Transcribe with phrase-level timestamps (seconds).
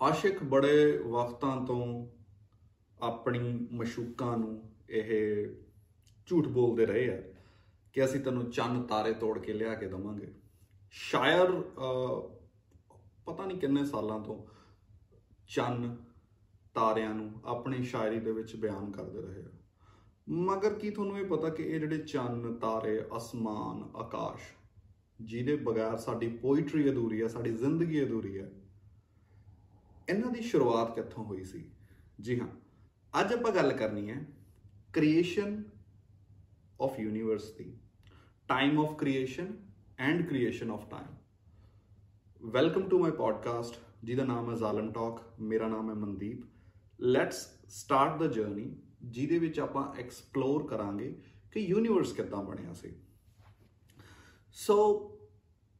[0.00, 1.84] ਆਸ਼ਿਕ ਬੜੇ ਵਕਤਾਂ ਤੋਂ
[3.00, 5.46] ਆਪਣੀ ਮਸ਼ੂਕਾਂ ਨੂੰ ਇਹ
[6.26, 7.20] ਝੂਠ ਬੋਲਦੇ ਰਹੇ ਆ
[7.94, 10.32] ਕਿ ਅਸੀਂ ਤੈਨੂੰ ਚੰਨ ਤਾਰੇ ਤੋੜ ਕੇ ਲਿਆ ਕੇ ਦਵਾਂਗੇ।
[10.90, 11.52] ਸ਼ਾਇਰ
[13.26, 14.36] ਪਤਾ ਨਹੀਂ ਕਿੰਨੇ ਸਾਲਾਂ ਤੋਂ
[15.48, 15.96] ਚੰਨ
[16.74, 19.50] ਤਾਰਿਆਂ ਨੂੰ ਆਪਣੀ ਸ਼ਾਇਰੀ ਦੇ ਵਿੱਚ ਬਿਆਨ ਕਰਦੇ ਰਹੇ ਆ।
[20.28, 24.42] ਮਗਰ ਕੀ ਤੁਹਾਨੂੰ ਇਹ ਪਤਾ ਕਿ ਇਹ ਜਿਹੜੇ ਚੰਨ ਤਾਰੇ, ਅਸਮਾਨ, ਆਕਾਸ਼,
[25.20, 28.50] ਜਿਹਦੇ ਬਗੈਰ ਸਾਡੀ ਪੋਇਟਰੀ ਅਧੂਰੀ ਹੈ ਸਾਡੀ ਜ਼ਿੰਦਗੀ ਅਧੂਰੀ ਹੈ
[30.08, 31.64] ਇਹਨਾਂ ਦੀ ਸ਼ੁਰੂਆਤ ਕਿੱਥੋਂ ਹੋਈ ਸੀ?
[32.20, 32.48] ਜੀ ਹਾਂ,
[33.20, 34.24] ਅੱਜ ਆਪਾਂ ਗੱਲ ਕਰਨੀ ਹੈ
[34.92, 35.62] creation
[36.80, 37.72] of universe the.
[38.48, 39.56] Time of creation
[39.98, 45.90] and creation of time welcome to my podcast ਜਿਹਦਾ ਨਾਮ ਹੈ ਜ਼ਾਲਮ ਟਾਕ ਮੇਰਾ ਨਾਮ
[45.90, 46.44] ਹੈ Mandeep.
[47.00, 51.14] Let's start the journey ਜਿਹਦੇ ਵਿੱਚ ਆਪਾਂ ਐਕਸਪਲੋਰ ਕਰਾਂਗੇ
[51.52, 52.94] ਕਿ ਯੂਨੀਵਰਸ ਕਿੱਦਾਂ ਬਣਿਆ ਸੀ।
[54.52, 54.76] ਸੋ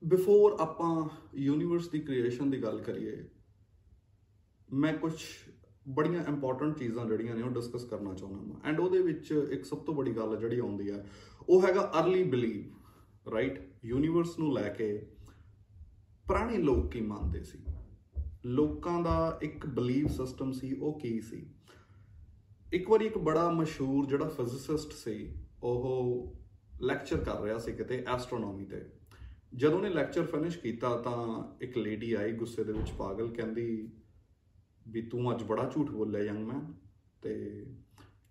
[0.03, 3.29] ਬਿਫੋਰ ਆਪਾਂ ਯੂਨੀਵਰਸ ਦੀ ਕ੍ਰੀਏਸ਼ਨ ਦੀ ਗੱਲ ਕਰੀਏ
[4.73, 5.13] ਮੈਂ ਕੁਝ
[5.89, 9.79] ਬੜੀਆਂ ਇੰਪੋਰਟੈਂਟ ਚੀਜ਼ਾਂ ਜਿਹੜੀਆਂ ਨੇ ਉਹ ਡਿਸਕਸ ਕਰਨਾ ਚਾਹੁੰਦਾ ਹਾਂ ਐਂਡ ਉਹਦੇ ਵਿੱਚ ਇੱਕ ਸਭ
[9.79, 11.07] ਤੋਂ ਵੱਡੀ ਗੱਲ ਜਿਹੜੀ ਆਉਂਦੀ ਹੈ
[11.49, 12.75] ਉਹ ਹੈਗਾ अर्ਲੀ ਬਲੀਵ
[13.31, 15.07] ਰਾਈਟ ਯੂਨੀਵਰਸ ਨੂੰ ਲੈ ਕੇ
[16.27, 17.59] ਪੁਰਾਣੇ ਲੋਕ ਕੀ ਮੰਨਦੇ ਸੀ?
[18.45, 21.55] ਲੋਕਾਂ ਦਾ ਇੱਕ ਬਲੀਵ ਸਿਸਟਮ ਸੀ, ਉਹ ਕੀ ਸੀ?
[22.73, 26.37] ਇੱਕ ਵਾਰੀ ਇੱਕ ਬੜਾ ਮਸ਼ਹੂਰ ਜਿਹੜਾ ਫਿਜ਼ਿਸਿਸਟ ਸੀ, ਉਹ
[26.81, 28.83] ਲੈਕਚਰ ਕਰ ਰਿਹਾ ਸੀ ਕਿਤੇ ਐਸਟਰੋਨੋਮੀ ਤੇ।
[29.55, 33.93] ਜਦੋਂ ਉਹਨੇ ਲੈਕਚਰ ਫਿਨਿਸ਼ ਕੀਤਾ ਤਾਂ ਇੱਕ ਲੇਡੀ ਆਈ ਗੁੱਸੇ ਦੇ ਵਿੱਚ ਪਾਗਲ, ਕਹਿੰਦੀ
[34.89, 36.73] ਵੀ ਤੂੰ ਅੱਜ ਬੜਾ ਝੂਠ ਬੋਲਿਆ ਯੰਗ ਮੈਨ।
[37.23, 37.65] ਤੇ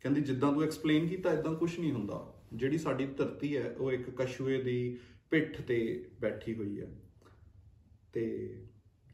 [0.02, 4.10] ਕਹਿੰਦੀ ਜਿੱਦਾਂ ਤੂੰ ਐਕਸਪਲੇਨ ਕੀਤਾ ਇਦਾਂ ਕੁਝ ਨਹੀਂ ਹੁੰਦਾ। ਜਿਹੜੀ ਸਾਡੀ ਧਰਤੀ ਹੈ, ਉਹ ਇੱਕ
[4.10, 4.98] ਕਛੂਏ ਦੀ
[5.30, 6.88] ਪਿੱਠ ਤੇ ਬੈਠੀ ਹੋਈ ਹੈ।
[8.14, 8.24] ਤੇ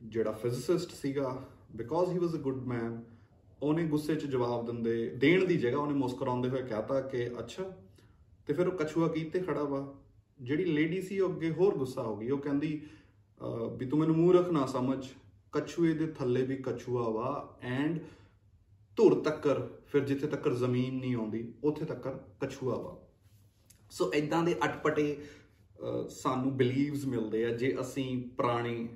[0.04, 3.04] ਜਿਹੜਾ ਫਿਜ਼ਿਸਿਸਟ ਸੀਗਾ because he was a good man
[3.64, 7.64] ਉਹਨੇ ਗੁੱਸੇ 'ਚ ਜਵਾਬ ਦਿੰਦੇ, ਦੇਣ ਦੀ ਜਗ੍ਹਾ ਉਹਨੇ ਮੁਸਕਰਾਉਂਦੇ ਹੋਏ ਕਹਤਾ ਕਿ ਅੱਛਾ,
[8.46, 9.94] ਤੇ ਫਿਰ ਉਹ ਕਛੂਆ ਕੀਤੇ ਖੜਾ ਵਾ?
[10.42, 12.82] ਜਿਹੜੀ ਲੇਡੀ ਸੀ, ਉਹ ਅੱਗੇ ਹੋਰ ਗੁੱਸਾ ਹੋ ਗਈ। ਉਹ ਕਹਿੰਦੀ
[13.78, 15.06] ਵੀ ਤੂੰ ਮੈਨੂੰ ਮੂਰਖ ਨਾ ਸਮਝ।
[15.54, 18.00] ਕਛੂਏ ਦੇ ਥੱਲੇ ਵੀ ਕਛੂਆ ਵਾ ਐਂਡ
[18.98, 22.98] ਧੁਰ ਤੱਕਰ, ਫਿਰ ਜਿੱਥੇ ਤੱਕਰ ਜ਼ਮੀਨ ਨਹੀਂ ਆਉਂਦੀ, ਉੱਥੇ ਤੱਕਰ ਕਛੂਆ ਵਾ।
[23.92, 25.18] ਸੋ ਇਦਾਂ ਦੇ ਅਟਪਟੇ
[26.10, 28.06] ਸਾਨੂੰ ਬਿਲੀਵਸ ਮਿਲਦੇ ਆ ਜੇ ਅਸੀਂ
[28.38, 28.88] ਪੁਰਾਣੀ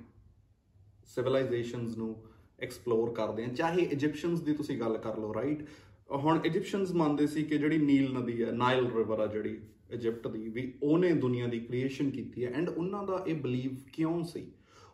[1.06, 2.14] ਸਿਵਲਾਈਜੇਸ਼ਨਸ ਨੂੰ
[2.60, 5.66] ਐਕਸਪਲੋਰ ਕਰਦੇ ਆ। ਚਾਹੇ ਇਜੀਪਸ਼ੀਅਨਸ ਦੀ ਤੁਸੀਂ ਗੱਲ ਕਰ ਲਓ ਰਾਈਟ
[6.10, 9.58] ਹੁਣ ਇਜੀਪਸ਼ੀਅਨਸ ਮੰਨਦੇ ਸੀ ਕਿ ਜਿਹੜੀ ਨੀਲ ਨਦੀ ਹੈ ਨਾਈਲ ਰਿਵਰ ਆ ਜਿਹੜੀ
[9.90, 14.22] ਇਜਿਪਟ ਦੀ, ਵੀ ਉਹਨੇ ਦੁਨੀਆ ਦੀ ਕ੍ਰੀਏਸ਼ਨ ਕੀਤੀ ਹੈ ਐਂਡ ਉਹਨਾਂ ਦਾ ਇਹ ਬਲੀਵ ਕਿਉਂ
[14.24, 14.46] ਸੀ?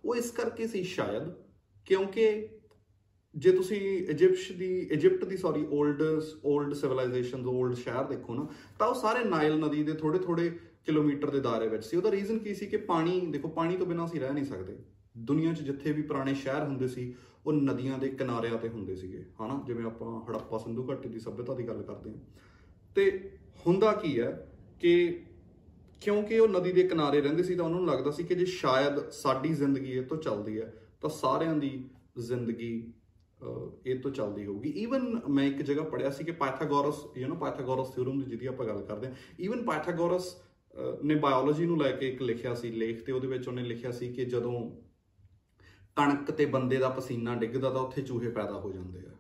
[0.05, 1.33] ਉਹ ਇਸ ਕਰਕੇ ਸੀ ਸ਼ਾਇਦ
[1.87, 2.49] ਕਿਉਂਕਿ
[3.35, 6.03] ਜੇ ਤੁਸੀਂ ਇਜਿਪਸ਼ ਦੀ ਇਜਿਪਟ ਦੀ sorry old
[6.47, 8.49] old civilisations old ਸ਼ਹਿਰ ਦੇਖੋ ਨਾ,
[8.79, 12.39] ਤਾਂ ਉਹ ਸਾਰੇ ਨਾਈਲ ਨਦੀ ਦੇ ਥੋੜੇ ਥੋੜੇ ਕਿਲੋਮੀਟਰ ਦੇ ਦਾਇਰੇ ਵਿੱਚ ਸੀ। ਉਹਦਾ ਰੀਜ਼ਨ
[12.39, 14.77] ਕੀ ਸੀ ਕਿ ਪਾਣੀ, ਦੇਖੋ ਪਾਣੀ ਤੋਂ ਬਿਨਾਂ ਅਸੀਂ ਰਹਿ ਨਹੀਂ ਸਕਦੇ।
[15.19, 17.15] ਦੁਨੀਆ 'ਚ ਜਿੱਥੇ ਵੀ ਪੁਰਾਣੇ ਸ਼ਹਿਰ ਹੁੰਦੇ ਸੀ,
[17.47, 19.63] ਉਹ ਨਦੀਆਂ ਦੇ ਕਿਨਾਰਿਆਂ ਤੇ ਹੁੰਦੇ ਸੀਗੇ, ਹਨਾ?
[19.67, 22.19] ਜਿਵੇਂ ਆਪਾਂ ਹੜੱਪਾ ਸਿੰਧੂ ਘਾਟੀ ਦੀ ਸਭਿਅਤਾ ਦੀ ਗੱਲ ਕਰਦੇ ਹਾਂ।
[22.95, 23.31] ਤੇ
[23.67, 25.21] ਹੁੰਦਾ ਕੀ ਹੈ ਕਿ
[26.01, 29.11] ਕਿਉਂਕਿ ਉਹ ਨਦੀ ਦੇ ਕਿਨਾਰੇ ਰਹਿੰਦੇ ਸੀ ਤਾਂ ਉਹਨਾਂ ਨੂੰ ਲੱਗਦਾ ਸੀ ਕਿ ਜੇ ਸ਼ਾਇਦ
[29.11, 31.72] ਸਾਡੀ ਜ਼ਿੰਦਗੀ ਇਹ ਤੋਂ ਚੱਲਦੀ ਹੈ ਤਾਂ ਸਾਰਿਆਂ ਦੀ
[32.18, 32.72] ਜ਼ਿੰਦਗੀ
[33.86, 37.90] ਇਹ ਤੋਂ ਚੱਲਦੀ ਹੋਊਗੀ ਈਵਨ ਮੈਂ ਇੱਕ ਜਗ੍ਹਾ ਪੜਿਆ ਸੀ ਕਿ Pythagoras you know Pythagoras
[37.90, 40.36] theorem ਦੀ ਜਿਹਦੀ ਆਪਾਂ ਗੱਲ ਕਰਦੇ ਹਾਂ ਈਵਨ ਪਾਇਥਾਗੋਰਸ
[41.04, 44.14] ਨੇ ਬਾਇਓਲੋਜੀ ਨੂੰ ਲੈ ਕੇ ਇੱਕ ਲਿਖਿਆ ਸੀ ਲੇਖ ਤੇ ਉਹਦੇ ਵਿੱਚ ਉਹਨੇ ਲਿਖਿਆ ਸੀ
[44.14, 44.72] ਕਿ ਜਦੋਂ
[45.96, 49.12] ਕਣਕ ਤੇ ਬੰਦੇ ਦਾ ਪਸੀਨਾ ਡਿੱਗਦਾ ਤਾਂ ਉੱਥੇ ਚੂਹੇ ਪੈਦਾ ਹੋ ਜਾਂਦੇ ਆ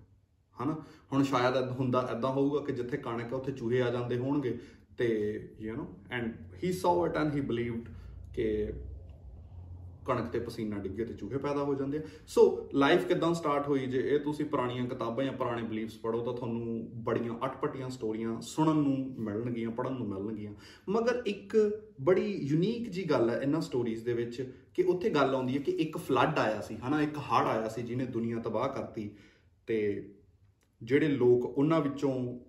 [0.56, 0.76] ਹਨਾ
[1.12, 4.58] ਹੁਣ ਸ਼ਾਇਦ ਹੁੰਦਾ ਐਦਾਂ ਹੋਊਗਾ ਕਿ ਜਿੱਥੇ ਕਣਕ ਹੈ ਉੱਥੇ ਚੂਹੇ ਆ ਜਾਂਦੇ ਹੋਣਗੇ
[4.98, 5.08] ਤੇ
[5.60, 7.90] ਯੂ نو ਐਂਡ ਹੀ ਸੌ ਇਟ ਐਂਡ ਹੀ ਬਲੀਵਡ
[8.34, 8.72] ਕਿ
[10.07, 13.87] ਕਣਕ ਤੇ ਪਸੀਨਾ ਡਿੱਗੇ ਤੇ ਚੂਹੇ ਪੈਦਾ ਹੋ ਜਾਂਦੇ ਆ। ਸੋ ਲਾਈਫ ਕਿਦਾਂ ਸਟਾਰਟ ਹੋਈ
[13.87, 14.01] ਜੇ?
[14.11, 19.15] ਇਹ ਤੁਸੀਂ ਪੁਰਾਣੀਆਂ ਕਿਤਾਬਾਂ ਜਾਂ ਪੁਰਾਣੇ ਬਲੀਫਸ ਪੜੋ ਤਾਂ ਤੁਹਾਨੂੰ ਬੜੀਆਂ ਅਟਪਟੀਆਂ ਸਟੋਰੀਆਂ ਸੁਣਨ ਨੂੰ
[19.19, 20.53] ਮਿਲਣਗੀਆਂ ਪੜਨ ਨੂੰ ਮਿਲਣਗੀਆਂ।
[20.89, 25.57] ਮਗਰ ਇੱਕ ਬੜੀ ਯੂਨੀਕ ਜੀ ਗੱਲ ਹੈ ਇਹਨਾਂ ਸਟੋਰੀਜ਼ ਦੇ ਵਿੱਚ ਕਿ ਉੱਥੇ ਗੱਲ ਆਉਂਦੀ
[25.57, 27.03] ਹੈ ਕਿ ਇੱਕ ਫਲੱਡ ਆਇਆ ਸੀ, ਹਨਾ?
[27.03, 29.11] ਇੱਕ ਹੜ੍ਹ ਆਇਆ ਸੀ ਜਿਹਨੇ ਦੁਨੀਆ ਤਬਾਹ ਕਰਤੀ
[29.67, 30.09] ਤੇ
[30.83, 32.41] ਜਿਹੜੇ ਲੋਕ ਉਹਨਾਂ ਵਿੱਚੋਂ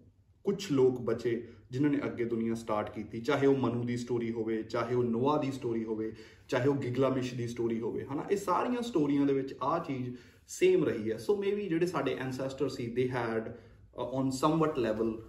[0.44, 4.63] ਕੁਝ ਲੋਕ ਬਚੇ। ਜਿਨ੍ਹਾਂ ਨੇ ਅੱਗੇ ਦੁਨੀਆ ਸਟਾਰਟ ਕੀਤੀ ਚਾਹੇ ਉਹ ਮਨੂ ਦੀ ਸਟੋਰੀ ਹੋਵੇ
[4.63, 6.13] ਚਾਹੇ ਉਹ ਨੋਆ ਦੀ ਸਟੋਰੀ ਹੋਵੇ
[6.49, 10.17] ਚਾਹੇ ਉਹ ਗਿਗਲਾਮਿਸ਼ ਦੀ ਸਟੋਰੀ ਹੋਵੇ ਹਨਾ ਇਹ ਸਾਰੀਆਂ ਸਟੋਰੀਆਂ ਦੇ ਵਿੱਚ ਆ ਚੀਜ਼
[10.49, 13.57] ਸੇਮ ਰਹੀ ਹੈ ਸੋ ਮੇਬੀ ਜਿਹੜੇ ਸਾਡੇ ancestor C they had
[13.97, 15.23] on somewhat level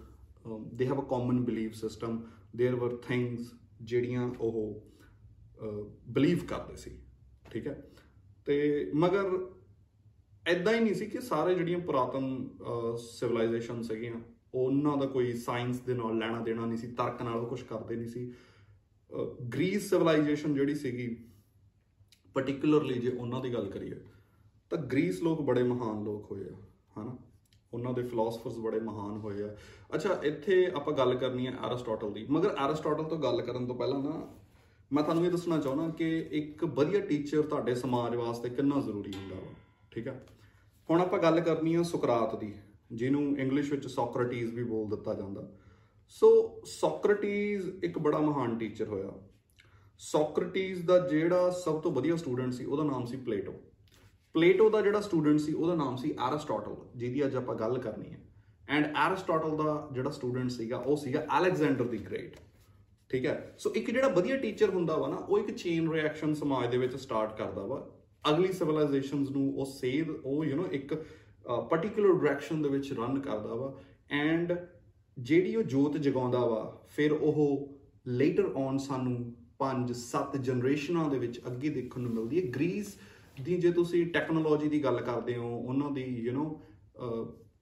[0.74, 2.22] they have a common belief system
[2.56, 3.52] there were things
[3.82, 4.86] ਜਿਹੜੀਆਂ ਉਹ
[6.08, 6.90] ਬਲੀਵ ਕਰਦੇ ਸੀ
[7.50, 7.90] ਠੀਕ ਹੈ
[8.46, 9.38] ਤੇ ਮਗਰ
[10.46, 12.48] ਐਦਾਂ ਹੀ ਨਹੀਂ ਸੀ ਕਿ ਸਾਰੇ ਜਿਹੜੀਆਂ ਪੁਰਾਤਨ
[12.96, 14.20] ਸਿਵਲਾਈਜੇਸ਼ਨ ਸੀਗੀਆਂ
[14.55, 17.95] ਉਹਨਾਂ ਦਾ ਕੋਈ ਸਾਇੰਸ ਦੇ ਨਾਲ ਲੈਣਾ ਦੇਣਾ ਨਹੀਂ ਸੀ, ਤਰਕ ਨਾਲ ਉਹ ਕੁਝ ਕਰਦੇ
[17.95, 18.31] ਨਹੀਂ ਸੀ।
[19.53, 21.07] ਗ੍ਰੀਸ ਸਿਵਲਾਈਜੇਸ਼ਨ ਜਿਹੜੀ ਸੀਗੀ
[22.35, 23.95] ਪਾਰਟਿਕੂਲਰਲੀ ਜੇ ਉਹਨਾਂ ਦੀ ਗੱਲ ਕਰੀਏ,
[24.71, 26.55] ਤਾਂ ਗ੍ਰੀਸ ਲੋਕ ਬੜੇ ਮਹਾਨ ਲੋਕ ਹੋਏ ਆ,
[26.97, 27.17] ਹਨਾ?
[27.73, 29.55] ਉਹਨਾਂ ਦੇ ਫਿਲਾਸਫਰਸ ਬੜੇ ਮਹਾਨ ਹੋਏ ਆ।
[29.95, 33.99] ਅੱਛਾ, ਇੱਥੇ ਆਪਾਂ ਗੱਲ ਕਰਨੀ ਹੈ ਐਰਿਸਟੋਟਲ ਦੀ। ਮਗਰ ਐਰਿਸਟੋਟਲ ਤੋਂ ਗੱਲ ਕਰਨ ਤੋਂ ਪਹਿਲਾਂ
[33.99, 34.27] ਨਾ,
[34.91, 39.35] ਮੈਂ ਤੁਹਾਨੂੰ ਇਹ ਦੱਸਣਾ ਚਾਹੁੰਦਾ ਕਿ ਇੱਕ ਵਧੀਆ ਟੀਚਰ ਤੁਹਾਡੇ ਸਮਾਜ ਵਾਸਤੇ ਕਿੰਨਾ ਜ਼ਰੂਰੀ ਹੁੰਦਾ
[39.35, 39.53] ਵਾ,
[39.91, 40.23] ਠੀਕ ਹੈ
[40.89, 42.53] ਹੁਣ ਆਪਾਂ ਗੱਲ ਕਰਨੀ ਹੈ ਸੁਕਰਾਤ ਦੀ।
[42.91, 45.51] ਜਿਹਨੂੰ ਇੰਗਲਿਸ਼ ਵਿੱਚ ਸੋਕਰਟੀਜ਼ ਵੀ ਬੋਲ ਦਿੱਤਾ ਜਾਂਦਾ।
[46.09, 49.11] ਸੋ ਸੋਕਰਟੀਜ਼ ਇੱਕ ਬੜਾ ਮਹਾਨ ਟੀਚਰ ਹੋਇਆ।
[49.97, 53.53] ਸੋਕਰਟੀਜ਼ ਦਾ ਜਿਹੜਾ ਸਭ ਤੋਂ ਵਧੀਆ ਸਟੂਡੈਂਟ ਸੀ, ਉਹਦਾ ਨਾਮ ਸੀ ਪਲੇਟੋ
[54.33, 58.19] ਪਲੇਟੋ ਦਾ ਜਿਹੜਾ ਸਟੂਡੈਂਟ ਸੀ, ਉਹਦਾ ਨਾਮ ਸੀ ਐਰਿਸਟੋਟਲ ਜਿਹਦੀ ਅੱਜ ਆਪਾਂ ਗੱਲ ਕਰਨੀ ਹੈ।
[58.69, 62.35] ਐਂਡ ਐਰਿਸਟੋਟਲ ਦਾ ਜਿਹੜਾ ਸਟੂਡੈਂਟ ਸੀਗਾ, ਉਹ ਸੀਗਾ ਅਲੈਗਜ਼ੈਂਡਰ ਦੀ ਗ੍ਰੇਟ
[63.09, 63.55] ਠੀਕ ਹੈ?
[63.59, 66.95] ਸੋ ਇੱਕ ਜਿਹੜਾ ਵਧੀਆ ਟੀਚਰ ਹੁੰਦਾ ਵਾ ਨਾ, ਉਹ ਇੱਕ ਚੇਨ ਰਿਐਕਸ਼ਨ ਸਮਾਜ ਦੇ ਵਿੱਚ
[66.95, 67.91] ਸਟਾਰਟ ਕਰਦਾ ਵਾ।
[68.29, 71.05] ਅਗਲੀ ਸਿਵਲਾਈਜੇਸ਼ਨਸ ਨੂੰ ਉਹ ਸੇਧ ਉਹ ਯੂ نو ਇੱਕ
[71.47, 73.73] ਪਾਰਟਿਕੂਲਰ ਡਾਇਰੈਕਸ਼ਨ ਦੇ ਵਿੱਚ ਰਨ ਕਰਦਾ ਵਾ
[74.11, 74.53] ਐਂਡ
[75.17, 77.77] ਜਿਹੜੀ ਉਹ ਜੋਤ ਜਗਾਉਂਦਾ ਵਾ, ਫਿਰ ਉਹ
[78.07, 82.95] ਲੇਟਰ ਔਨ ਸਾਨੂੰ 5 7 ਜਨਰੇਸ਼ਨਾਂ ਦੇ ਵਿੱਚ ਅੱਗੇ ਦੇਖਣ ਨੂੰ ਮਿਲਦੀ ਹੈ। ਗ੍ਰੀਸ
[83.41, 86.45] ਦੀ ਜੇ ਤੁਸੀਂ ਟੈਕਨੋਲੋਜੀ ਦੀ ਗੱਲ ਕਰਦੇ ਹੋ, ਉਹਨਾਂ ਦੀ ਯੂ نو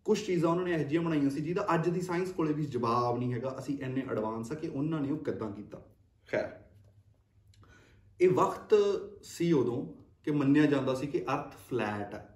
[0.06, 3.18] ਕੁਝ ਚੀਜ਼ਾਂ ਉਹਨਾਂ ਨੇ ਇਹੋ ਜਿਹੀਆਂ ਬਣਾਈਆਂ ਸੀ ਜਿਹਦਾ ਅੱਜ ਦੀ ਸਾਇੰਸ ਕੋਲੇ ਵੀ ਜਵਾਬ
[3.20, 5.82] ਨਹੀਂ ਹੈਗਾ। ਅਸੀਂ ਇੰਨੇ ਐਡਵਾਂਸ ਆ ਕਿ ਉਹਨਾਂ ਨੇ ਉਹ ਕਿੱਦਾਂ ਕੀਤਾ।
[6.30, 6.50] ਖੈਰ,
[8.20, 8.74] ਇਹ ਵਕਤ
[9.24, 9.86] ਸੀ ਉਦੋਂ
[10.24, 12.33] ਕਿ ਮੰਨਿਆ ਜਾਂਦਾ ਸੀ ਕਿ ਅਰਥ ਫਲੈਟ ਹੈ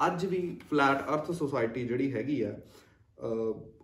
[0.00, 0.40] ਅੱਜ ਵੀ
[0.70, 2.56] ਫਲੈਟ ਅਰਥ ਸੁਸਾਇਟੀ ਜਿਹੜੀ ਹੈਗੀ ਆ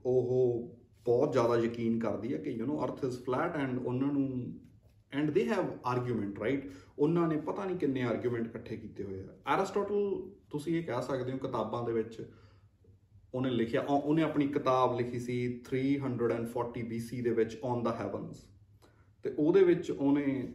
[0.05, 0.77] ਉਹ
[1.07, 4.29] ਬਹੁਤ ਜ਼ਿਆਦਾ ਯਕੀਨ ਕਰਦੀ ਹੈ ਕਿ ਯੂ نو ਅਰਥ ਇਜ਼ ਫਲੈਟ ਐਂਡ ਉਹਨਾਂ ਨੂੰ
[5.13, 9.55] and they have argument right ਉਹਨਾਂ ਨੇ ਪਤਾ ਨਹੀਂ ਕਿੰਨੇ ਆਰਗੂਮੈਂਟ ਇਕੱਠੇ ਕੀਤੇ ਹੋਏ ਆ।
[9.55, 12.23] ਐਰਿਸਟੋਟਲ ਤੁਸੀਂ ਇਹ ਕਹਿ ਸਕਦੇ ਹੋ ਕਿਤਾਬਾਂ ਦੇ ਵਿੱਚ
[13.35, 15.37] ਉਹਨੇ ਲਿਖਿਆ ਉਹਨੇ ਆਪਣੀ ਕਿਤਾਬ ਲਿਖੀ ਸੀ
[15.69, 18.45] 340 BC ਦੇ ਵਿੱਚ ਔਨ ਦਾ ਹੈਵਨਸ
[19.25, 20.53] ਤੇ ਉਹਦੇ ਵਿੱਚ ਉਹਨੇ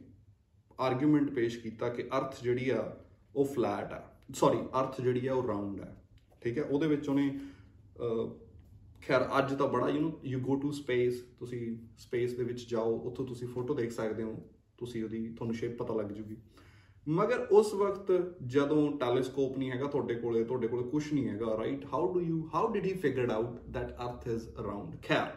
[0.80, 2.96] ਆਰਗੂਮੈਂਟ ਪੇਸ਼ ਕੀਤਾ ਕਿ ਅਰਥ ਜਿਹੜੀ ਆ,
[3.36, 5.94] ਉਹ ਫਲੈਟ ਆ। ਸੌਰੀ ਅਰਥ ਜਿਹੜੀ ਆ ਉਹ ਰਾਉਂਡ ਆ
[6.42, 6.64] ਠੀਕ ਹੈ?
[6.64, 7.40] ਉਹਦੇ ਵਿੱਚ ਉਹਨੇ
[9.02, 11.60] ਖੈਰ ਅੱਜ ਤਾਂ ਬੜਾ you know you go to space ਤੁਸੀਂ
[11.98, 14.36] ਸਪੇਸ ਦੇ ਵਿੱਚ ਜਾਓ, ਉੱਥੋਂ ਤੁਸੀਂ ਫੋਟੋ ਦੇਖ ਸਕਦੇ ਹੋ,
[14.78, 16.38] ਤੁਸੀਂ ਉਹਦੀ, ਤੁਹਾਨੂੰ ਸ਼ੇਪ ਪਤਾ ਲੱਗ ਜੂਗੀ।
[17.08, 18.12] ਮਗਰ ਉਸ ਵਕਤ
[18.46, 22.48] ਜਦੋਂ ਟੈਲੀਸਕੋਪ ਨਹੀਂ ਹੈਗਾ ਤੁਹਾਡੇ ਕੋਲੇ ਤੁਹਾਡੇ ਕੋਲੇ ਕੁਝ ਨਹੀਂ ਹੈਗਾ right how do you
[22.54, 25.32] how did he figured out that earth is around ਖੈਰ,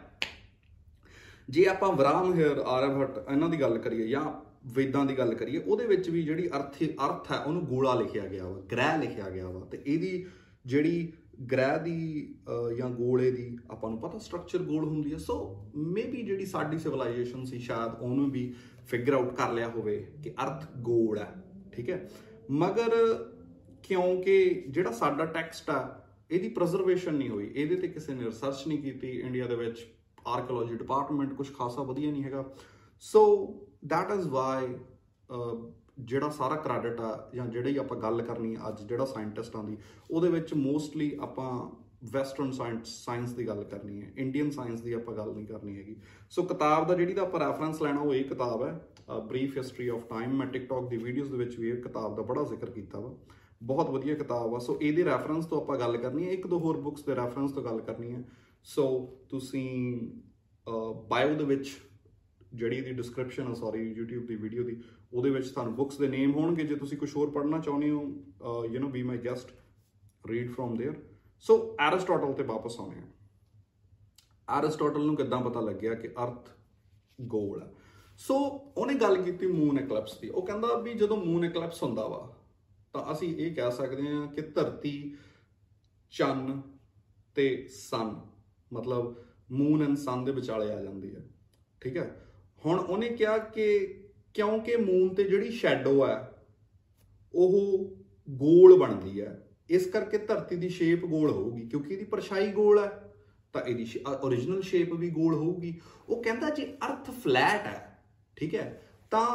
[1.49, 4.25] ਜੇ ਆਪਾਂ ਵਰਾਮ ਹੇਰ ਆਰਯਭਟ ਇਹਨਾਂ ਦੀ ਗੱਲ ਕਰੀਏ ਜਾਂ
[4.63, 8.47] ਵੇਦਾਂ ਦੀ ਗੱਲ ਕਰੀਏ, ਉਹਦੇ ਵਿੱਚ ਵੀ ਜਿਹੜੀ ਅਰਥ ਅਰਥ ਹੈ, ਉਹਨੂੰ ਗੋਲਾ ਲਿਖਿਆ ਗਿਆ
[8.47, 10.25] ਵਾ, ਗ੍ਰਹਿ ਲਿਖਿਆ ਗਿਆ ਵਾ। ਤੇ ਇਹਦੀ
[10.65, 11.11] ਜਿਹੜੀ
[11.51, 12.35] ਗ੍ਰਹਿ ਦੀ
[12.77, 15.37] ਜਾਂ ਗੋਲੇ ਦੀ ਆਪਾਂ ਨੂੰ ਪਤਾ ਸਟਰਕਚਰ ਗੋਲ ਹੁੰਦੀ ਹੈ ਸੋ
[15.75, 18.53] ਮੇਬੀ ਜਿਹੜੀ ਸਾਡੀ ਸਿਵਲਾਈਜੇਸ਼ਨ ਸੀ, ਸ਼ਾਇਦ ਉਹਨੂੰ ਵੀ
[18.87, 21.33] ਫਿਗਰ ਆਊਟ ਕਰ ਲਿਆ ਹੋਵੇ ਕਿ ਅਰਥ ਗੋਲ ਹੈ,
[21.73, 22.07] ਠੀਕ ਹੈ?
[22.51, 22.95] ਮਗਰ
[23.83, 25.79] ਕਿਉਂਕਿ ਜਿਹੜਾ ਸਾਡਾ ਟੈਕਸਟ ਆ,
[26.31, 29.85] ਇਹਦੀ ਪ੍ਰੀਜ਼ਰਵੇਸ਼ਨ ਨਹੀਂ ਹੋਈ। ਇਹਦੇ ਤੇ ਕਿਸੇ ਨੇ ਰਿਸਰਚ ਨਹੀਂ ਕੀਤੀ। ਇੰਡੀਆ ਦੇ ਵਿੱਚ
[30.27, 32.43] ਆਰਕੀਓਲੋਜੀ ਡਿਪਾਰਟਮੈਂਟ ਕੁਝ ਖਾਸਾ ਵਧੀਆ ਨਹੀਂ ਹੈਗਾ।
[33.03, 33.21] ਸੋ
[33.83, 34.67] ਦੈਟ ਇਜ਼ ਵਾਈ
[36.01, 39.77] ਜਿਹੜਾ ਸਾਰਾ ਕ੍ਰੈਡਿਟ ਆ ਜਾਂ ਜਿਹੜੀ ਆਪਾਂ ਗੱਲ ਕਰਨੀ ਅੱਜ ਜਿਹੜਾ ਸਾਇੰਟਿਸਟਾਂ ਦੀ,
[40.11, 41.51] ਉਹਦੇ ਵਿੱਚ ਮੋਸਟਲੀ ਆਪਾਂ
[42.11, 45.95] ਵੈਸਟਰਨ ਸਾਇੰਸ ਸਾਇੰਸ ਦੀ ਗੱਲ ਕਰਨੀ ਹੈ ਇੰਡੀਅਨ ਸਾਇੰਸ ਦੀ ਆਪਾਂ ਗੱਲ ਨਹੀਂ ਕਰਨੀ ਹੈਗੀ।
[46.31, 50.05] ਸੋ ਕਿਤਾਬ ਦਾ ਜਿਹੜੀ ਦਾ ਆਪਾਂ ਰੈਫਰੈਂਸ ਲੈਣਾ, ਉਹ ਇਹ ਕਿਤਾਬ ਹੈ ਬਰੀਫ ਹਿਸਟਰੀ ਆਫ
[50.09, 53.13] ਟਾਈਮ ਮੈਂ ਟਿਕਟੌਕ ਦੀ ਵੀਡੀਓਜ਼ ਦੇ ਵਿੱਚ ਵੀ ਇਹ ਕਿਤਾਬ ਦਾ ਬੜਾ ਜ਼ਿਕਰ ਕੀਤਾ ਵਾ।
[53.63, 56.77] ਬਹੁਤ ਵਧੀਆ ਕਿਤਾਬ ਆ। ਸੋ ਇਹਦੇ ਰੈਫਰੈਂਸ ਤੋਂ ਆਪਾਂ ਗੱਲ ਕਰਨੀ ਹੈ, ਇੱਕ ਦੋ ਹੋਰ
[56.79, 58.23] ਬੁੱਕਸ ਦੇ ਰੈਫਰੈਂਸ ਤੋਂ ਗੱਲ ਕਰਨੀ ਹੈ।
[58.65, 59.99] ਸੋ ਤੁਸੀਂ
[61.09, 61.71] ਬਾਇਓ ਦੇ ਵਿੱਚ
[62.52, 64.82] ਜਿਹੜੀ ਦੀ ਡਿਸਕ੍ਰਿਪਸ਼ਨ ਆ ਸੌਰੀ YouTube ਦੀ ਵੀਡੀਓ ਦੀ
[65.12, 68.80] ਉਹਦੇ ਵਿੱਚ ਤੁਹਾਨੂੰ ਬੁੱਕਸ ਦੇ ਨੇਮ ਹੋਣਗੇ ਜੇ ਤੁਸੀਂ ਕੁਝ ਹੋਰ ਪੜ੍ਹਨਾ ਚਾਹੁੰਦੇ ਹੋ you
[68.80, 69.52] know be my guest
[70.28, 70.94] read from there
[71.44, 76.48] so Aristotle ਤੇ ਵਾਪਸ ਆਉਣੇ ਆ ਐਰਿਸਟੋਟਲ ਨੂੰ ਕਿੱਦਾਂ ਪਤਾ ਲੱਗਿਆ ਕਿ ਅਰਥ
[77.26, 77.68] ਗੋਲ ਹੈ
[78.20, 78.36] ਸੋ
[78.76, 82.26] ਉਹਨੇ ਗੱਲ ਕੀਤੀ ਮੂਨ ਇਕਲਿਪਸ ਦੀ ਉਹ ਕਹਿੰਦਾ ਵੀ ਜਦੋਂ ਮੂਨ ਇਕਲਿਪਸ ਹੁੰਦਾ ਵਾ
[82.94, 85.16] ਤਾਂ ਅਸੀਂ ਇਹ ਕਹਿ ਸਕਦੇ ਹਾਂ ਕਿ ਧਰਤੀ
[86.12, 86.60] ਚੰਨ
[87.36, 88.14] ਤੇ ਸਨ
[88.70, 89.14] ਮਤਲਬ
[89.50, 91.22] ਮੂਨ ਐਂਡ ਸਨ ਦੇ ਵਿਚਾਲੇ ਆ ਜਾਂਦੀ ਹੈ
[91.82, 92.10] ਠੀਕ ਹੈ
[92.65, 93.67] ਹੁਣ ਉਹਨੇ ਕਿਹਾ ਕਿ
[94.35, 96.15] ਕਿਉਂਕਿ ਮੂਨ ਤੇ ਜਿਹੜੀ ਸ਼ੈਡੋ ਹੈ
[97.33, 97.55] ਉਹ
[98.27, 99.37] ਗੋਲ ਬਣਦੀ ਹੈ
[99.69, 102.89] ਇਸ ਕਰਕੇ ਧਰਤੀ ਦੀ ਸ਼ੇਪ ਗੋਲ ਹੋਊਗੀ, ਕਿਉਂਕਿ ਇਹਦੀ ਪਰਛਾਈ ਗੋਲ ਹੈ
[103.53, 105.73] ਤਾਂ ਇਹਦੀ origignal ਸ਼ੇਪ ਵੀ ਗੋਲ ਹੋਊਗੀ।
[106.09, 108.03] ਉਹ ਕਹਿੰਦਾ ਜੇ ਅਰਥ ਫਲੈਟ ਹੈ
[108.37, 108.81] ਠੀਕ ਹੈ,
[109.11, 109.25] ਤਾਂ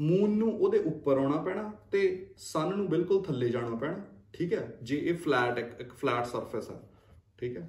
[0.00, 2.00] ਮੂਨ ਨੂੰ ਉਹਦੇ ਉੱਪਰ ਆਉਣਾ ਪੈਣਾ ਤੇ
[2.38, 6.80] ਸਨ ਨੂੰ ਬਿਲਕੁਲ ਥੱਲੇ ਜਾਣਾ ਪੈਣਾ, ਠੀਕ ਹੈ, ਜੇ ਇਹ ਫਲੈਟ ਇੱਕ ਫਲੈਟ ਸਰਫੇਸ ਹੈ
[7.38, 7.68] ਠੀਕ ਹੈ।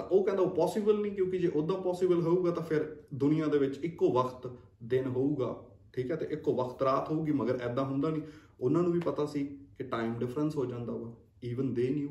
[0.00, 3.58] ਤਾਂ ਉਹ ਕਹਿੰਦਾ ਉਹ ਪੋਸੀਬਲ ਨਹੀਂ, ਕਿਉਂਕਿ ਜੇ ਉਦਾਂ ਪੋਸੀਬਲ ਹੋਊਗਾ ਤਾਂ ਫਿਰ ਦੁਨੀਆ ਦੇ
[3.58, 4.46] ਵਿੱਚ ਇੱਕੋ ਵਕਤ
[4.84, 5.54] ਦਿਨ ਹੋਊਗਾ,
[5.92, 8.22] ਠੀਕ ਹੈ, ਤੇ ਇੱਕੋ ਵਕਤ ਰਾਤ ਹੋਊਗੀ, ਮਗਰ ਐਦਾਂ ਹੁੰਦਾ ਨਹੀਂ।
[8.60, 9.44] ਉਹਨਾਂ ਨੂੰ ਵੀ ਪਤਾ ਸੀ
[9.78, 11.12] ਕਿ ਟਾਈਮ ਡਿਫਰੈਂਸ ਹੋ ਜਾਂਦਾ ਵਾ
[11.44, 12.08] ਈਵਨ ਦੇ ਨਿਊ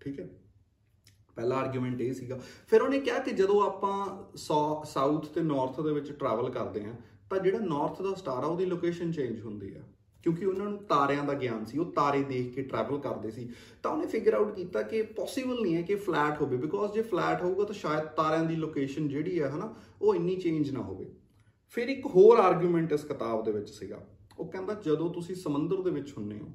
[0.00, 0.28] ਠੀਕ ਹੈ।
[1.36, 4.36] ਪਹਿਲਾ ਆਰਗੂਮੈਂਟ ਇਹ ਸੀਗਾ। ਫਿਰ ਉਹਨੇ ਕਿਹਾ ਕਿ ਜਦੋਂ ਆਪਾਂ
[4.86, 6.94] ਸਾਊਥ ਤੇ ਨਾਰਥ ਦੇ ਵਿੱਚ ਟਰੈਵਲ ਕਰਦੇ ਆ
[7.30, 9.82] ਤਾਂ ਜਿਹੜਾ ਨਾਰਥ ਦਾ ਸਟਾਰ ਆ, ਉਹਦੀ ਲੋਕੇਸ਼ਨ ਚੇਂਜ ਹੁੰਦੀ ਆ।
[10.22, 13.48] ਕਿਉਂਕਿ ਉਹਨਾਂ ਨੂੰ ਤਾਰਿਆਂ ਦਾ ਗਿਆਨ ਸੀ, ਉਹ ਤਾਰੇ ਦੇਖ ਕੇ ਟਰੈਵਲ ਕਰਦੇ ਸੀ।
[13.82, 17.42] ਤਾਂ ਉਹਨੇ ਫਿਗਰ ਆਊਟ ਕੀਤਾ ਕਿ ਪੋਸੀਬਲ ਨਹੀਂ ਹੈ ਕਿ ਫਲੈਟ ਹੋਵੇ ਬਿਕੋਜ਼ ਜੇ ਫਲੈਟ
[17.42, 21.12] ਹੋਊਗਾ ਤਾਂ ਸ਼ਾਇਦ ਤਾਰਿਆਂ ਦੀ ਲੋਕੇਸ਼ਨ ਜਿਹੜੀ ਹੈ, ਹਨਾ, ਉਹ ਇੰਨੀ ਚੇਂਜ ਨਾ ਹੋਵੇ।
[21.68, 24.06] ਫਿਰ ਇੱਕ ਹੋਰ ਆਰਗੂਮੈਂਟ ਇਸ ਕਿਤਾਬ ਦੇ ਵਿੱਚ ਸੀਗਾ।
[24.38, 26.48] ਉਹ ਕਹਿੰਦਾ, ਜਦੋਂ ਤੁਸੀਂ ਸਮੁੰਦਰ ਦੇ ਵਿੱਚ ਹੁੰਨੇ ਹੋ,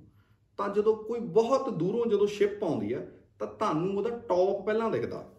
[0.58, 5.32] ਤਾਂ ਜਦੋਂ ਕੋਈ ਬਹੁਤ ਦੂਰੋਂ ਜਦੋਂ ਸ਼ਿਪ ਆਉਂਦੀ ਹੈ, ਤਾਂ ਤੁਹਾਨੂੰ ਉਹਦਾ ਟੌਪ ਪਹਿਲਾਂ ਦਿਖਦਾ।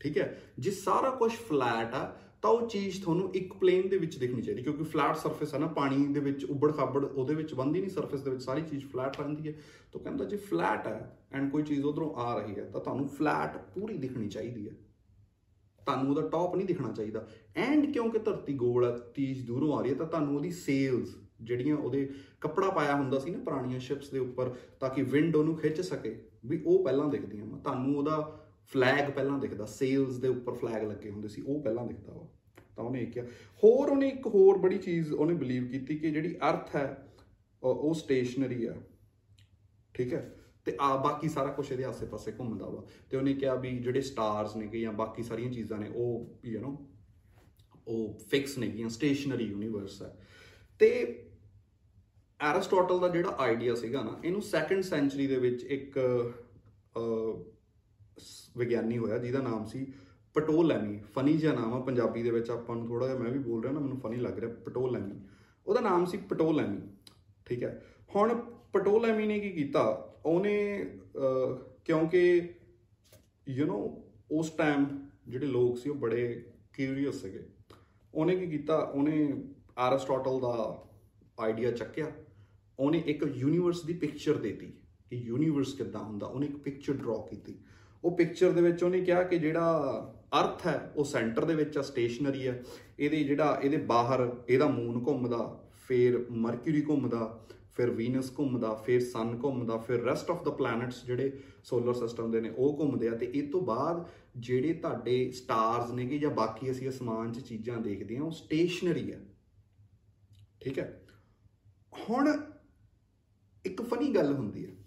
[0.00, 0.42] ਠੀਕ ਹੈ?
[0.58, 4.62] ਜੇ ਸਾਰਾ ਕੁਝ ਫਲੈਟ ਆ ਤਾਂ ਉਹ ਚੀਜ਼ ਤੁਹਾਨੂੰ ਇੱਕ ਪਲੇਨ ਦੇ ਵਿੱਚ ਦਿਖਣੀ ਚਾਹੀਦੀ,
[4.62, 8.20] ਕਿਉਂਕਿ ਫਲੈਟ ਸਰਫੇਸ ਹੈ ਨਾ, ਪਾਣੀ ਦੇ ਵਿੱਚ ਉੱਬੜ ਖਾਬੜ ਉਹਦੇ ਵਿੱਚ ਬੰਦੀ ਨਹੀਂ ਸਰਫੇਸ
[8.20, 9.54] ਦੇ ਵਿੱਚ ਸਾਰੀ ਚੀਜ਼ ਫਲੈਟ ਰਹਿੰਦੀ ਹੈ।
[9.92, 13.56] ਤਾਂ ਕਹਿੰਦਾ ਜੇ ਫਲੈਟ ਹੈ ਐਂਡ ਕੋਈ ਚੀਜ਼ ਉਧਰੋਂ ਆ ਰਹੀ ਹੈ, ਤਾਂ ਤੁਹਾਨੂੰ ਫਲੈਟ
[13.74, 14.74] ਪੂਰੀ ਦਿਖਣੀ ਚਾਹੀਦੀ ਹੈ।
[15.86, 19.90] ਤੁਹਾਨੂੰ ਉਹਦਾ ਟੌਪ ਨਹੀਂ ਦਿਖਣਾ ਚਾਹੀਦਾ। ਐਂਡ ਕਿਉਂਕਿ ਧਰਤੀ ਗੋਲ ਹੈ ਚੀਜ਼ ਦੂਰੋਂ ਆ ਰਹੀ
[19.90, 22.08] ਹੈ, ਤਾਂ ਤੁਹਾਨੂੰ ਉਹਦੀ ਸੇਲਸ ਜਿਹੜੀਆਂ ਉਹਦੇ
[22.40, 26.16] ਕੱਪੜਾ ਪਾਇਆ ਹੁੰਦਾ ਸੀ ਨਾ ਪੁਰਾਣੀਆਂ ਸ਼ਿਪਸ ਦੇ ਉੱਪਰ, ਤਾਂ ਕਿ ਵਿੰਡ ਉਹਨੂੰ ਖਿੱਚ ਸਕੇ,
[26.46, 31.10] ਵੀ ਉਹ ਪਹਿਲਾਂ ਦਿਖਦੀਆਂ ਵਾ। ਤੁਹਾਨੂੰ ਉਹਦਾ ਫਲੈਗ ਪਹਿਲਾਂ ਦਿਖਦਾ ਸੇਲਸ ਦੇ ਉੱਪਰ ਫਲੈਗ ਲੱਗੇ
[31.10, 32.28] ਹੁੰਦੇ ਸੀ, ਉਹ ਪਹਿਲਾਂ ਦਿਖਦਾ ਵਾ।
[32.76, 33.24] ਤਾਂ ਉਹਨੇ ਇਹ ਕਿਹਾ।
[33.64, 37.12] ਹੋਰ ਉਹਨੇ ਇੱਕ ਹੋਰ ਬੜੀ ਚੀਜ਼ ਉਹਨੇ ਬਲੀਵ ਕੀਤੀ ਕਿ ਜਿਹੜੀ ਅਰਥ ਹੈ,
[37.62, 38.76] ਉਹ ਸਟੇਸ਼ਨਰੀ ਹੈ
[39.94, 40.36] ਠੀਕ ਹੈ?
[40.64, 44.56] ਤੇ ਆ ਬਾਕੀ ਸਾਰਾ ਕੁਝ ਇਹਦੇ ਆਸੇ-ਪਾਸੇ ਘੁੰਮਦਾ ਵਾ। ਤੇ ਉਹਨੇ ਕਿਹਾ ਵੀ ਜਿਹੜੇ ਸਟਾਰਸ
[44.56, 46.76] ਨੇ ਕਿ ਜਾਂ ਬਾਕੀ ਸਾਰੀਆਂ ਚੀਜ਼ਾਂ ਨੇ, ਉਹ ਯੂ نو
[47.88, 50.26] ਉਹ ਫਿਕਸ ਨਹੀਂ ਸਟੇਸ਼ਨਰੀ ਯੂਨੀਵਰਸ ਹੈ।
[50.78, 51.20] ਤੇ
[52.40, 55.98] ਐਰਿਸਟੋਟਲ ਦਾ ਜਿਹੜਾ ਆਈਡੀਆ ਸੀਗਾ ਨਾ, ਇਹਨੂੰ ਸੈਕੰਡ ਸੈਂਚਰੀ ਦੇ ਵਿੱਚ ਇੱਕ
[58.58, 59.86] ਵਿਗਿਆਨੀ ਹੋਇਆ, ਜਿਹਦਾ ਨਾਮ ਸੀ
[60.34, 63.62] ਪਟੋਲੈਮੀ। ਫਨੀ ਜਿਹਾ ਨਾਮ ਆ ਪੰਜਾਬੀ ਦੇ ਵਿੱਚ, ਆਪਾਂ ਨੂੰ ਥੋੜਾ ਜਿਹਾ ਮੈਂ ਵੀ ਬੋਲ
[63.62, 65.20] ਰਿਹਾ ਨਾ, ਮੈਨੂੰ ਫਨੀ ਲੱਗ ਰਿਹਾ, ਪਟੋਲੈਮੀ।
[65.66, 66.80] ਉਹਦਾ ਨਾਮ ਸੀ ਪਟੋਲੈਮੀ,
[67.46, 67.82] ਠੀਕ ਹੈ।
[68.16, 68.34] ਹੁਣ
[68.72, 70.10] ਪਟੋਲੈਮੀ ਨੇ ਕੀ ਕੀਤਾ?
[70.26, 70.84] ਉਹਨੇ
[71.84, 72.48] ਕਿਉਂਕਿ
[73.48, 73.78] ਯੂ نو
[74.30, 74.86] ਉਸ ਟਾਈਮ
[75.28, 77.46] ਜਿਹੜੇ ਲੋਕ ਸੀ ਉਹ ਬੜੇ ਕਿਊਰੀਅਸ ਸੀਗੇ।
[78.14, 78.76] ਉਹਨੇ ਕੀ ਕੀਤਾ?
[78.76, 79.44] ਉਹਨੇ
[79.78, 80.84] ਐਰਿਸਟੋਟਲ ਦਾ
[81.40, 82.12] ਆਈਡੀਆ ਚੱਕਿਆ।
[82.78, 84.72] ਉਹਨੇ ਇੱਕ ਯੂਨੀਵਰਸ ਦੀ ਪਿਕਚਰ ਦੇਤੀ।
[85.10, 86.26] ਕਿ ਯੂਨੀਵਰਸ ਕਿੱਦਾਂ ਹੁੰਦਾ?
[86.26, 87.58] ਉਹਨੇ ਇੱਕ ਪਿਕਚਰ ਡਰਾ ਕੀਤੀ।
[88.04, 89.80] ਉਹ ਪਿਕਚਰ ਦੇ ਵਿੱਚ ਉਹਨੇ ਕਿਹਾ ਕਿ ਜਿਹੜਾ
[90.40, 92.62] ਅਰਥ ਹੈ, ਉਹ ਸੈਂਟਰ ਦੇ ਵਿੱਚ ਆ ਸਟੇਸ਼ਨਰੀ ਹੈ।
[92.98, 99.40] ਇਹਦੇ ਜਿਹੜਾ, ਇਹਦੇ ਬਾਹਰ, ਇਹਦਾ ਮੂਨ ਘੁੰਮਦਾ, ਫਿਰ ਮਰਕਿਊਰੀ ਘੁੰਮਦਾ, ਫਿਰ ਵੀਨਸ ਘੁੰਮਦਾ, ਫਿਰ ਸਨ
[99.44, 103.26] ਘੁੰਮਦਾ, ਫਿਰ ਰੈਸਟ ਆਫ ਦਾ ਪਲੈਨਟਸ ਜਿਹੜੇ ਸੋਲਰ ਸਿਸਟਮ ਦੇ ਨੇ, ਉਹ ਘੁੰਮਦੇ ਆ। ਤੇ
[103.26, 108.24] ਇਸ ਤੋਂ ਬਾਅਦ ਜਿਹੜੇ ਤੁਹਾਡੇ ਸਟਾਰਸ ਨੇਗੇ ਜਾਂ ਬਾਕੀ ਅਸੀਂ ਅਸਮਾਨ 'ਚ ਚੀਜ਼ਾਂ ਦੇਖਦੇ ਹਾਂ,
[108.24, 109.20] ਉਹ ਸਟੇਸ਼ਨਰੀ ਹੈ।
[110.60, 111.06] ਠੀਕ ਹੈ?
[112.08, 112.42] ਹੁਣ
[113.64, 114.83] ਇੱਕ ਫਨੀ ਗੱਲ ਹੁੰਦੀ ਹੈ।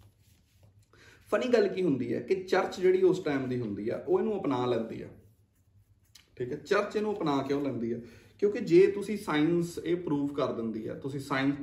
[1.31, 4.39] ਫਨੀ ਗੱਲ ਕੀ ਹੁੰਦੀ ਹੈ ਕਿ ਚਰਚ ਜਿਹੜੀ ਉਸ ਟਾਈਮ ਦੀ ਹੁੰਦੀ ਆ, ਉਹ ਇਹਨੂੰ
[4.39, 5.07] ਅਪਣਾ ਲੈਂਦੀ ਆ।
[6.35, 6.57] ਠੀਕ ਹੈ?
[6.57, 7.99] ਚਰਚ ਇਹਨੂੰ ਅਪਣਾ ਕਿਉਂ ਲੈਂਦੀ ਆ?
[8.39, 11.55] ਕਿਉਂਕਿ ਜੇ ਤੁਸੀਂ ਸਾਇੰਸ ਇਹ ਪ੍ਰੂਵ ਕਰ ਦਿੰਦੀ ਆ, ਤੁਸੀਂ ਸਾਇੰਸ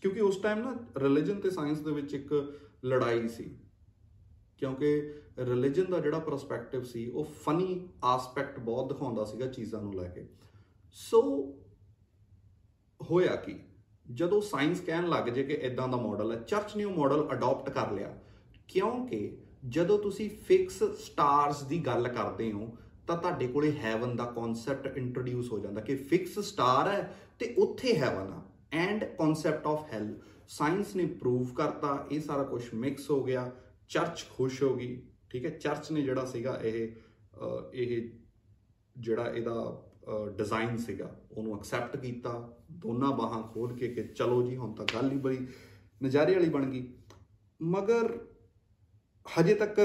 [0.00, 3.58] ਕਿਉਂਕਿ ਉਸ ਟਾਈਮ ਨਾ ਰਿਲੀਜੀਅਨ ਤੇ ਸਾਇੰਸ ਦੇ ਵਿੱਚ ਇੱਕ ਲੜਾਈ ਸੀ।
[4.58, 10.08] ਕਿਉਂਕਿ ਰਿਲੀਜੀਅਨ ਦਾ ਜਿਹੜਾ ਪਰਸਪੈਕਟਿਵ ਸੀ, ਉਹ ਫਨੀ ਆਸਪੈਕਟ ਬਹੁਤ ਦਿਖਾਉਂਦਾ ਸੀਗਾ ਚੀਜ਼ਾਂ ਨੂੰ ਲੈ
[10.08, 10.28] ਕੇ।
[10.92, 11.20] ਸੋ
[13.10, 13.58] ਹੋਇਆ ਕੀ?
[14.14, 17.70] ਜਦੋਂ ਸਾਇੰਸ ਕਹਿਣ ਲੱਗ ਜੇ ਕਿ ਇਦਾਂ ਦਾ ਮਾਡਲ ਹੈ, ਚਰਚ ਨੇ ਉਹ ਮਾਡਲ ਅਡਾਪਟ
[17.70, 18.22] ਕਰ ਲਿਆ।
[18.68, 19.36] ਕਿਉਂਕਿ
[19.68, 25.50] ਜਦੋਂ ਤੁਸੀਂ ਫਿਕਸ ਸਟਾਰਸ ਦੀ ਗੱਲ ਕਰਦੇ ਹੋ, ਤਾਂ ਤੁਹਾਡੇ ਕੋਲੇ ਹੈਵਨ ਦਾ ਕਨਸੈਪਟ ਇੰਟਰੋਡਿਊਸ
[25.52, 28.42] ਹੋ ਜਾਂਦਾ ਕਿ ਫਿਕਸ ਸਟਾਰ ਹੈ ਤੇ ਉੱਥੇ ਹੈਵਨ ਆ
[28.74, 30.14] and concept of hell
[30.48, 33.50] science ਨੇ ਪ੍ਰੂਵ ਕਰਤਾ, ਇਹ ਸਾਰਾ ਕੁਝ ਮਿਕਸ ਹੋ ਗਿਆ
[33.88, 35.50] ਚਰਚ ਖੁਸ਼ ਹੋ ਗਈ, ਠੀਕ ਹੈ?
[35.50, 36.88] ਚਰਚ ਨੇ ਜਿਹੜਾ ਸੀਗਾ ਇਹ
[37.74, 38.10] ਇਹ
[38.96, 39.82] ਜਿਹੜਾ ਇਹਦਾ
[40.38, 45.10] ਡਿਜ਼ਾਈਨ ਸੀਗਾ, ਉਹਨੂੰ ਐਕਸੈਪਟ ਕੀਤਾ, ਦੋਨਾਂ ਬਾਹਾਂ ਖੋਲ ਕੇ ਕਿ ਚਲੋ ਜੀ, ਹੁਣ ਤਾਂ ਗੱਲ
[45.12, 45.46] ਹੀ ਬੜੀ
[46.00, 46.86] ਨਜ਼ਾਰੇ ਵਾਲੀ ਬਣ ਗਈ।
[47.60, 48.18] ਮਗਰ
[49.28, 49.78] ਹਜੇ ਤੱਕ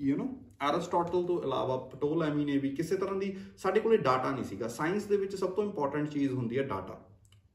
[0.00, 0.28] ਯੂ نو
[0.62, 5.04] ਐਰਿਸਟੋਟਲ ਤੋਂ ਇਲਾਵਾ ਪਟੋਲੈਮੀ ਨੇ ਵੀ ਕਿਸੇ ਤਰ੍ਹਾਂ ਦੀ ਸਾਡੇ ਕੋਲੇ ਡਾਟਾ ਨਹੀਂ ਸੀਗਾ। ਸਾਇੰਸ
[5.04, 6.98] ਦੇ ਵਿੱਚ ਸਭ ਤੋਂ ਇੰਪੋਰਟੈਂਟ ਚੀਜ਼ ਹੁੰਦੀ ਹੈ ਡਾਟਾ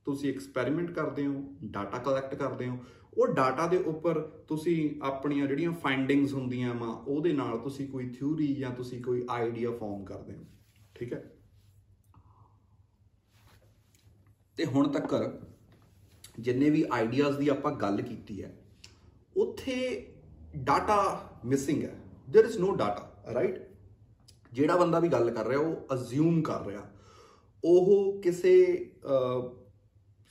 [0.07, 2.77] ਤੁਸੀਂ ਐਕਸਪੈਰੀਮੈਂਟ ਕਰਦੇ ਹੋ ਡਾਟਾ ਕਲੈਕਟ ਕਰਦੇ ਹੋ।
[3.17, 8.53] ਉਹ ਡਾਟਾ ਦੇ ਉੱਪਰ ਤੁਸੀਂ ਆਪਣੀਆਂ ਜਿਹੜੀਆਂ ਫਾਈਂਡਿੰਗਸ ਹੁੰਦੀਆਂ ਵਾ, ਉਹਦੇ ਨਾਲ ਤੁਸੀਂ ਕੋਈ ਥਿਊਰੀ
[8.55, 10.45] ਜਾਂ ਤੁਸੀਂ ਕੋਈ ਆਈਡੀਆ ਫਾਰਮ ਕਰਦੇ ਹੋ।
[10.95, 11.23] ਠੀਕ ਹੈ?
[14.57, 15.15] ਤੇ ਹੁਣ ਤੱਕ
[16.39, 18.51] ਜਿੰਨੇ ਵੀ ਆਈਡੀਆਜ਼ ਦੀ ਆਪਾਂ ਗੱਲ ਕੀਤੀ ਹੈ,
[19.35, 19.75] ਉੱਥੇ
[20.56, 20.98] ਡਾਟਾ
[21.44, 21.96] ਮਿਸਿੰਗ ਹੈ
[22.32, 23.58] there is no data right
[24.52, 26.90] ਜਿਹੜਾ ਬੰਦਾ ਵੀ ਗੱਲ ਕਰ ਰਿਹਾ ਉਹ ਅਸਿਊਮ ਕਰ ਰਿਹਾ
[27.64, 28.54] ਉਹ ਕਿਸੇ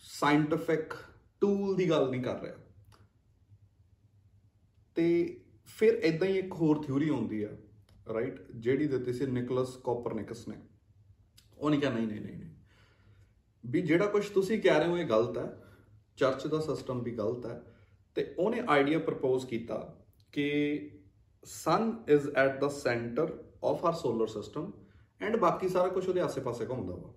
[0.04, 0.94] ਸਾਇੰਟਿਫਿਕ
[1.42, 2.56] ਟੂਲ ਦੀ ਗੱਲ ਨਹੀਂ ਕਰ ਰਿਹਾ
[4.98, 7.50] ਤੇ ਫਿਰ ਇਦਾਂ ਹੀ ਇੱਕ ਹੋਰ ਥਿਊਰੀ ਆਉਂਦੀ ਆ
[8.14, 10.56] ਰਾਈਟ ਜਿਹੜੀ ਦਿੱਤੀ ਸੀ ਨਿਕਲਸ ਕੋਪਰਨਿਕਸ ਨੇ
[11.58, 12.40] ਉਹਨੇ ਕਿਹਾ ਨਹੀਂ ਨਹੀਂ ਨਹੀਂ
[13.64, 15.62] ਵੀ ਜਿਹੜਾ ਕੁਝ ਤੁਸੀਂ ਕਹਿ ਰਹੇ ਹੋ ਇਹ ਗਲਤ ਹੈ
[16.18, 17.62] ਚਰਚ ਦਾ ਸਿਸਟਮ ਵੀ ਗਲਤ ਹੈ
[18.16, 19.76] ਤੇ ਉਹਨੇ ਆਈਡੀਆ ਪ੍ਰਪੋਜ਼ ਕੀਤਾ
[20.35, 20.91] ਕਿ
[21.45, 23.33] sun is at the centre
[23.65, 24.73] of our solar system
[25.21, 27.13] and ਬਾਕੀ ਸਾਰਾ ਕੁਝ ਉਹਦੇ ਆਸ-ਪਾਸੇ ਘੁੰਮਦਾ ਵਾ।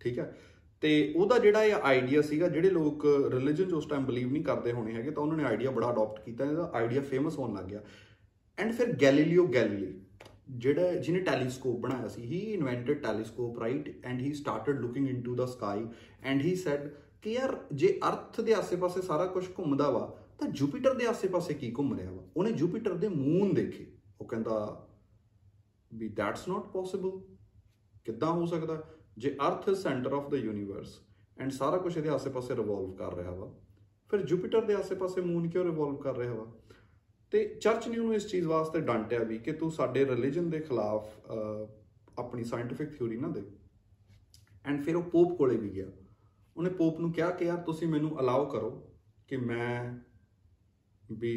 [0.00, 0.36] ਠੀਕ ਹੈ?
[0.80, 4.94] ਤੇ ਉਹਦਾ ਜਿਹੜਾ ਇਹ ਆਈਡੀਆ ਸੀਗਾ, ਜਿਹੜੇ ਲੋਕ ਰਿਲੀਜੀਅਨ ਉਸ ਟਾਈਮ ਬਲੀਵ ਨਹੀਂ ਕਰਦੇ ਹੋਣੇ
[4.94, 7.82] ਹੈਗੇ, ਤਾਂ ਉਹਨਾਂ ਨੇ ਆਈਡੀਆ ਬੜਾ ਅਡਾਪਟ ਕੀਤਾ, ਇਹਦਾ ਆਈਡੀਆ ਫੇਮਸ ਹੋਣ ਲੱਗ ਗਿਆ।
[8.58, 10.00] ਐਂਡ ਫਿਰ ਗੈਲੀਲੀਓ ਗੈਲੀਲੀ
[10.50, 15.46] ਜਿਹੜਾ ਜਿਹਨੇ ਟੈਲੀਸਕੋਪ ਬਣਾਇਆ ਸੀ he invented telescope right and he started looking into the
[15.46, 15.86] sky
[16.22, 16.88] and he said
[17.22, 21.72] ਕਿ ਯਾਰ, ਜੇ ਅਰਥ ਦੇ ਆਸ-ਪਾਸੇ ਸਾਰਾ ਕੁਝ ਘੁੰਮਦਾ ਵਾ ਤਾਂ ਜੁਪੀਟਰ ਦੇ ਆਸ-ਪਾਸੇ ਕੀ
[21.78, 22.22] ਘੁੰਮ ਰਿਹਾ ਵਾ?
[22.36, 23.86] ਉਹਨੇ ਜੁਪੀਟਰ ਦੇ ਮੂਨ ਦੇਖੇ।
[24.20, 24.88] ਉਹ ਕਹਿੰਦਾ,
[25.94, 27.10] ਵੀ ਦੈਟਸ ਨਾਟ ਪੋਸੀਬਲ
[28.04, 28.82] ਕਿੱਦਾਂ ਹੋ ਸਕਦਾ?
[29.18, 30.98] ਜੇ earth is centre of the universe
[31.38, 33.52] and ਸਾਰਾ ਕੁਝ ਇਹਦੇ ਆਸ-ਪਾਸੇ ਰਿਵੋਲਵ ਕਰ ਰਿਹਾ ਵਾ,
[34.10, 36.46] ਫਿਰ ਜੁਪੀਟਰ ਦੇ ਆਸ-ਪਾਸੇ ਮੂਨ ਕਿਉਂ ਰਿਵੋਲਵ ਕਰ ਰਿਹਾ ਵਾ?
[37.30, 41.30] ਤੇ ਚਰਚ ਨੇ ਉਹਨੂੰ ਇਸ ਚੀਜ਼ ਵਾਸਤੇ ਡਾਂਟਿਆ ਵੀ ਕਿ ਤੂੰ ਸਾਡੇ ਰਿਲੀਜੀਅਨ ਦੇ ਖਿਲਾਫ
[42.18, 43.42] ਆਪਣੀ ਸਾਇੰਟਿਫਿਕ ਥਿਊਰੀ ਨਾ ਦੇ।
[44.64, 45.86] ਐਂਡ ਫਿਰ ਉਹ ਪੋਪ ਕੋਲੇ ਵੀ ਗਿਆ।
[46.56, 48.70] ਉਹਨੇ ਪੋਪ ਨੂੰ ਕਿਹਾ ਕਿ, ਯਾਰ, ਤੁਸੀਂ ਮੈਨੂੰ ਅਲਾਉ ਕਰੋ
[49.28, 49.98] ਕਿ ਮੈਂ
[51.11, 51.35] ਵੀ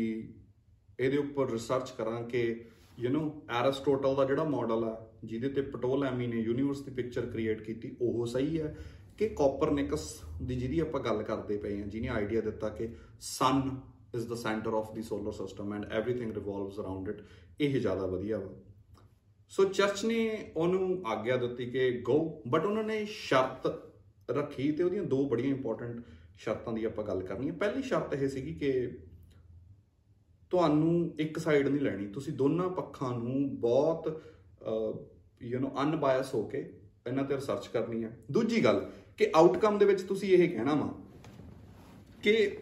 [1.01, 2.65] ਇਹਦੇ ਉੱਪਰ ਰਿਸਰਚ ਕਰਾਂ ਕਿ
[2.99, 7.63] ਯੂ نو ਐਰਿਸਟੋਟਲ ਦਾ ਜਿਹੜਾ ਮਾਡਲ ਆ ਜਿਹਦੇ ਤੇ ਪਟੋਲੈਮੀ ਨੇ ਯੂਨੀਵਰਸ ਦੀ ਪਿਕਚਰ ਕ੍ਰੀਏਟ
[7.63, 8.75] ਕੀਤੀ ਉਹ ਸਹੀ ਹੈ
[9.19, 12.89] ਕਿ ਕੋਪਰਨਿਕਸ ਦੀ ਜਿਹਦੀ ਆਪਾਂ ਗੱਲ ਕਰਦੇ ਪਏ ਹਾਂ ਜਿਹਨੇ ਆਈਡੀਆ ਦਿੱਤਾ ਕਿ
[13.21, 13.71] sun
[14.15, 17.23] is the centre of the solar system and everything revolves around it
[17.61, 18.55] ਇਹ ਜ਼ਿਆਦਾ ਵਧੀਆ ਵਾ
[19.49, 23.67] ਸੋ ਚਰਚ ਨੇ ਉਹਨੂੰ ਆਗਿਆ ਦਿੱਤੀ ਕਿ ਗੋ ਬਟ ਉਹਨਾਂ ਨੇ ਸ਼ਰਤ
[24.31, 26.01] ਰੱਖੀ ਤੇ ਉਹਦੀਆਂ ਦੋ ਬੜੀਆਂ ਇੰਪੋਰਟੈਂਟ
[26.37, 28.73] ਸ਼ਰਤਾਂ ਦੀ ਆਪਾਂ ਗੱਲ ਕਰਨੀ ਹੈ ਪਹਿਲੀ ਸ਼ਰਤ ਇਹ ਸੀਗੀ ਕਿ
[30.52, 34.24] ਤੁਹਾਨੂੰ ਇੱਕ ਸਾਈਡ ਨਹੀਂ ਲੈਣੀ। ਤੁਸੀਂ ਦੋਨਾਂ ਪੱਖਾਂ ਨੂੰ ਬਹੁਤ
[35.42, 36.60] ਯੂ نو ਅਨਬਾਇਸ ਹੋ ਕੇ
[37.08, 38.80] ਇਹਨਾਂ ਤੇ ਰਿਸਰਚ ਕਰਨੀ ਹੈ ਦੂਜੀ ਗੱਲ
[39.18, 40.94] ਕਿ ਆਊਟਕਮ ਦੇ ਵਿੱਚ ਤੁਸੀਂ ਇਹ ਕਹਿਣਾ ਵਾ
[42.24, 42.58] ਕਿ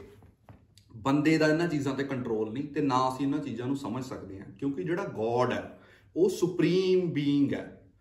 [0.95, 4.39] ਬੰਦੇ ਦਾ ਇਹਨਾਂ ਚੀਜ਼ਾਂ ਤੇ ਕੰਟਰੋਲ ਨਹੀਂ ਤੇ ਨਾ ਅਸੀਂ ਇਹਨਾਂ ਚੀਜ਼ਾਂ ਨੂੰ ਸਮਝ ਸਕਦੇ
[4.39, 5.79] ਹਾਂ। ਕਿਉਂਕਿ ਜਿਹੜਾ ਗੋਡ ਹੈ,
[6.15, 7.91] ਉਹ ਸੁਪਰੀਮ ਬੀਇੰਗ ਹੈ।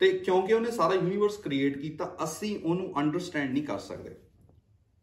[0.00, 4.14] ਤੇ ਕਿਉਂਕਿ ਉਹਨੇ ਸਾਰਾ ਯੂਨੀਵਰਸ ਕ੍ਰੀਏਟ ਕੀਤਾ, ਅਸੀਂ ਉਹਨੂੰ ਅੰਡਰਸਟੈਂਡ ਨਹੀਂ ਕਰ ਸਕਦੇ।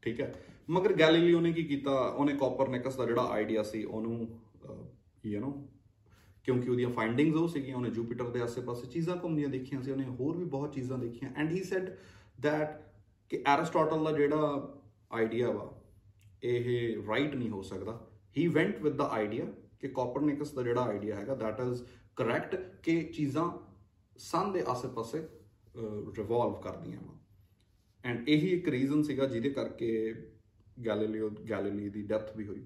[0.02, 0.34] ਠੀਕ ਹੈ?
[0.70, 1.91] ਮਗਰ ਗੈਲੀਲੀਓ ਨੇ ਕੀ ਕੀਤਾ?
[1.91, 4.27] ਉਹਨੇ ਕੋਪਰਨਿਕਸ ਦਾ ਜਿਹੜਾ ਆਈਡੀਆ ਸੀ, ਉਹਨੂੰ
[5.25, 5.51] ਯੂ نو
[6.46, 10.38] ਕਿਉਂਕਿ ਉਹਦੀਆਂ ਫਾਈਂਡਿੰਗਸ ਉਹ ਸੀਗੀਆਂ, ਉਹਨੇ ਜੁਪੀਟਰ ਦੇ ਆਸ-ਪਾਸੇ ਚੀਜ਼ਾਂ ਘੁੰਮਦੀਆਂ ਦੇਖੀਆਂ ਸੀ, ਉਹਨੇ ਹੋਰ
[10.38, 11.89] ਵੀ ਬਹੁਤ ਚੀਜ਼ਾਂ ਦੇਖੀਆਂ। ਐਂਡ ਹੀ ਸੈਡ
[12.43, 12.82] ਥੈਟ
[13.32, 14.79] ਕਿ ਐਰਿਸਟੋਟਲ ਦਾ ਜਿਹੜਾ
[15.12, 15.70] ਆਈਡੀਆ ਵਾ,
[16.43, 18.00] ਇਹ ਰਾਈਟ ਨਹੀਂ ਹੋ ਸਕਦਾ।
[18.38, 19.46] He went with the idea
[19.79, 21.84] ਕਿ ਕੋਪਰਨਿਕਸ ਦਾ ਜਿਹੜਾ ਆਈਡੀਆ ਹੈਗਾ ਥੈਟ ਇਜ਼
[22.15, 23.50] ਕਰੈਕਟ ਕਿ ਚੀਜ਼ਾਂ
[24.20, 25.20] ਸਨ ਦੇ ਆਸ-ਪਾਸੇ
[26.17, 27.13] ਰਿਵੋਲਵ ਕਰਦੀਆਂ ਵਾ।
[28.03, 30.13] ਐਂਡ ਇਹੀ ਇੱਕ ਰੀਜ਼ਨ ਸੀਗਾ ਜਿਹਦੇ ਕਰਕੇ
[30.86, 32.65] ਗੈਲੀਲੀਓ, ਗੈਲੀਲੀ ਦੀ ਡੈਥ ਵੀ ਹੋਈ।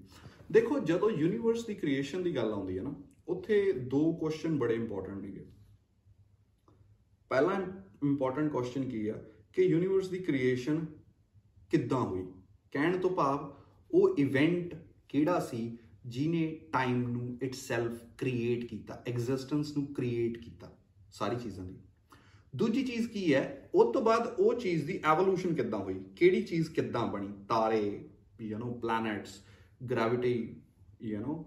[0.52, 2.94] ਦੇਖੋ, ਜਦੋਂ ਯੂਨੀਵਰਸ ਦੀ ਕ੍ਰੀਏਸ਼ਨ ਦੀ ਗੱਲ ਆਉਂਦੀ ਹੈ ਨਾ,
[3.28, 5.46] ਉੱਥੇ ਦੋ ਕੁਐਸਚਨ ਬੜੇ ਇੰਪੋਰਟੈਂਟ ਨੇਗੇ।
[7.30, 7.52] ਪਹਿਲਾ
[8.04, 9.14] ਇੰਪੋਰਟੈਂਟ ਕੁਐਸਚਨ ਕੀ ਆ?
[9.52, 10.86] ਕਿ ਯੂਨੀਵਰਸ ਦੀ ਕ੍ਰੀਏਸ਼ਨ
[11.70, 12.26] ਕਿੱਦਾਂ ਹੋਈ?
[12.72, 14.74] ਕਹਿਣ ਤੋਂ ਭਾਵ, ਉਹ ਇਵੈਂਟ
[15.08, 20.76] ਕਿਹੜਾ ਸੀ ਜਿਨੇ ਟਾਈਮ ਨੂੰ ਇਟਸੈਲਫ ਕ੍ਰੀਏਟ ਕੀਤਾ ਐਗਜ਼ਿਸਟੈਂਸ ਨੂੰ ਕ੍ਰੀਏਟ ਕੀਤਾ,
[21.10, 21.74] ਸਾਰੀ ਚੀਜ਼ਾਂ ਦੀ।
[22.57, 26.69] ਦੂਜੀ ਚੀਜ਼ ਕੀ ਹੈ ਉਸ ਤੋਂ ਬਾਅਦ ਉਹ ਚੀਜ਼ ਦੀ ਐਵੋਲੂਸ਼ਨ ਕਿੱਦਾਂ ਹੋਈ ਕਿਹੜੀ ਚੀਜ਼
[26.69, 27.81] ਕਿੱਦਾਂ ਬਣੀ ਤਾਰੇ
[28.41, 29.39] you know planets
[29.91, 30.33] gravity
[31.01, 31.37] you know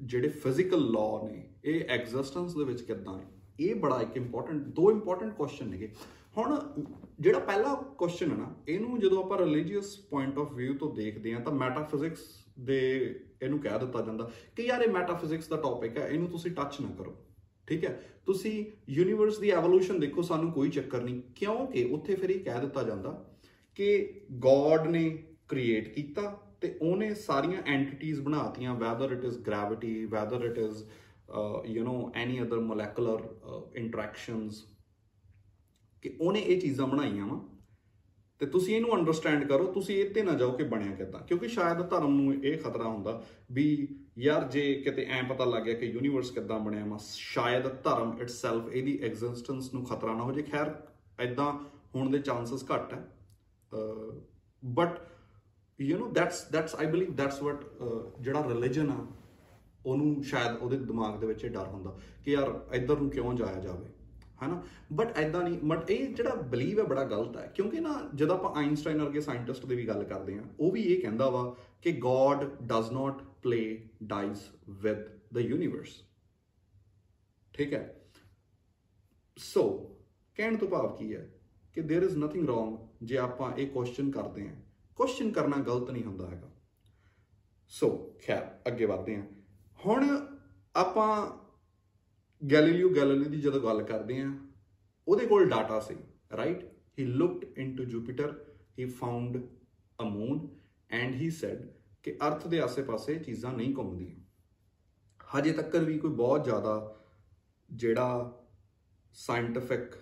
[0.00, 3.26] ਜਿਹੜੇ ਫਿਜ਼ੀਕਲ ਲਾਅ ਨੇ ਇਹ ਐਗਜ਼ਿਸਟੈਂਸ ਦੇ ਵਿੱਚ ਕਿੱਦਾਂ ਹੈ
[3.58, 5.88] ਇਹ ਬੜਾ ਇੱਕ ਇੰਪੋਰਟੈਂਟ ਦੋ ਇੰਪੋਰਟੈਂਟ ਕੁਐਸਚਨ ਨੇਗੇ
[6.36, 6.58] ਹੁਣ
[7.20, 11.40] ਜਿਹੜਾ ਪਹਿਲਾ ਕੁਐਸਚਨ ਹੈ ਨਾ ਇਹਨੂੰ ਜਦੋਂ ਆਪਾਂ ਰਿਲੀਜੀਅਸ ਪੁਆਇੰਟ ਆਫ View ਤੋਂ ਦੇਖਦੇ ਹਾਂ
[11.40, 12.26] ਤਾਂ ਮੈਟਾਫਿਜ਼ਿਕਸ
[12.60, 12.80] ਦੇ
[13.42, 16.88] ਇਹਨੂੰ ਕਹਿ ਦਿੱਤਾ ਜਾਂਦਾ ਕਿ ਯਾਰ ਇਹ ਮੈਟਾਫਿਜ਼ਿਕਸ ਦਾ ਟੌਪਿਕ ਹੈ ਇਹਨੂੰ ਤੁਸੀਂ ਟੱਚ ਨਾ
[16.98, 17.16] ਕਰੋ
[17.73, 17.99] ਠੀਕ ਹੈ?
[18.25, 22.83] ਤੁਸੀਂ ਯੂਨੀਵਰਸ ਦੀ ਐਵੋਲੂਸ਼ਨ ਦੇਖੋ, ਸਾਨੂੰ ਕੋਈ ਚੱਕਰ ਨਹੀਂ। ਕਿਉਂਕਿ ਉੱਥੇ ਫਿਰ ਇਹ ਕਹਿ ਦਿੱਤਾ
[22.83, 23.11] ਜਾਂਦਾ
[23.75, 23.87] ਕਿ
[24.31, 25.09] ਗੋਡ ਨੇ
[25.47, 26.21] ਕ੍ਰੀਏਟ ਕੀਤਾ
[26.61, 30.83] ਤੇ ਉਹਨੇ ਸਾਰੀਆਂ ਐਂਟੀਟੀਆਂ ਬਣਾਤੀਆਂ whether it is gravity whether it is
[31.67, 33.21] you know any other molecular
[33.75, 34.63] interactions
[36.01, 37.39] ਕਿ ਉਹਨੇ ਇਹ ਚੀਜ਼ਾਂ ਬਣਾਈਆਂ ਵਾ।
[38.41, 41.81] ਤੇ ਤੁਸੀਂ ਇਹਨੂੰ ਅੰਡਰਸਟੈਂਡ ਕਰੋ, ਤੁਸੀਂ ਇਹ ਤੇ ਨਾ ਜਾਓ ਕਿ ਬਣਿਆ ਕਿਦਾਂ। ਕਿਉਂਕਿ ਸ਼ਾਇਦ
[41.89, 43.65] ਧਰਮ ਨੂੰ ਇਹ ਖਤਰਾ ਹੁੰਦਾ ਵੀ
[44.17, 48.67] ਯਾਰ ਜੇ ਕਿਤੇ ਐ ਪਤਾ ਲੱਗ ਗਿਆ ਕਿ ਯੂਨੀਵਰਸ ਕਿਦਾਂ ਬਣਿਆ ਵਾ, ਸ਼ਾਇਦ ਧਰਮ ਇਟਸੈਲਫ
[48.69, 50.73] ਇਹਦੀ ਐਗਜ਼ਿਸਟੈਂਸ ਨੂੰ ਖਤਰਾ ਨਾ ਹੋ ਜੇ ਖੈਰ
[51.19, 51.51] ਐਦਾਂ
[51.95, 53.01] ਹੋਣ ਦੇ ਚਾਂਸਸ ਘੱਟ ਹੈ।
[54.63, 54.99] But
[55.79, 57.65] you know that's that's I believe that's what
[58.19, 59.05] ਜਿਹੜਾ ਰਿਲੀਜਨ ਆ,
[59.85, 63.59] ਉਹਨੂੰ ਸ਼ਾਇਦ ਉਹਦੇ ਦਿਮਾਗ ਦੇ ਵਿੱਚ ਇਹ ਡਰ ਹੁੰਦਾ ਕਿ ਯਾਰ ਇੱਧਰ ਨੂੰ ਕਿਉਂ ਜਾਇਆ
[63.59, 63.85] ਜਾਵੇ,
[64.43, 64.61] ਹਨਾ?
[64.93, 68.53] ਬਟ ਐਦਾਂ ਨਹੀਂ ਬਟ ਇਹ ਜਿਹੜਾ ਬਲੀਵ ਹੈ ਬੜਾ ਗਲਤ ਹੈ। ਕਿਉਂਕਿ ਨਾ, ਜਦੋਂ ਆਪਾਂ
[68.55, 72.43] ਆਇਨਸਟਾਈਨ ਵਰਗੇ ਸਾਇੰਟਿਸਟ ਦੀ ਵੀ ਗੱਲ ਕਰਦੇ ਆ ਉਹ ਵੀ ਇਹ ਕਹਿੰਦਾ ਵਾ ਕਿ God
[72.63, 76.02] does not play dice with the universe
[77.54, 78.00] ਠੀਕ ਹੈ
[79.36, 79.64] ਸੋ
[80.36, 81.28] ਕਹਿਣ ਤੋਂ ਭਾਵ ਕੀ ਹੈ
[81.74, 84.54] ਕਿ देयर इज ਨਥਿੰਗ ਰੋਂਗ ਜੇ ਆਪਾਂ ਇਹ ਕੁਐਸਚਨ ਕਰਦੇ ਆ
[84.96, 86.50] ਕੁਐਸਚਨ ਕਰਨਾ ਗਲਤ ਨਹੀਂ ਹੁੰਦਾ ਹੈਗਾ
[87.68, 89.22] ਸੋ ਖੈਰ ਅੱਗੇ ਵਧਦੇ ਆ
[89.86, 90.06] ਹੁਣ
[90.74, 91.08] ਆਪਾਂ
[92.42, 94.32] ਗੈਲੀਲੀਓ ਗੈਲੀਲੀ ਦੀ ਜਦੋਂ ਗੱਲ ਕਰਦੇ ਆ
[95.08, 95.96] ਉਹਦੇ ਕੋਲ data C
[96.36, 96.64] right
[96.98, 98.34] he looked into Jupiter
[98.78, 99.36] he found
[99.98, 100.48] a moon
[100.90, 101.66] and he said
[102.03, 104.15] ਕਿ ਅਰਥ ਦੇ ਆਸੇ-ਪਾਸੇ ਚੀਜ਼ਾਂ ਨਹੀਂ ਘੁੰਮਦੀਆਂ।
[105.37, 107.03] ਹਜੇ ਤੱਕ ਵੀ ਕੋਈ ਬਹੁਤ ਜ਼ਿਆਦਾ
[107.71, 108.39] ਜਿਹੜਾ
[109.13, 109.95] ਸਾਇੰਟਿਫਿਕ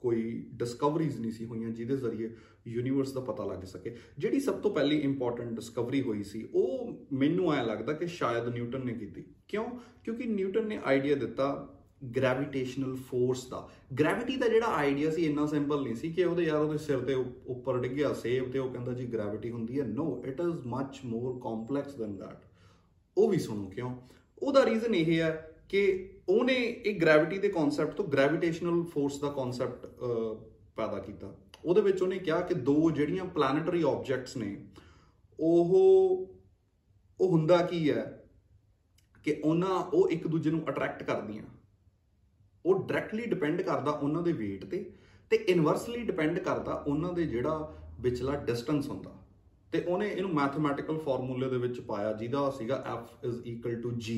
[0.00, 2.30] ਕੋਈ ਡਿਸਕਵਰੀਜ਼ ਨਹੀਂ ਸੀ ਹੋਈਆਂ ਜਿਹਦੇ ਜ਼ਰੀਏ
[2.66, 7.52] ਯੂਨੀਵਰਸ ਦਾ ਪਤਾ ਲੱਗ ਸਕੇ। ਜਿਹੜੀ ਸਭ ਤੋਂ ਪਹਿਲੀ ਇੰਪੋਰਟੈਂਟ ਡਿਸਕਵਰੀ ਹੋਈ ਸੀ, ਉਹ ਮੈਨੂੰ
[7.52, 9.66] ਐ ਲੱਗਦਾ ਕਿ ਸ਼ਾਇਦ ਨਿਊਟਨ ਨੇ ਕੀਤੀ। ਕਿਉਂ?
[10.04, 11.78] ਕਿਉਂਕਿ ਨਿਊਟਨ ਨੇ ਆਈਡੀਆ ਦਿੱਤਾ
[12.16, 16.60] ਗ੍ਰੈਵਿਟੇਸ਼ਨਲ ਫੋਰਸ ਦਾ। ਗ੍ਰੈਵਿਟੀ ਦਾ ਜਿਹੜਾ ਆਈਡੀਆ ਸੀ, ਇੰਨਾ ਸਿੰਪਲ ਨਹੀਂ ਸੀ ਕਿ ਉਹਦੇ ਯਾਰ
[16.60, 20.40] ਉਹਦੇ ਸਿਰ ਤੇ ਉੱਪਰ ਡਿੱਗਿਆ, ਸੇਬ ਤੇ ਉਹ ਕਹਿੰਦਾ ਜੀ ਗ੍ਰੈਵਿਟੀ ਹੁੰਦੀ ਹੈ। No it
[20.40, 22.44] is much more complex than that
[23.16, 23.94] ਉਹ ਵੀ ਸੁਣੋ ਕਿਉਂ?
[24.42, 25.30] ਉਹਦਾ ਰੀਜ਼ਨ ਇਹ ਹੈ
[25.68, 29.86] ਕਿ ਉਹਨੇ ਇਹ ਗ੍ਰੈਵਿਟੀ ਦੇ ਕਨਸੈਪਟ ਤੋਂ ਗ੍ਰੈਵਿਟੇਸ਼ਨਲ ਫੋਰਸ ਦਾ ਕਨਸੈਪਟ
[30.76, 31.34] ਪੈਦਾ ਕੀਤਾ।
[31.64, 34.56] ਉਹਦੇ ਵਿੱਚ ਉਹਨੇ ਕਿਹਾ ਕਿ ਦੋ ਜਿਹੜੀਆਂ ਪਲੈਨੇਟਰੀ ਆਬਜੈਕਟਸ ਨੇ,
[35.38, 36.28] ਉਹ
[37.20, 38.04] ਉਹ ਹੁੰਦਾ ਕੀ ਹੈ
[39.24, 41.42] ਕਿ ਉਹਨਾਂ, ਉਹ ਇੱਕ ਦੂਜੇ ਨੂੰ ਅਟਰੈਕਟ ਕਰਦੀਆਂ।
[42.66, 44.92] ਉਹ ਡਾਇਰੈਕਟਲੀ ਡਿਪੈਂਡ ਕਰਦਾ ਉਹਨਾਂ ਦੇ weight ਤੇ
[45.30, 49.10] ਤੇ ਇਨਵਰਸਲੀ ਡਿਪੈਂਡ ਕਰਦਾ ਉਹਨਾਂ ਦੇ ਜਿਹੜਾ ਵਿਚਲਾ ਡਿਸਟੈਂਸ ਹੁੰਦਾ।
[49.72, 53.30] ਤੇ ਉਹਨੇ ਇਹਨੂੰ ਮੈਥਮੈਟੀਕਲ ਫਾਰਮੂਲੇ ਦੇ ਵਿੱਚ ਪਾਇਆ ਜਿਹਦਾ ਸੀਗਾ F
[54.06, 54.16] g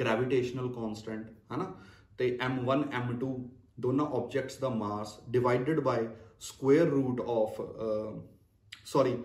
[0.00, 1.74] ਗ੍ਰੈਵਿਟੇਸ਼ਨਲ ਕਨਸਟੈਂਟ ਹਨਾ?
[2.18, 3.34] ਤੇ m1 m2
[3.80, 6.06] ਦੋਨਾਂ objects the mass divided by
[6.40, 7.60] square root of
[8.84, 9.16] sorry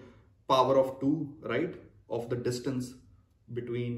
[0.48, 1.14] power of 2
[1.50, 1.76] right
[2.12, 2.88] of the distance
[3.56, 3.94] between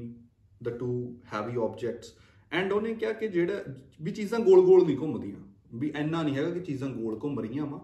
[0.66, 0.98] the two
[1.32, 2.06] heavy objects
[2.53, 3.63] and ਉਹਨੇ ਕਿਹਾ ਕਿ ਜਿਹੜਾ
[4.01, 5.37] ਵੀ ਚੀਜ਼ਾਂ ਗੋਲ-ਗੋਲ ਨਹੀਂ ਘੁੰਮਦੀਆਂ
[5.73, 7.81] ਵੀ ਐਨਾ ਨਹੀਂ ਹੈਗਾ ਕਿ ਚੀਜ਼ਾਂ ਗੋਲ ਘੁੰਮ ਰਹੀਆਂ ਵਾ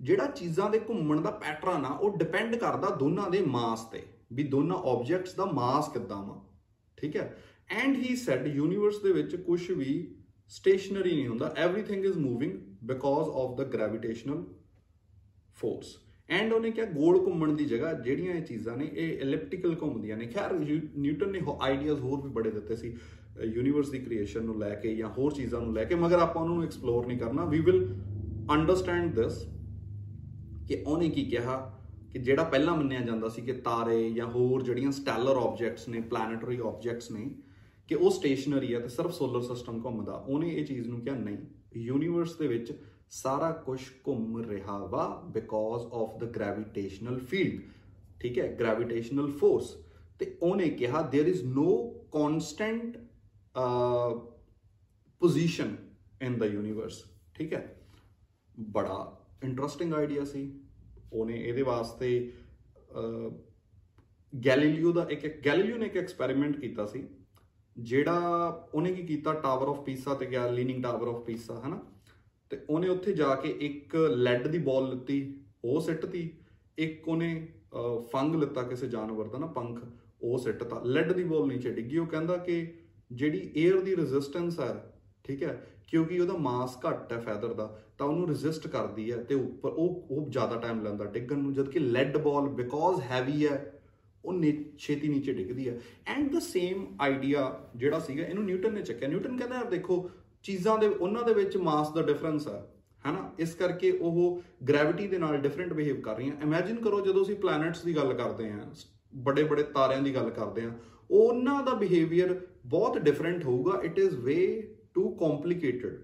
[0.00, 4.42] ਜਿਹੜਾ ਚੀਜ਼ਾਂ ਦੇ ਘੁੰਮਣ ਦਾ ਪੈਟਰਨ ਆ ਉਹ ਡਿਪੈਂਡ ਕਰਦਾ ਦੋਨਾਂ ਦੇ ਮਾਸ ਤੇ ਵੀ
[4.44, 6.40] ਦੋਨਾਂ ਆਬਜੈਕਟਸ ਦਾ ਮਾਸ ਕਿੱਦਾਂ ਵਾ
[6.98, 7.36] ਠੀਕ ਹੈ
[7.70, 10.16] ਐਂਡ ਹੀ ਸੈਡ ਯੂਨੀਵਰਸ ਦੇ ਵਿੱਚ ਕੁਝ ਵੀ
[10.50, 14.44] ਸਟੇਸ਼ਨਰੀ ਨਹੀਂ ਹੁੰਦਾ everything is moving because of the gravitational
[15.54, 15.96] force
[16.28, 20.26] and ਉਹਨੇ ਕਿਹਾ ਗੋਲ ਘੁੰਮਣ ਦੀ ਜਗ੍ਹਾ ਜਿਹੜੀਆਂ ਇਹ ਚੀਜ਼ਾਂ ਨੇ ਇਹ ਐਲਿਪਟੀਕਲ ਘੁੰਮਦੀਆਂ ਨੇ
[20.26, 22.96] ਖੈਰ ਨਿਊਟਨ ਨੇ ਆਈਡੀਆਜ਼ ਹੋਰ ਵੀ ਬੜੇ ਦਿੱਤੇ ਸੀ
[23.44, 26.54] ਯੂਨੀਵਰਸ ਦੀ ਕ੍ਰੀਏਸ਼ਨ ਨੂੰ ਲੈ ਕੇ ਜਾਂ ਹੋਰ ਚੀਜ਼ਾਂ ਨੂੰ ਲੈ ਕੇ ਮਗਰ ਆਪਾਂ ਉਹਨਾਂ
[26.54, 27.84] ਨੂੰ ਐਕਸਪਲੋਰ ਨਹੀਂ ਕਰਨਾ ਵੀ ਵਿਲ
[28.52, 29.44] ਅੰਡਰਸਟੈਂਡ ਦਿਸ
[30.68, 31.56] ਕਿ ਉਹਨੇ ਕੀ ਕਿਹਾ
[32.12, 36.58] ਕਿ ਜਿਹੜਾ ਪਹਿਲਾਂ ਮੰਨਿਆ ਜਾਂਦਾ ਸੀ ਕਿ ਤਾਰੇ ਜਾਂ ਹੋਰ ਜਿਹੜੀਆਂ ਸਟੈਲਰ ਆਬਜੈਕਟਸ ਨੇ ਪਲੈਨੇਟਰੀ
[36.64, 37.30] ਆਬਜੈਕਟਸ ਨੇ
[37.88, 41.38] ਕਿ ਉਹ ਸਟੇਸ਼ਨਰੀ ਹੈ ਤੇ ਸਿਰਫ ਸੋਲਰ ਸਿਸਟਮ ਘੁੰਮਦਾ ਉਹਨੇ ਇਹ ਚੀਜ਼ ਨੂੰ ਕਿਹਾ ਨਹੀਂ
[41.76, 42.72] ਯੂਨੀਵਰਸ ਦੇ ਵਿੱਚ
[43.10, 47.60] ਸਾਰਾ ਕੁਝ ਘੁੰਮ ਰਿਹਾ ਵਾ because of the gravitational field
[48.20, 49.74] ਠੀਕ ਹੈ ਗ੍ਰੈਵਿਟੇਸ਼ਨਲ ਫੋਰਸ
[50.18, 51.70] ਤੇ ਉਹਨੇ ਕਿਹਾ there is no
[52.12, 52.96] constant
[55.21, 55.75] position
[56.21, 57.03] in the universe
[57.35, 57.75] ਠੀਕ ਹੈ?
[58.69, 58.97] ਬੜਾ
[59.43, 60.51] ਇੰਟਰਸਟਿੰਗ ਆਈਡੀਆ ਸੀ।
[61.13, 62.31] ਉਹਨੇ ਇਹਦੇ ਵਾਸਤੇ
[64.33, 67.03] ਗੈਲੀਲੀਓ ਦਾ ਇੱਕ ਗੈਲੀਲੀਓ ਨੇ ਇੱਕ ਐਕਸਪੈਰੀਮੈਂਟ ਕੀਤਾ ਸੀ,
[67.75, 69.33] ਜਿਹੜਾ ਉਹਨੇ ਕੀ ਕੀਤਾ?
[69.33, 71.79] ਟਾਵਰ ਆਫ ਪੀਸਾ ਤੇ ਗਿਆ ਲੀਨਿੰਗ ਟਾਵਰ ਆਫ ਪੀਸਾ ਹਨਾ?
[72.51, 76.29] ਤੇ ਉਹਨੇ ਉੱਥੇ ਜਾ ਕੇ ਇੱਕ ਲੈਡ ਦੀ ਬਾਲ ਲਿੱਤੀ, ਉਹ ਸਿੱਟਤੀ।
[76.77, 77.47] ਇੱਕ ਉਹਨੇ
[78.11, 79.83] ਫੰਗ ਲਿੱਤਾ ਕਿਸੇ ਜਾਨਵਰ ਦਾ ਨਾ, ਪੰਖ,
[80.21, 82.73] ਉਹ ਸਿੱਟਤਾ। ਲੈਡ ਦੀ ਬਾਲ ਨੀਚੇ ਡਿੱਗੀ, ਉਹ ਕਹਿੰਦਾ ਕਿ
[83.11, 84.73] ਜਿਹੜੀ 에ਅਰ ਦੀ ਰੈਜ਼ਿਸਟੈਂਸ ਹੈ
[85.25, 87.65] ਠੀਕ ਹੈ, ਕਿਉਂਕਿ ਉਹਦਾ ਮਾਸ ਘੱਟ ਹੈ ਫੈਦਰ ਦਾ,
[87.97, 91.79] ਤਾਂ ਉਹਨੂੰ ਰੈਜ਼ਿਸਟ ਕਰਦੀ ਹੈ ਤੇ ਉੱਪਰ ਉਹ ਉਹ ਜ਼ਿਆਦਾ ਟਾਈਮ ਲੈਂਦਾ ਡਿੱਗਣ ਨੂੰ, ਜਦਕਿ
[91.79, 93.71] ਲੈਡ ਬਾਲ ਬਿਕੋਜ਼ ਹੈਵੀ ਹੈ,
[94.23, 94.41] ਉਹ
[94.77, 99.37] ਛੇਤੀ ਨੀਚੇ ਡਿੱਗਦੀ ਹੈ। ਐਂਡ ਦਾ ਸੇਮ ਆਈਡੀਆ ਜਿਹੜਾ ਸੀਗਾ, ਇਹਨੂੰ ਨਿਊਟਨ ਨੇ ਚੱਕਿਆ। ਨਿਊਟਨ
[99.37, 100.09] ਕਹਿੰਦਾ, ਯਾਰ ਦੇਖੋ,
[100.45, 102.61] ਚੀਜ਼ਾਂ ਦੇ, ਉਹਨਾਂ ਦੇ ਵਿੱਚ ਮਾਸ ਦਾ ਡਿਫਰੈਂਸ ਹੈ,
[103.05, 103.31] ਹੈਨਾ?
[103.39, 107.83] ਇਸ ਕਰਕੇ ਉਹ ਗ੍ਰੈਵਿਟੀ ਦੇ ਨਾਲ ਡਿਫਰੈਂਟ ਬਿਹੇਵ ਕਰ ਰਹੀਆਂ। ਇਮੇਜਿਨ ਕਰੋ, ਜਦੋਂ ਅਸੀਂ ਪਲੈਨਟਸ
[107.83, 108.65] ਦੀ ਗੱਲ ਕਰਦੇ ਹਾਂ
[109.13, 110.71] ਬੜੇ ਬੜੇ ਤਾਰਿਆਂ ਦੀ ਗੱਲ ਕਰਦੇ ਹਾਂ,
[111.09, 112.35] ਉਹਨਾਂ ਦਾ ਬਿਹੇਵੀਅਰ
[112.66, 114.36] ਬਹੁਤ ਡਿਫਰੈਂਟ ਹੋਊਗਾ it is way
[114.94, 115.96] too complicated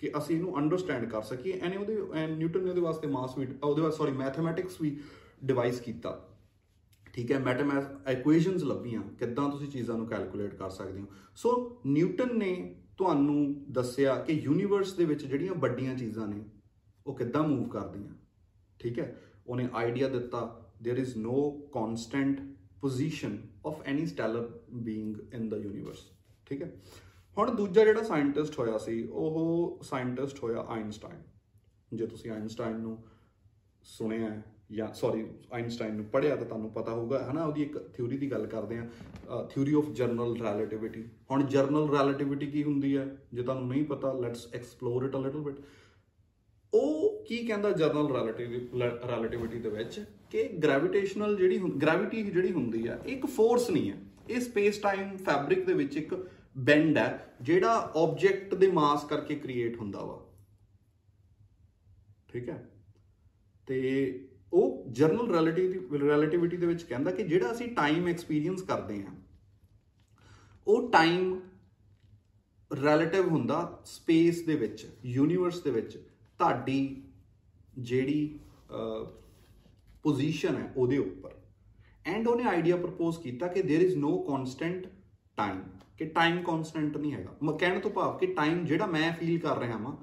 [0.00, 3.82] ਕਿ ਅਸੀਂ ਇਹਨੂੰ ਅੰਡਰਸਟੈਂਡ ਕਰ ਸਕੀਏ ਐਨੇ ਉਹਦੇ ਨਿਊਟਨ ਨੇ ਉਹਦੇ ਵਾਸਤੇ ਮਾਸ ਵੀ ਉਹਦੇ
[3.82, 4.96] ਵਾਸਤੇ ਸੌਰੀ ਮੈਥਮੈਟਿਕਸ ਵੀ
[5.44, 6.20] ਡਿਵਾਈਸ ਕੀਤਾ
[7.14, 12.36] ਠੀਕ ਹੈ ਮੈਥਮੈਥ ਇਕੁਏਸ਼ਨਸ ਲੱਭੀਆਂ ਕਿੱਦਾਂ ਤੁਸੀਂ ਚੀਜ਼ਾਂ ਨੂੰ ਕੈਲਕੂਲੇਟ ਕਰ ਸਕਦੇ ਹੋ ਸੋ ਨਿਊਟਨ
[12.38, 12.54] ਨੇ
[12.96, 16.44] ਤੁਹਾਨੂੰ ਦੱਸਿਆ ਕਿ ਯੂਨੀਵਰਸ ਦੇ ਵਿੱਚ ਜਿਹੜੀਆਂ ਵੱਡੀਆਂ ਚੀਜ਼ਾਂ ਨੇ
[17.06, 18.14] ਉਹ ਕਿੱਦਾਂ ਮੂਵ ਕਰਦੀਆਂ
[18.80, 19.14] ਠੀਕ ਹੈ
[19.46, 20.42] ਉਹਨੇ ਆਈਡੀਆ ਦਿੱਤਾ
[20.82, 21.42] there is no
[21.74, 22.40] constant
[22.81, 23.37] position
[23.67, 26.05] of any stellar being in the universe
[26.45, 26.71] ਠੀਕ ਹੈ
[27.37, 31.21] ਹੁਣ ਦੂਜਾ ਜਿਹੜਾ ਸਾਇੰਟਿਸਟ ਹੋਇਆ ਸੀ, ਉਹ ਸਾਇੰਟਿਸਟ ਹੋਇਆ ਆਇਨਸਟਾਈਨ
[31.93, 32.97] ਜੇ ਤੁਸੀਂ ਆਇਨਸਟਾਈਨ ਨੂੰ
[33.83, 38.31] ਸੁਣਿਆ ਜਾਂ ਸੌਰੀ ਆਇਨਸਟਾਈਨ ਨੂੰ ਪੜ੍ਹਿਆ ਤਾਂ ਤੁਹਾਨੂੰ ਪਤਾ ਹੋਊਗਾ ਹਨਾ ਉਹਦੀ ਇੱਕ ਥਿਊਰੀ ਦੀ
[38.31, 38.87] ਗੱਲ ਕਰਦੇ ਆ
[39.49, 43.05] ਥਿਊਰੀ ਆਫ ਜਨਰਲ ਰਿਲੇਟਿਵਿਟੀ ਹੁਣ ਜਨਰਲ ਰਿਲੇਟਿਵਿਟੀ ਕੀ ਹੁੰਦੀ ਹੈ?
[43.33, 45.59] ਜੇ ਤੁਹਾਨੂੰ ਨਹੀਂ ਪਤਾ let's explore it a little bit
[46.73, 49.99] ਉਹ ਕੀ ਕਹਿੰਦਾ ਜਨਰਲ ਰਿਲੇਟਿਵਿਟੀ ਦੇ ਵਿੱਚ?
[50.29, 53.97] ਕਿ ਗ੍ਰੈਵਿਟੇਸ਼ਨਲ ਜਿਹੜੀ ਗ੍ਰੈਵਿਟੀ ਜਿਹੜੀ ਹੁੰਦੀ ਆ ਇੱਕ ਫੋਰਸ ਨਹੀਂ ਹੈ
[54.29, 56.15] ਇਹ ਸਪੇਸ ਟਾਈਮ ਫੈਬਰਿਕ ਦੇ ਵਿੱਚ ਇੱਕ
[56.57, 60.25] ਬੈਂਡ ਹੈ ਜਿਹੜਾ ਆਬਜੈਕਟ ਦੇ ਮਾਸ ਕਰਕੇ ਕ੍ਰੀਏਟ ਹੁੰਦਾ ਵਾ।
[62.27, 62.63] ਠੀਕ ਹੈ
[63.67, 63.79] ਤੇ
[64.53, 65.47] ਉਹ ਜਨਰਲ
[65.93, 69.15] ਰਿਲੇਟਿਵਿਟੀ ਦੇ ਵਿੱਚ ਕਹਿੰਦਾ ਕਿ ਜਿਹੜਾ ਅਸੀਂ ਟਾਈਮ ਐਕਸਪੀਰੀਅੰਸ ਕਰਦੇ ਹਾਂ
[70.67, 71.39] ਉਹ ਟਾਈਮ
[72.71, 75.97] ਰਿਲੇਟਿਵ ਹੁੰਦਾ ਸਪੇਸ ਦੇ ਵਿੱਚ ਯੂਨੀਵਰਸ ਦੇ ਵਿੱਚ,
[76.39, 77.03] ਤੁਹਾਡੀ
[77.79, 78.39] ਜਿਹੜੀ
[80.02, 81.34] ਪੋਜੀਸ਼ਨ ਹੈ ਉਹਦੇ ਉੱਪਰ
[82.04, 84.86] ਐਂਡ ਉਹਨੇ ਆਈਡੀਆ ਪ੍ਰਪੋਜ਼ ਕੀਤਾ ਕਿ there is no constant
[85.36, 85.62] time
[85.98, 89.78] ਕਿ ਟਾਈਮ ਕਨਸਟੈਂਟ ਨਹੀਂ ਹੈਗਾ ਕਹਿਣ ਤੋਂ ਭਾਵ ਕਿ ਟਾਈਮ ਜਿਹੜਾ ਮੈਂ ਫੀਲ ਕਰ ਰਿਹਾ
[89.78, 89.96] ਹਾਂ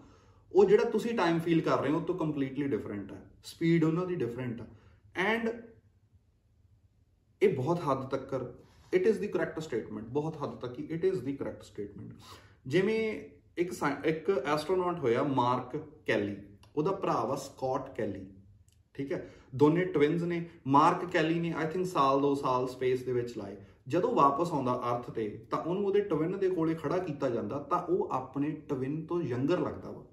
[0.51, 4.05] ਉਹ ਜਿਹੜਾ ਤੁਸੀਂ ਟਾਈਮ ਫੀਲ ਕਰ ਰਹੇ ਹੋ ਉਹ ਤੋਂ ਕੰਪਲੀਟਲੀ ਡਿਫਰੈਂਟ ਹੈ ਸਪੀਡ ਉਹਨਾਂ
[4.05, 4.67] ਦੀ ਡਿਫਰੈਂਟ ਹੈ
[5.15, 5.49] ਐਂਡ
[7.41, 8.33] ਇਹ ਬਹੁਤ ਹੱਦ ਤੱਕ
[8.93, 12.13] it is the correct statement ਬਹੁਤ ਹੱਦ ਤੱਕ it is the correct statement
[12.67, 12.99] ਜਿਵੇਂ
[13.57, 13.73] ਇੱਕ
[14.05, 16.35] ਇੱਕ ਐਸਟਰੋਨੌਟ ਹੋਇਆ ਮਾਰਕ ਕੈਲੀ
[16.75, 18.25] ਉਹਦਾ ਭਰਾ ਵਾ ਸਕਾਟ ਕੈਲੀ
[18.96, 19.34] ਠੀਕ ਹੈ?
[19.54, 23.56] ਦੋਨੇ ਟਵਿਨਸ ਨੇ, ਮਾਰਕ ਕੈਲੀ ਨੇ ਆਈ ਥਿੰਕ ਸਾਲ 2 ਸਾਲ ਸਪੇਸ ਦੇ ਵਿੱਚ ਲਾਏ।
[23.88, 27.82] ਜਦੋਂ ਵਾਪਸ ਆਉਂਦਾ ਅਰਥ ਤੇ, ਤਾਂ ਉਹਨੂੰ ਉਹਦੇ ਟਵਿਨ ਦੇ ਕੋਲੇ ਖੜਾ ਕੀਤਾ ਜਾਂਦਾ, ਤਾਂ
[27.82, 30.04] ਉਹ ਆਪਣੇ ਟਵਿਨ ਤੋਂ ਯੰਗਰ ਲੱਗਦਾ ਵਾ।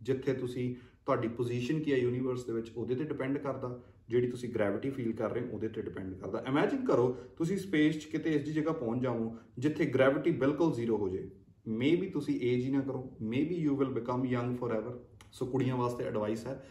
[0.02, 4.49] ਜਿੱਥੇ ਤੁਸੀਂ ਤੁਹਾਡੀ ਪੋਜੀਸ਼ਨ ਕੀ ਹੈ ਯੂਨੀਵਰਸ ਦੇ ਵਿੱਚ, ਉਹਦੇ ਤੇ ਡਿਪੈਂਡ ਕਰਦਾ। ਜਿਹੜੀ ਤੁਸੀਂ
[4.49, 8.33] ਗ੍ਰੈਵਿਟੀ ਫੀਲ ਕਰ ਰਹੇ ਹੋ, ਉਹਦੇ ਤੇ ਡਿਪੈਂਡ ਕਰਦਾ। ਇਮੇਜਿਨ ਕਰੋ, ਤੁਸੀਂ ਸਪੇਸ 'ਚ ਕਿਤੇ
[8.35, 11.29] ਇਸ ਜੀ ਜਗ੍ਹਾ ਪਹੁੰਚ ਜਾਵੋ, ਜਿੱਥੇ ਗ੍ਰੈਵਿਟੀ ਬਿਲਕੁਲ ਜ਼ੀਰੋ ਹੋ ਜੇ
[11.67, 14.99] ਮੇਬੀ ਤੁਸੀਂ ਏਜ ਹੀ ਨਾ ਕਰੋ maybe you will become young forever
[15.31, 16.63] so ਕੁੜੀਆਂ ਵਾਸਤੇ ਐਡਵਾਈਸ ਹੈ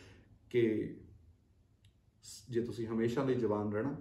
[0.50, 0.62] ਕਿ
[2.50, 3.96] ਜੇ ਤੁਸੀਂ ਹਮੇਸ਼ਾ ਲਈ ਜਵਾਨ ਰਹਿਣਾ,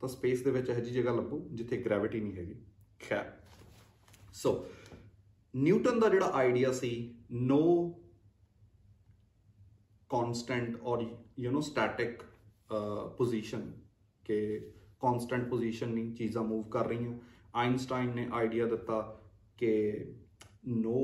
[0.00, 2.54] ਤਾਂ ਸਪੇਸ ਦੇ ਵਿੱਚ ਇਹੋ ਜੀ ਜਗ੍ਹਾ ਲੱਭੋ, ਜਿੱਥੇ ਗ੍ਰੈਵਿਟੀ ਨਹੀਂ ਹੈਗੀ।
[3.00, 3.32] ਖੈਰ।
[4.34, 4.64] ਸੋ
[5.54, 6.90] ਨਿਊਟਨ ਦਾ ਜਿਹੜਾ ਆਈਡੀਆ ਸੀ
[7.32, 7.62] ਨੋ
[10.12, 11.02] ਕਾਂਸਟੈਂਟ ਔਰ
[11.38, 12.22] ਯੂ نو ਸਟੈਟਿਕ
[13.18, 13.70] ਪੋਜੀਸ਼ਨ
[14.24, 14.38] ਕਿ
[15.02, 17.12] ਕਾਂਸਟੈਂਟ ਪੋਜੀਸ਼ਨ ਨਹੀਂ ਚੀਜ਼ਾਂ ਮੂਵ ਕਰ ਰਹੀਆਂ
[17.54, 19.00] ਆਇਨਸਟਾਈਨ ਨੇ ਆਈਡੀਆ ਦਿੱਤਾ
[19.58, 19.72] ਕਿ
[20.66, 21.00] no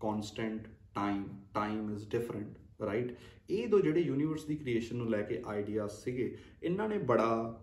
[0.00, 3.16] constant time time is different right
[3.48, 7.60] ਇਹ ਦੋ ਜਿਹੜੇ ਯੂਨੀਵਰਸ ਦੀ ਕ੍ਰੀਏਸ਼ਨ ਨੂੰ ਲੈ ਕੇ ਆਈਡੀਆ ਸੀਗੇ ਇਹਨਾਂ ਨੇ ਬੜਾ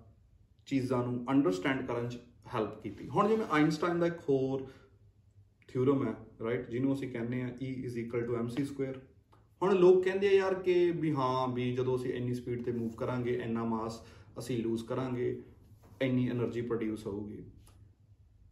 [0.68, 2.20] ਚੀਜ਼ਾਂ ਨੂੰ ਅੰਡਰਸਟੈਂਡ ਕਰਨ 'ਚ
[2.56, 4.66] ਹੈਲਪ ਕੀਤੀ ਹੁਣ ਜਿਵੇਂ ਆਇਨਸਟਾਈਨ ਦਾ ਇੱਕ ਹੋਰ
[5.70, 8.96] ਥਿਊਰਮ ਹੈ ਰਾਈਟ ਜਿਹਨੂੰ ਅਸੀਂ ਕਹਿੰਦੇ ਆ E mc2
[9.64, 12.92] ਹੁਣ ਲੋਕ ਕਹਿੰਦੇ ਆ ਯਾਰ ਕਿ ਵੀ ਹਾਂ, ਵੀ ਜਦੋਂ ਅਸੀਂ ਇੰਨੀ ਸਪੀਡ ਤੇ ਮੂਵ
[12.92, 14.02] ਕਰਾਂਗੇ, ਇੰਨਾ ਮਾਸ
[14.40, 15.44] ਅਸੀਂ ਲੂਜ਼ ਕਰਾਂਗੇ,
[16.02, 17.44] ਇੰਨੀ એનર્ਜੀ ਪ੍ਰੋਡਿਊਸ ਹੋਊਗੀ।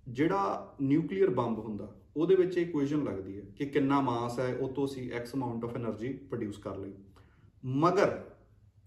[0.08, 4.70] ਜਿਹੜਾ ਨਿਊਕਲੀਅਰ ਬੰਬ ਹੁੰਦਾ, ਉਹਦੇ ਵਿੱਚ ਇਹ ਇਕੁਏਸ਼ਨ ਲੱਗਦੀ ਹੈ ਕਿ ਕਿੰਨਾ ਮਾਸ ਹੈ, ਉਹ
[4.70, 6.94] ਤੋਂ ਅਸੀਂ x amount of energy produce ਕਰ ਲਈ।
[7.66, 8.24] ਮਗਰ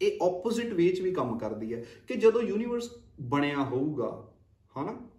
[0.02, 4.32] ਇਹ ਆਪੋਜ਼ਿਟ ਵੇ 'ਚ ਵੀ ਕੰਮ ਕਰਦੀ ਹੈ ਕਿ ਜਦੋਂ ਯੂਨੀਵਰਸ ਬਣਿਆ ਹੋਊਗਾ,
[4.78, 5.10] ਹਨਾ?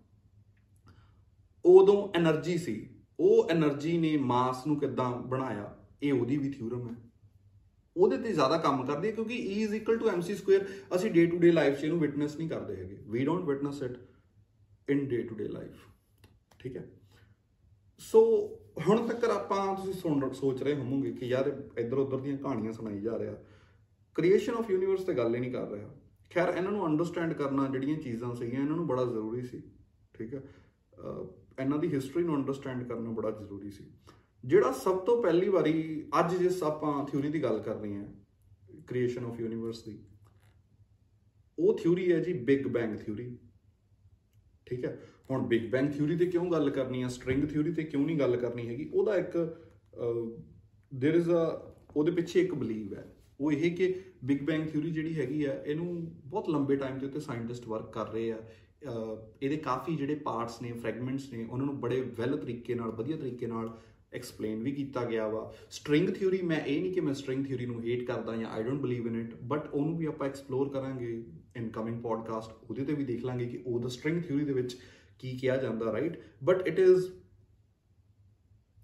[1.65, 2.89] ਉਦੋਂ એનર્ਜੀ ਸੀ।
[3.19, 5.74] ਉਹ એનર્ਜੀ ਨੇ ਮਾਸ ਨੂੰ ਕਿੱਦਾਂ ਬਣਾਇਆ?
[6.03, 6.95] ਇਹ ਉਹਦੀ ਵੀ ਥਿਊਰਮ ਹੈ।
[7.97, 11.25] ਉਹਦੇ ਤੇ ਜ਼ਿਆਦਾ ਕੰਮ ਕਰਦੀ ਹੈ ਕਿਉਂਕਿ E is equal to mc square ਅਸੀਂ ਡੇ
[11.25, 13.91] ਟੂ ਡੇ ਲਾਈਫ 'ਚ ਇਹਨੂੰ ਵਿਟਨੈਸ ਨਹੀਂ ਕਰਦੇ ਹੈਗੇ। We don't witness it
[14.89, 15.85] in day to day life
[16.59, 16.91] ਠੀਕ ਹੈ?
[17.97, 18.49] ਸੋ
[18.87, 22.99] ਹੁਣ ਤੱਕ ਆਪਾਂ ਤੁਸੀਂ ਸੁਣ, ਸੋਚ ਰਹੇ ਹੋਵੋਗੇ ਕਿ ਯਾਰ ਇੱਧਰ ਉੱਧਰ ਦੀਆਂ ਕਹਾਣੀਆਂ ਸੁਣਾਈ
[22.99, 23.35] ਜਾ ਰਿਹਾ।
[24.15, 25.89] ਕ੍ਰੀਏਸ਼ਨ ਆਫ ਯੂਨੀਵਰਸ ਤੇ ਗੱਲ ਹੀ ਨਹੀਂ ਕਰ ਰਿਹਾ।
[26.33, 29.63] ਖੈਰ, ਇਹਨਾਂ ਨੂੰ ਅੰਡਰਸਟੈਂਡ ਕਰਨਾ ਜਿਹੜੀਆਂ ਚੀਜ਼ਾਂ ਸੀਗੀਆਂ, ਇਹਨਾਂ ਨੂੰ ਬੜਾ ਜ਼ਰੂਰੀ ਸੀ।
[30.13, 30.39] ਠੀਕ ਹੈ?
[30.39, 33.83] ਅਹ, ਇਹਨਾਂ ਦੀ ਹਿਸਟਰੀ ਨੂੰ ਅੰਡਰਸਟੈਂਡ ਕਰਨਾ ਬੜਾ ਜ਼ਰੂਰੀ ਸੀ।
[34.44, 35.72] ਜਿਹੜਾ ਸਭ ਤੋਂ ਪਹਿਲੀ ਵਾਰੀ
[36.20, 38.04] ਅੱਜ ਜਿਸ ਆਪਾਂ ਥਿਊਰੀ ਦੀ ਗੱਲ ਕਰ ਰਹੇ ਹਾਂ
[38.86, 39.98] ਕ੍ਰੀਏਸ਼ਨ ਆਫ ਯੂਨੀਵਰਸ ਦੀ
[41.58, 43.36] ਉਹ ਥਿਊਰੀ ਹੈ ਜੀ ਬਿਗ ਬੈਂਗ ਥਿਊਰੀ
[44.66, 44.98] ਠੀਕ ਹੈ
[45.30, 48.36] ਹੁਣ ਬਿਗ ਬੈਂਗ ਥਿਊਰੀ ਤੇ ਕਿਉਂ ਗੱਲ ਕਰਨੀ ਹੈ ਸਟ੍ਰਿੰਗ ਥਿਊਰੀ ਤੇ ਕਿਉਂ ਨਹੀਂ ਗੱਲ
[48.36, 49.36] ਕਰਨੀ ਹੈਗੀ ਉਹਦਾ ਇੱਕ
[50.92, 53.04] देयर इज ਅ ਉਹਦੇ ਪਿੱਛੇ ਇੱਕ ਬਲੀਵ ਹੈ
[53.40, 55.86] ਉਹ ਇਹ ਕਿ ਬਿਗ ਬੈਂਗ ਥਿਊਰੀ ਜਿਹੜੀ ਹੈਗੀ ਹੈ ਇਹਨੂੰ
[56.24, 60.60] ਬਹੁਤ ਲੰਬੇ ਟਾਈਮ ਦੇ ਉੱਤੇ ਸਾਇੰਟਿਸਟ ਵਰਕ ਕਰ ਰਹੇ ਆ ਅਹ ਇਹਦੇ ਕਾਫੀ ਜਿਹੜੇ ਪਾਰਟਸ
[60.62, 63.78] ਨੇ ਫ੍ਰੈਗਮੈਂਟਸ ਨੇ ਉਹਨਾਂ ਨੂੰ ਬੜੇ ਵੈਲ ਤਰੀਕੇ ਨਾਲ ਵਧੀਆ ਤਰੀਕੇ ਨਾਲ
[64.13, 67.83] ਐਕਸਪਲੇਨ ਵੀ ਕੀਤਾ ਗਿਆ ਵਾ। ਸਟ੍ਰਿੰਗ ਥਿਊਰੀ ਮੈਂ ਇਹ ਨਹੀਂ ਕਿ ਮੈਂ ਸਟ੍ਰਿੰਗ ਥਿਊਰੀ ਨੂੰ
[67.83, 71.69] ਹੇਟ ਕਰਦਾ ਜਾਂ I don't believe in it but ਉਹਨੂੰ ਵੀ ਆਪਾਂ ਐਕਸਪਲੋਰ ਕਰਾਂਗੇ ਇਨ
[71.69, 74.77] ਕਮਿੰਗ ਪੋਡਕਾਸਟ ਉਹਦੇ ਤੇ ਵੀ ਦੇਖ ਲਾਂਗੇ ਕਿ ਉਹ ਦਾ ਸਟ੍ਰਿੰਗ ਥਿਊਰੀ ਦੇ ਵਿੱਚ
[75.19, 77.05] ਕੀ ਕਿਹਾ ਜਾਂਦਾ right but it is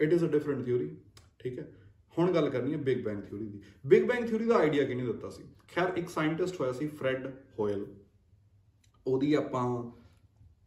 [0.02, 0.98] it is a different theory
[1.40, 1.72] ਠੀਕ ਹੈ?
[2.18, 5.30] ਹੁਣ ਗੱਲ ਕਰਨੀ ਹੈ ਬਿਗ ਬੈਂਗ ਥਿਊਰੀ ਦੀ। ਬਿਗ ਬੈਂਗ ਥਿਊਰੀ ਦਾ ਆਈਡੀਆ ਕਿਹਨੇ ਦਿੱਤਾ
[5.30, 5.44] ਸੀ?
[5.68, 7.86] ਖੈਰ, ਇੱਕ ਸਾਇੰਟਿਸਟ ਹੋਇਆ ਸੀ ਫ੍ਰੈਡ ਹੋਇਲ
[9.08, 9.92] ਉਹਦੀ ਆਪਾਂ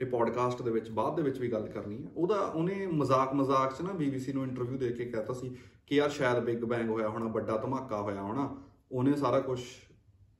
[0.04, 3.74] ਇਹ ਪੋਡਕਾਸਟ ਦੇ ਵਿੱਚ, ਬਾਅਦ ਦੇ ਵਿੱਚ ਵੀ ਗੱਲ ਕਰਨੀ ਹੈ ਉਹਦਾ ਉਹਨੇ ਮਜ਼ਾਕ ਮਜ਼ਾਕ
[3.74, 7.08] 'ਚ ਨਾ BBC ਨੂੰ ਇੰਟਰਵਿਊ ਦੇ ਕੇ ਕਹਿਤਾ ਸੀ ਕਿ ਯਾਰ ਸ਼ਾਇਦ ਬਿਗ ਬੈਂਗ ਹੋਇਆ
[7.08, 8.62] ਹੋਣਾ, ਵੱਡਾ ਧਮਾਕਾ ਹੋਇਆ ਹੋਣਾ।
[8.92, 9.60] ਉਹਨੇ ਸਾਰਾ ਕੁਝ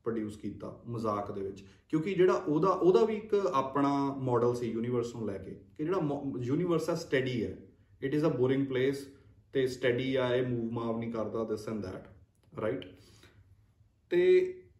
[0.05, 5.14] ਪ੍ਰੋਡਿਊਸ ਕੀਤਾ ਮਜ਼ਾਕ ਦੇ ਵਿੱਚ। ਕਿਉਂਕਿ ਜਿਹੜਾ ਉਹਦਾ ਉਹਦਾ ਵੀ ਇੱਕ ਆਪਣਾ ਮਾਡਲ ਸੀ ਯੂਨੀਵਰਸ
[5.14, 6.00] ਨੂੰ ਲੈ ਕੇ ਕਿ ਜਿਹੜਾ
[6.40, 7.57] ਯੂਨੀਵਰਸ ਹੈ ਸਟੱਡੀ ਹੈ।
[8.03, 9.07] It is a boring place
[9.53, 12.09] to study ਆ, ਇਹ ਮੂਵ ਮਾਵ ਨਹੀਂ ਕਰਦਾ ਦਿਸ ਐਂਡ ਦੈਟ
[12.61, 12.87] ਰਾਈਟ
[14.11, 14.22] ਤੇ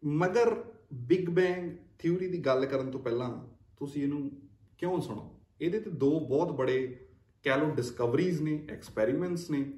[0.05, 1.69] ਮਗਰ ਬਿਗ ਬੈਂਗ
[1.99, 3.29] ਥਿਊਰੀ ਦੀ ਗੱਲ ਕਰਨ ਤੋਂ ਪਹਿਲਾਂ
[3.77, 4.31] ਤੁਸੀਂ ਇਹਨੂੰ
[4.77, 5.39] ਕਿਉਂ ਸੁਣੋ?
[5.61, 7.07] ਇਹਦੇ ਤੇ ਦੋ ਬਹੁਤ ਬੜੇ
[7.43, 9.73] ਕਹਿ ਲਓ ਡਿਸਕਵਰੀਜ਼ ਨੇ ਐਕਸਪੈਰੀਮੈਂਟਸ ਨੇ,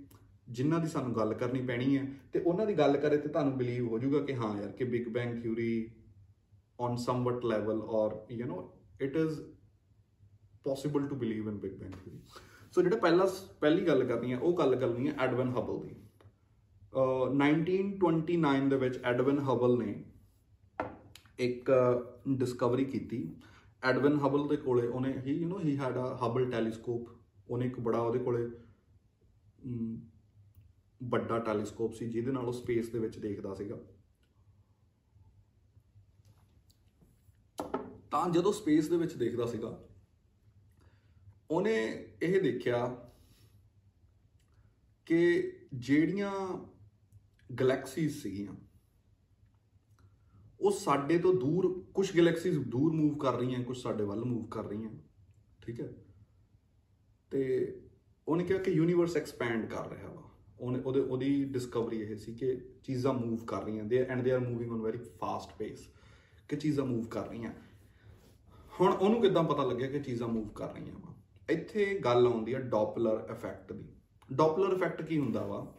[0.49, 3.87] ਜਿਨ੍ਹਾਂ ਦੀ ਸਾਨੂੰ ਗੱਲ ਕਰਨੀ ਪੈਣੀ ਹੈ। ਤੇ ਉਹਨਾਂ ਦੀ ਗੱਲ ਕਰੇ ਤੇ ਤੁਹਾਨੂੰ ਬਿਲੀਵ
[3.87, 5.91] ਹੋ ਜਾਊਗਾ ਕਿ ਹਾਂ ਯਾਰ, ਕਿ big bang theory
[6.79, 8.61] on somewhat level or you know
[9.01, 9.41] it is
[10.63, 12.19] possible to believe in big bang theory
[12.71, 13.29] so ਜਿਹੜਾ ਪਹਿਲਾ,
[13.61, 15.95] ਪਹਿਲੀ ਗੱਲ ਕਰਨੀ ਹੈ, ਉਹ ਗੱਲ ਕਰਨੀ ਹੈ ਐਡਵਨ ਹਬਲ ਦੀ।
[16.93, 20.03] ਅਹ 1929 ਦੇ ਵਿੱਚ ਐਡਵਨ ਹਬਲ ਨੇ
[21.39, 21.71] ਇੱਕ
[22.29, 23.35] ਡਿਸਕਵਰੀ ਕੀਤੀ।
[23.83, 27.07] ਐਡਵਨ ਹਬਲ ਦੇ ਕੋਲੇ ਉਹਨੇ ਹੀ you know he had a Hubble telescope
[27.49, 28.45] ਉਹਨੇ ਇੱਕ ਬੜਾ ਉਹਦੇ ਕੋਲੇ
[29.65, 30.01] ਅਮ,
[31.01, 33.77] ਵੱਡਾ ਟੈਲੀਸਕੋਪ ਸੀ ਜਿਹਦੇ ਨਾਲ ਉਹ ਸਪੇਸ ਦੇ ਵਿੱਚ ਦੇਖਦਾ ਸੀਗਾ।
[38.11, 39.79] ਤਾਂ ਜਦੋਂ ਸਪੇਸ ਦੇ ਵਿੱਚ ਦੇਖਦਾ ਸੀਗਾ
[41.51, 41.75] ਉਹਨੇ
[42.21, 43.07] ਇਹ ਦੇਖਿਆ
[45.05, 46.31] ਕਿ ਜਿਹੜੀਆਂ
[47.59, 48.66] ਗੈਲੈਕਸੀਜ਼ ਸੀਗੀਆਂ
[50.67, 54.63] ਉਹ ਸਾਡੇ ਤੋਂ ਦੂਰ ਕੁਝ ਗੈਲੈਕਸੀਜ਼ ਦੂਰ ਮੂਵ ਕਰ ਰਹੀਆਂ ਕੁਝ ਸਾਡੇ ਵੱਲ ਮੂਵ ਕਰ
[54.63, 54.89] ਰਹੀਆਂ।
[55.61, 55.93] ਠੀਕ ਹੈ?
[57.31, 57.73] ਤੇ
[58.27, 60.23] ਉਹਨੇ ਕਿਹਾ ਕਿ ਯੂਨੀਵਰਸ ਐਕਸਪੈਂਡ ਕਰ ਰਿਹਾ ਵਾ।
[60.59, 64.39] ਉਹਨੇ, ਉਹਦੇ, ਉਹਦੀ ਡਿਸਕਵਰੀ ਇਹ ਸੀ ਕਿ ਚੀਜ਼ਾਂ ਮੂਵ ਕਰ ਰਹੀਆਂ। They and they are
[64.39, 65.87] moving on very fast pace
[66.49, 67.53] ਕਿ ਚੀਜ਼ਾਂ ਮੂਵ ਕਰ ਰਹੀਆਂ।
[68.79, 71.15] ਹੁਣ ਉਹਨੂੰ ਕਿਦਾਂ ਪਤਾ ਲੱਗਿਆ ਕਿ ਚੀਜ਼ਾਂ ਮੂਵ ਕਰ ਰਹੀਆਂ ਵਾ?
[71.49, 73.89] ਇੱਥੇ ਗੱਲ ਆਉਂਦੀ ਹੈ ਡੋਪਲਰ ਇਫੈਕਟ ਦੀ।
[74.33, 75.77] ਡੋਪਲਰ ਇਫੈਕਟ ਕੀ ਹੁੰਦਾ ਵਾ?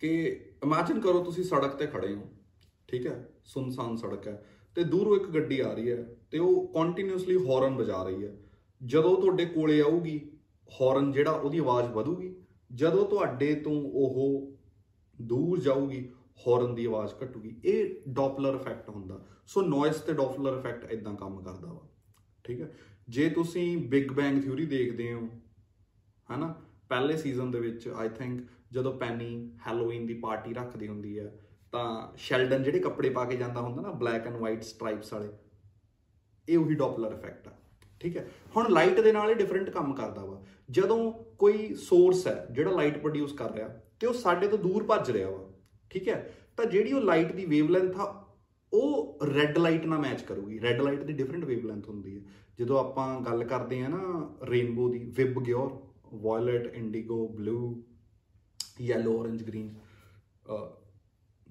[0.00, 2.28] ਕਿ ਇਮੇਜਿਨ ਕਰੋ ਤੁਸੀਂ ਸੜਕ ਤੇ ਖੜੇ ਹੋ।
[2.88, 3.32] ਠੀਕ ਹੈ?
[3.46, 8.02] ਸੁਨਸਾਨ ਸੜਕ ਹੈ ਤੇ ਦੂਰੋਂ ਇੱਕ ਗੱਡੀ ਆ ਰਹੀ ਹੈ ਤੇ ਉਹ ਕੰਟੀਨਿਊਸਲੀ ਹਾਰਨ ਵਜਾ
[8.02, 8.36] ਰਹੀ ਹੈ।
[8.86, 10.30] ਜਦੋਂ ਤੁਹਾਡੇ ਕੋਲੇ ਆਊਗੀ
[10.80, 12.34] ਹਾਰਨ ਜਿਹੜਾ ਉਹਦੀ ਆਵਾਜ਼ ਵਧੂਗੀ।
[12.74, 14.52] ਜਦੋਂ ਤੁਹਾਡੇ ਤੋਂ ਉਹ
[15.22, 16.10] ਦੂਰ ਜਾਊਗੀ
[16.48, 21.42] ਹਾਰਨ ਦੀ ਆਵਾਜ਼ ਘਟੂਗੀ। ਇਹ ਡੋਪਲਰ ਇਫੈਕਟ ਹੁੰਦਾ। ਸੋ ਨੋਇਸ ਤੇ ਡੋਪਲਰ ਇਫੈਕਟ ਇਦਾਂ ਕੰਮ
[21.42, 21.88] ਕਰਦਾ ਵਾ।
[22.44, 22.76] ਠੀਕ ਹੈ?
[23.08, 25.28] ਜੇ ਤੁਸੀਂ ਬਿਗ ਬੈਂਗ ਥਿਊਰੀ ਦੇਖਦੇ ਹੋ,
[26.34, 26.62] ਹਨਾ?
[26.88, 31.40] ਪਹਿਲੇ ਸੀਜ਼ਨ ਦੇ ਵਿੱਚ ਆਈ ਥਿੰਕ ਜਦੋਂ ਪੈਨੀ ਹੈਲੋਵੀਨ ਦੀ ਪਾਰਟੀ ਰੱਖਦੀ ਹੁੰਦੀ ਹੈ
[31.76, 35.28] ਤਾਂ ਸ਼ੈਲਡਨ ਜਿਹੜੇ ਕੱਪੜੇ ਪਾ ਕੇ ਜਾਂਦਾ ਹੁੰਦਾ ਨਾ ਬਲੈਕ ਐਂਡ ਵਾਈਟ ਸਟ੍ਰਾਈਪਸ ਵਾਲੇ,
[36.48, 37.52] ਇਹ ਉਹੀ ਡੋਪਲਰ ਇਫੈਕਟ ਆ,
[38.00, 38.26] ਠੀਕ ਹੈ?
[38.56, 42.98] ਹੁਣ ਲਾਈਟ ਦੇ ਨਾਲ ਇਹ ਡਿਫਰੈਂਟ ਕੰਮ ਕਰਦਾ ਵਾ। ਜਦੋਂ ਕੋਈ ਸੋਰਸ ਹੈ, ਜਿਹੜਾ ਲਾਈਟ
[42.98, 43.68] ਪ੍ਰੋਡਿਊਸ ਕਰ ਰਿਹਾ,
[44.00, 45.44] ਤੇ ਉਹ ਸਾਡੇ ਤੋਂ ਦੂਰ ਭੱਜ ਰਿਹਾ ਵਾ,
[45.90, 46.34] ਠੀਕ ਹੈ?
[46.56, 48.04] ਤਾਂ ਜਿਹੜੀ ਉਹ ਲਾਈਟ ਦੀ ਵੇਵਲੈਂਥ ਆ,
[48.72, 52.22] ਉਹ ਰੈੱਡ ਲਾਈਟ ਨਾਲ ਮੈਚ ਕਰੂਗੀ। ਰੈੱਡ ਲਾਈਟ ਦੀ ਡਿਫਰੈਂਟ ਵੇਵਲੈਂਥ ਹੁੰਦੀ ਹੈ।
[52.58, 54.00] ਜਦੋਂ ਆਪਾਂ ਗੱਲ ਕਰਦੇ ਆ ਨਾ
[54.42, 54.98] rainbow the
[55.42, 55.70] VIBGYOR
[56.14, 57.84] violet indigo blue
[58.80, 59.74] yellow orange green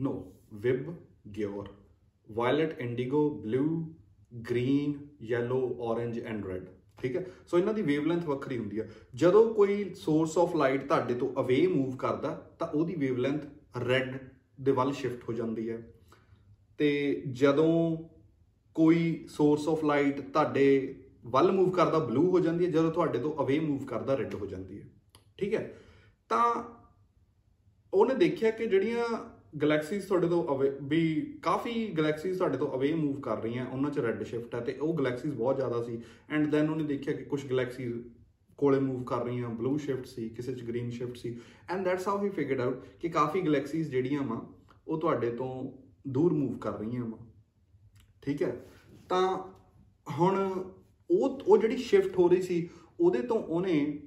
[0.04, 0.14] no
[1.32, 1.70] VIBGYOR
[2.32, 3.94] violet indigo blue
[4.50, 6.66] green yellow orange and red
[7.02, 7.26] ਠੀਕ ਹੈ?
[7.48, 11.68] ਸੋ ਇਹਨਾਂ ਦੀ ਵੇਵਲੈਂਥ ਵੱਖਰੀ ਹੁੰਦੀ ਹੈ ਜਦੋਂ ਕੋਈ ਸੋਰਸ ਆਫ ਲਾਈਟ ਤੁਹਾਡੇ ਤੋਂ ਅਵੇ
[11.68, 13.46] ਮੂਵ ਕਰਦਾ, ਤਾਂ ਉਹਦੀ ਵੇਵਲੈਂਥ
[13.88, 14.18] ਰੈਡ
[14.62, 15.94] ਦੇ ਵੱਲ ਸ਼ਿਫਟ ਹੋ ਜਾਂਦੀ ਹੈ।
[16.78, 17.98] ਤੇ ਜਦੋਂ
[18.74, 23.44] ਕੋਈ ਸੋਰਸ ਆਫ ਲਾਈਟ ਤੁਹਾਡੇ ਵੱਲ ਮੂਵ ਕਰਦਾ ਬਲੂ ਹੋ ਜਾਂਦੀ ਹੈ। ਜਦੋਂ ਤੁਹਾਡੇ ਤੋਂ
[23.44, 24.86] ਅਵੇ ਮੂਵ ਕਰਦਾ ਰੈੱਡ ਹੋ ਜਾਂਦੀ ਹੈ।
[25.38, 25.78] ਠੀਕ ਹੈ?
[26.30, 26.64] ਤਾਂ
[27.94, 33.20] ਉਹਨੇ ਦੇਖਿਆ ਕਿ ਜਿਹੜੀਆਂ ਗੈਲੈਕਸੀਜ਼ ਤੁਹਾਡੇ ਤੋਂ ਅਵੇ ਵੀ ਕਾਫੀ ਗੈਲੈਕਸੀਜ਼ ਤੁਹਾਡੇ ਤੋਂ ਅਵੇ ਮੂਵ
[33.20, 36.70] ਕਰ ਰਹੀਆਂ, ਉਹਨਾਂ 'ਚ ਰੈੱਡ ਸ਼ਿਫਟ ਹੈ ਤੇ ਉਹ ਗੈਲੈਕਸੀਜ਼ ਬਹੁਤ ਜ਼ਿਆਦਾ ਸੀ। ਐਂਡ ਦੈਨ
[36.70, 37.94] ਉਹਨੇ ਦੇਖਿਆ ਕਿ ਕੁਝ ਗੈਲੈਕਸੀਜ਼
[38.58, 41.38] ਕੋਲੇ ਮੂਵ ਕਰ ਰਹੀਆਂ ਬਲੂ ਸ਼ਿਫਟ ਸੀ, ਕਿਸੇ 'ਚ green shift C.
[41.70, 44.54] And that's how he figured out ਕਿ ਕਾਫੀ ਗੈਲੈਕਸੀਜ਼ ਜਿਹੜੀਆਂ ਵਾ,
[44.88, 45.72] ਉਹ ਤੁਹਾਡੇ ਤੋਂ
[46.08, 47.18] ਦੂਰ ਮੂਵ ਕਰ ਰਹੀਆਂ ਵਾ।
[48.22, 48.66] ਠੀਕ ਹੈ?
[49.10, 49.38] ਤਾਂ
[50.20, 50.64] ਹੁਣ
[51.12, 54.02] ਉਹ ਉਹ ਜਿਹੜੀ ਸ਼ਿਫਟ ਹੋ ਰਹੀ ਸੀ, ਉਹਦੇ ਤੋਂ ਉਹਨੇ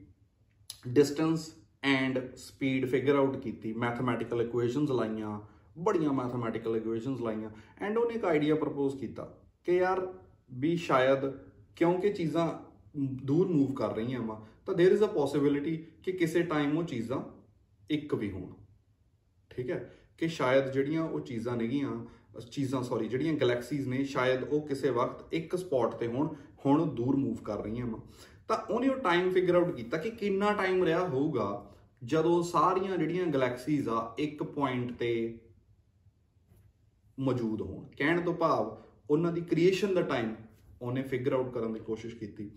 [0.88, 5.39] distance and speed figure out ਕੀਤੀ ਮੈਥਮੈਟੀਕਲ ਇਕੁਏਸ਼ਨਸ ਲਾਈਆਂ
[5.77, 7.49] ਬੜੀਆਂ ਮੈਥਮੈਟੀਕਲ ਇਕੁਏਸ਼ਨਸ ਲਾਈਆਂ
[7.81, 9.33] ਐਂਡ ਉਹਨੇ ਇੱਕ ਆਈਡੀਆ ਪ੍ਰਪੋਜ਼ ਕੀਤਾ
[9.63, 10.07] ਕਿ ਯਾਰ
[10.51, 11.25] ਵੀ ਸ਼ਾਇਦ
[11.75, 12.47] ਕਿਉਂਕਿ ਚੀਜ਼ਾਂ
[13.25, 17.21] ਦੂਰ ਮੂਵ ਕਰ ਰਹੀਆਂ ਵਾ ਤਾਂ देयर इज ਅ ਪੋਸਿਬਿਲਿਟੀ ਕਿ ਕਿਸੇ ਟਾਈਮ ਉਹ ਚੀਜ਼ਾਂ
[17.89, 18.51] ਇੱਕ ਵੀ ਹੋਣ
[19.51, 22.05] ਠੀਕ ਹੈ ਕਿ ਸ਼ਾਇਦ ਜਿਹੜੀਆਂ ਉਹ ਚੀਜ਼ਾਂ ਨੇਗੀਆਂ
[22.41, 27.15] ਚੀਜ਼ਾਂ ਸੌਰੀ ਜਿਹੜੀਆਂ ਗੈਲੈਕਸੀਜ਼ ਨੇ ਸ਼ਾਇਦ ਉਹ ਕਿਸੇ ਵਕਤ ਇੱਕ ਸਪੌਟ ਤੇ ਹੋਣ ਹੁਣ ਦੂਰ
[27.15, 27.99] ਮੂਵ ਕਰ ਰਹੀਆਂ ਵਾ
[28.47, 31.66] ਤਾਂ ਉਹਨੇ ਉਹ ਟਾਈਮ ਫਿਗਰ ਆਊਟ ਕੀਤਾ ਕਿ ਕਿੰਨਾ ਟਾਈਮ ਰਿਹਾ ਹੋਊਗਾ
[32.04, 35.38] ਜਦੋਂ ਸਾਰੀਆਂ ਜਿਹੜੀਆਂ ਗੈਲੈਕਸੀਜ਼ ਆ ਇੱਕ ਪੁਆਇੰਟ ਤੇ
[37.20, 40.34] ਮੌਜੂਦ ਹੋਣ, ਕਹਿਣ ਤੋਂ ਭਾਵ ਉਹਨਾਂ ਦੀ ਕ੍ਰੀਏਸ਼ਨ ਦਾ ਟਾਈਮ
[40.82, 42.50] ਉਹਨੇ ਫਿਗਰ ਆਊਟ ਕਰਨ ਦੀ ਕੋਸ਼ਿਸ਼ ਕੀਤੀ।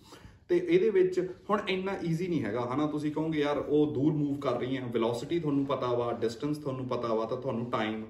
[0.49, 2.87] ਤੇ ਇਹਦੇ ਵਿੱਚ ਹੁਣ ਇੰਨਾ ਈਜ਼ੀ ਨਹੀਂ ਹੈਗਾ, ਹਨਾ?
[2.87, 7.13] ਤੁਸੀਂ ਕਹੋਗੇ, ਯਾਰ, ਉਹ ਦੂਰ ਮੂਵ ਕਰ ਰਹੀਆਂ ਵੈਲੋਸਿਟੀ ਤੁਹਾਨੂੰ ਪਤਾ ਵਾ ਡਿਸਟੈਂਸ ਤੁਹਾਨੂੰ ਪਤਾ
[7.13, 8.05] ਵਾ, ਤਾਂ ਤੁਹਾਨੂੰ ਟਾਈਮ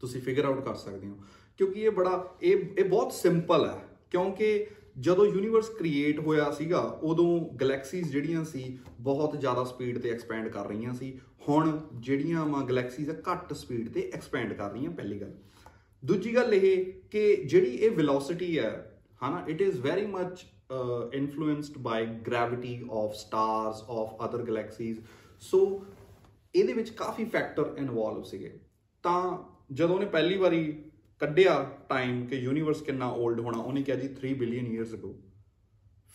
[0.00, 1.16] ਤੁਸੀਂ ਫਿਗਰ ਆਊਟ ਕਰ ਸਕਦੇ ਹੋ।
[1.58, 7.40] ਕਿਉਂਕਿ ਇਹ ਬੜਾ, ਇਹ ਇਹ ਬਹੁਤ ਸਿੰਪਲ ਹੈ, ਕਿਉਂਕਿ ਜਦੋਂ ਯੂਨੀਵਰਸ ਕ੍ਰੀਏਟ ਹੋਇਆ ਸੀਗਾ, ਉਦੋਂ
[7.60, 13.10] ਗੈਲੈਕਸੀਜ਼ ਜਿਹੜੀਆਂ ਸੀ, ਬਹੁਤ ਜ਼ਿਆਦਾ ਸਪੀਡ ਤੇ ਐਕਸਪੈਂਡ ਕਰ ਰਹੀਆਂ ਸੀ। ਹੁਣ ਜਿਹੜੀਆਂ ਵਾ ਗੈਲੈਕਸੀਜ਼
[13.10, 15.32] ਘੱਟ ਸਪੀਡ ਤੇ ਐਕਸਪੈਂਡ ਕਰ ਰਹੀਆਂ, ਪਹਿਲੀ ਗੱਲ।
[16.02, 20.44] ਦੂਜੀ ਗੱਲ ਇਹ ਕਿ ਜਿਹੜੀ ਇਹ ਵੈਲੋਸਿਟੀ ਹੈ, ਹਨਾ it is very much
[21.14, 25.00] influenced by gravity of stars of other galaxies
[25.40, 25.84] so
[26.54, 28.52] ਇਹਦੇ ਵਿੱਚ ਕਾਫੀ ਫੈਕਟਰ ਇਨਵੋਲਵ ਸੀਗੇ।
[29.04, 29.38] ਤਾਂ
[29.72, 30.62] ਜਦੋਂ ਉਹਨੇ ਪਹਿਲੀ ਵਾਰੀ
[31.20, 35.14] ਕੱਢਿਆ ਟਾਈਮ ਕਿ ਯੂਨੀਵਰਸ ਕਿੰਨਾ 올ਡ ਹੋਣਾ, ਉਹਨੇ ਕਿਹਾ ਜੀ 3 ਬਿਲੀਅਨ ਇਅਰਸ ਅਗੋ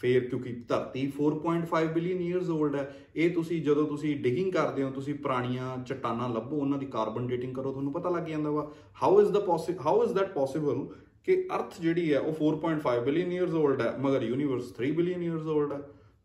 [0.02, 2.84] ਫੇਰ ਕਿਉਂਕਿ ਧਰਤੀ 4.5 ਬਿਲੀਅਨ ਇਅਰਸ 올ਡ ਹੈ।
[3.16, 7.56] ਇਹ ਤੁਸੀਂ ਜਦੋਂ ਤੁਸੀਂ ਡਿਗਿੰਗ ਕਰਦੇ ਹੋ, ਤੁਸੀਂ ਪੁਰਾਣੀਆਂ ਚਟਾਨਾਂ ਲੱਭੋ, ਉਹਨਾਂ ਦੀ ਕਾਰਬਨ ਡੇਟਿੰਗ
[7.56, 8.72] ਕਰੋ, ਤੁਹਾਨੂੰ ਪਤਾ ਲੱਗ ਜਾਂਦਾ ਵਾ।
[9.04, 10.88] How is the possible how is that possible
[11.24, 15.48] ਕਿ ਅਰਥ ਜਿਹੜੀ ਹੈ, ਉਹ 4.5 ਬਿਲੀਅਨ ਇਅਰਸ 올ਡ ਹੈ, ਮਗਰ ਯੂਨੀਵਰਸ 3 ਬਿਲੀਅਨ ਇਅਰਸ
[15.48, 15.80] 올ਡ ਹੈ।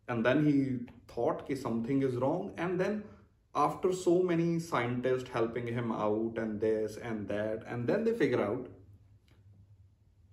[0.08, 3.00] ਐਂਡ ਦੈਨ ਹੀ ਥੌਟ ਕਿ something is wrong and then
[3.54, 8.42] after so many scientists helping him out and this and that, and then they figure
[8.42, 8.70] out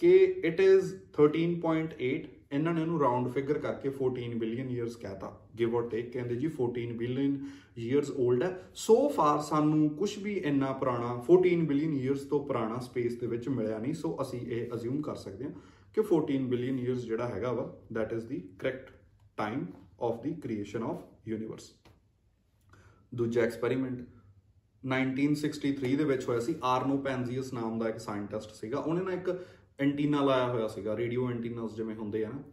[0.02, 0.12] ਕਿ
[0.46, 5.30] it is 13.8 ਇਹਨਾਂ ਨੇ ਇਹਨੂੰ round figure ਕਰਕੇ 14 billion years ਕਹਤਾ
[5.60, 7.38] give or take ਕਹਿੰਦੇ ਜੀ 14 billion
[7.80, 12.80] years old ਹੈ so far ਸਾਨੂੰ ਕੁਝ ਵੀ ਇੰਨਾ ਪੁਰਾਣਾ 14 ਬਿਲੀਅਨ ਇਅਰਸ ਤੋਂ ਪੁਰਾਣਾ
[12.80, 15.52] ਸਪੇਸ ਦੇ ਵਿੱਚ ਮਿਲਿਆ ਨਹੀਂ ਸੋ ਅਸੀਂ ਇਹ ਅਸਿਊਮ ਕਰ ਸਕਦੇ ਹਾਂ
[15.96, 18.92] ਕਿ 14 ਬਿਲੀਅਨ ਇਅਰਸ ਜਿਹੜਾ ਹੈਗਾ ਵਾ that is the correct
[19.38, 19.66] time
[20.02, 21.72] of the creation of universe
[23.16, 24.02] ਦੂਜਾ ਐਕਸਪੈਰੀਮੈਂਟ
[24.86, 29.46] 1963 ਦੇ ਵਿੱਚ ਹੋਇਆ ਸੀ, ਆਰਨੋ ਪੈਨਜ਼ੀਅਸ ਨਾਮ ਦਾ ਇੱਕ ਸਾਇੰਟਿਸਟ ਸੀਗਾ, ਉਹਨੇ ਨਾ ਇੱਕ
[29.80, 32.44] ਐਂਟੀਨਾ ਲਾਇਆ ਹੋਇਆ ਸੀਗਾ, ਰੇਡੀਓ ਐਂਟੀਨਾਸ ਜਿਵੇਂ ਹੁੰਦੇ ਆ ਨਾ।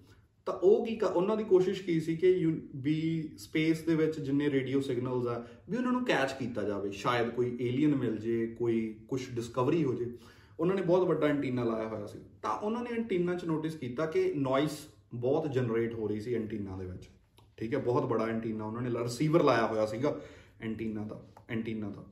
[0.46, 4.80] ਤਾਂ ਉਹ ਕੀ ਉਹਨਾਂ ਦੀ ਕੋਸ਼ਿਸ਼ ਕੀ ਸੀ ਕਿ ਵੀ ਸਪੇਸ ਦੇ ਵਿੱਚ ਜਿੰਨੇ ਰੇਡੀਓ
[4.80, 9.20] ਸਿਗਨਲਸ ਆ, ਵੀ ਉਹਨਾਂ ਨੂੰ ਕੈਚ ਕੀਤਾ ਜਾਵੇ, ਸ਼ਾਇਦ ਕੋਈ ਏਲੀਅਨ ਮਿਲ ਜੇ, ਕੋਈ ਕੁਝ
[9.30, 10.18] ਡਿਸਕਵਰੀ ਹੋ ਜੇ।
[10.60, 14.06] ਉਹਨਾਂ ਨੇ ਬਹੁਤ ਵੱਡਾ ਐਂਟੀਨਾ ਲਾਇਆ ਹੋਇਆ ਸੀ। ਤਾਂ ਉਹਨਾਂ ਨੇ ਐਂਟੀਨਾ 'ਚ ਨੋਟਿਸ ਕੀਤਾ
[14.06, 14.78] ਕਿ ਨੋਇਸ
[15.14, 17.08] ਬਹੁਤ ਜਨਰੇਟ ਹੋ ਰਹੀ ਸੀ ਐਂਟੀਨਾ ਦੇ ਵਿੱਚ।
[17.56, 20.20] ਠੀਕ ਹੈ, ਬਹੁਤ ਬੜਾ ਐਂਟੀਨਾ ਉਹਨਾਂ ਨੇ ਰਿਸੀਵਰ ਲਾਇਆ ਹੋਇਆ ਸੀਗਾ।
[20.60, 22.04] ਐਂਟੀਨਾ ਦਾ ਐਂਟੀਨਾ ਦਾ।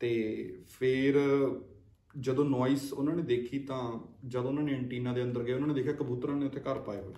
[0.00, 0.12] ਤੇ
[0.68, 1.18] ਫਿਰ
[2.20, 5.74] ਜਦੋਂ ਨੋਇਸ ਉਹਨਾਂ ਨੇ ਦੇਖੀ ਤਾਂ ਜਦੋਂ ਉਹਨਾਂ ਨੇ ਐਂਟੀਨਾ ਦੇ ਅੰਦਰ ਗਏ, ਉਹਨਾਂ ਨੇ
[5.74, 7.14] ਦੇਖਿਆ ਕਬੂਤਰਾਂ ਨੇ ਉੱਥੇ ਘਰ ਪਾਏ ਹੋਏ।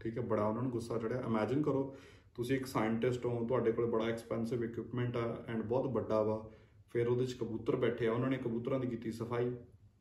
[0.00, 1.96] ਠੀਕ ਹੈ, ਬੜਾ ਉਹਨਾਂ ਨੂੰ ਗੁੱਸਾ ਚੜਿਆ ਇਮੇਜਿਨ ਕਰੋ,
[2.34, 6.50] ਤੁਸੀਂ ਇੱਕ ਸਾਇੰਟਿਸਟ ਹੋ, ਤੁਹਾਡੇ ਕੋਲ ਬੜਾ ਐਕਸਪੈਂਸਿਵ ਇਕਵਿਪਮੈਂਟ ਆ ਐਂਡ ਬਹੁਤ ਵੱਡਾ ਵਾ।
[6.90, 9.56] ਫਿਰ ਉਹਦੇ ਵਿੱਚ ਕਬੂਤਰ ਬੈਠੇ ਆ, ਉਹਨਾਂ ਨੇ ਕਬੂਤਰਾਂ ਦੀ ਕੀਤੀ ਸਫ਼ਾਈ।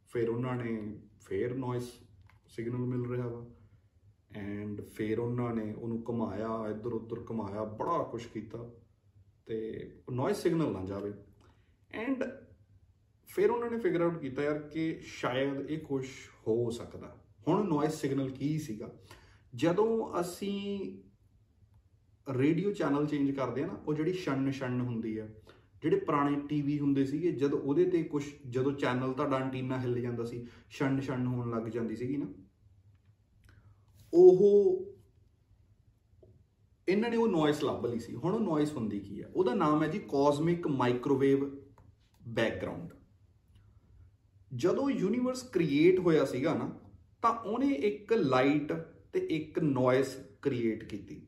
[0.08, 1.92] ਫਿਰ ਉਹਨਾਂ ਨੇ ਫੇਰ ਨੋਇਸ
[2.48, 3.46] ਸਿਗਨਲ ਮਿਲ ਰਿਹਾ ਵਾ।
[4.36, 8.72] ਐਂਡ ਫਿਰ ਉਹਨਾਂ ਨੇ ਉਹਨੂੰ ਘੁਮਾਇਆ ਇੱਧਰ ਉੱਧਰ ਘੁਮਾਇਆ, ਬੜਾ ਕੁਝ ਕੀਤਾ।
[9.50, 9.60] ਤੇ
[10.12, 11.12] ਨੋਇਸ ਸਿਗਨਲ ਨਾ ਜਾਵੇ।
[11.92, 12.24] ਐਂਡ
[13.30, 16.06] ਫਿਰ ਉਹਨਾਂ ਨੇ ਫਿਗਰ ਆਊਟ ਕੀਤਾ ਯਾਰ ਕਿ ਸ਼ਾਇਦ ਇਹ ਕੁਝ
[16.48, 17.16] ਹੋ ਸਕਦਾ।
[17.48, 18.90] ਹੁਣ ਨੋਇਸ ਸਿਗਨਲ ਕੀ ਸੀਗਾ?
[19.54, 20.58] ਜਦੋਂ ਅਸੀਂ
[22.28, 25.28] ਰੇਡੀਓ ਚੈਨਲ ਚੇਂਜ ਕਰਦੇ ਆ ਨਾ, ਉਹ ਜਿਹੜੀ ਛਣ ਛਣ ਹੁੰਦੀ ਆ,
[25.84, 30.26] ਜਿਹੜੇ ਪੁਰਾਣੇ ਟੀਵੀ ਹੁੰਦੇ ਸੀਗੇ, ਜਦੋਂ ਉਹਦੇ ਤੇ ਕੁਝ ਜਦੋਂ ਚੈਨਲ ਤੁਹਾਡਾ ਐਂਟੀਨਾ ਹਿੱਲ ਜਾਂਦਾ
[30.26, 32.28] ਸੀ ਛਣ ਛਣ ਹੋਣ ਲੱਗ ਜਾਂਦੀ ਸੀਗੀ ਨਾ,
[34.14, 34.86] ਉਹ
[36.90, 39.84] ਇਹਨਾਂ ਨੇ ਉਹ ਨੋਇਸ ਲੱਭ ਲਈ ਸੀ। ਹੁਣ ਉਹ ਨੋਇਸ ਹੁੰਦੀ ਕੀ ਹੈ ਉਹਦਾ ਨਾਮ
[39.84, 41.50] ਹੈ ਜੀ ਕਾਸਮਿਕ ਮਾਈਕ੍ਰੋਵੇਵ
[42.28, 42.94] ਬੈਕਗ੍ਰਾਉਂਡ
[44.52, 46.70] ਜਦੋਂ ਯੂਨੀਵਰਸ ਕ੍ਰੀਏਟ ਹੋਇਆ ਸੀਗਾ ਨਾ,
[47.22, 48.74] ਤਾਂ ਉਹਨੇ ਇੱਕ ਲਾਈਟ
[49.14, 51.22] ਤੇ ਇੱਕ ਨੋਇਸ ਕ੍ਰੀਏਟ ਕੀਤੀ।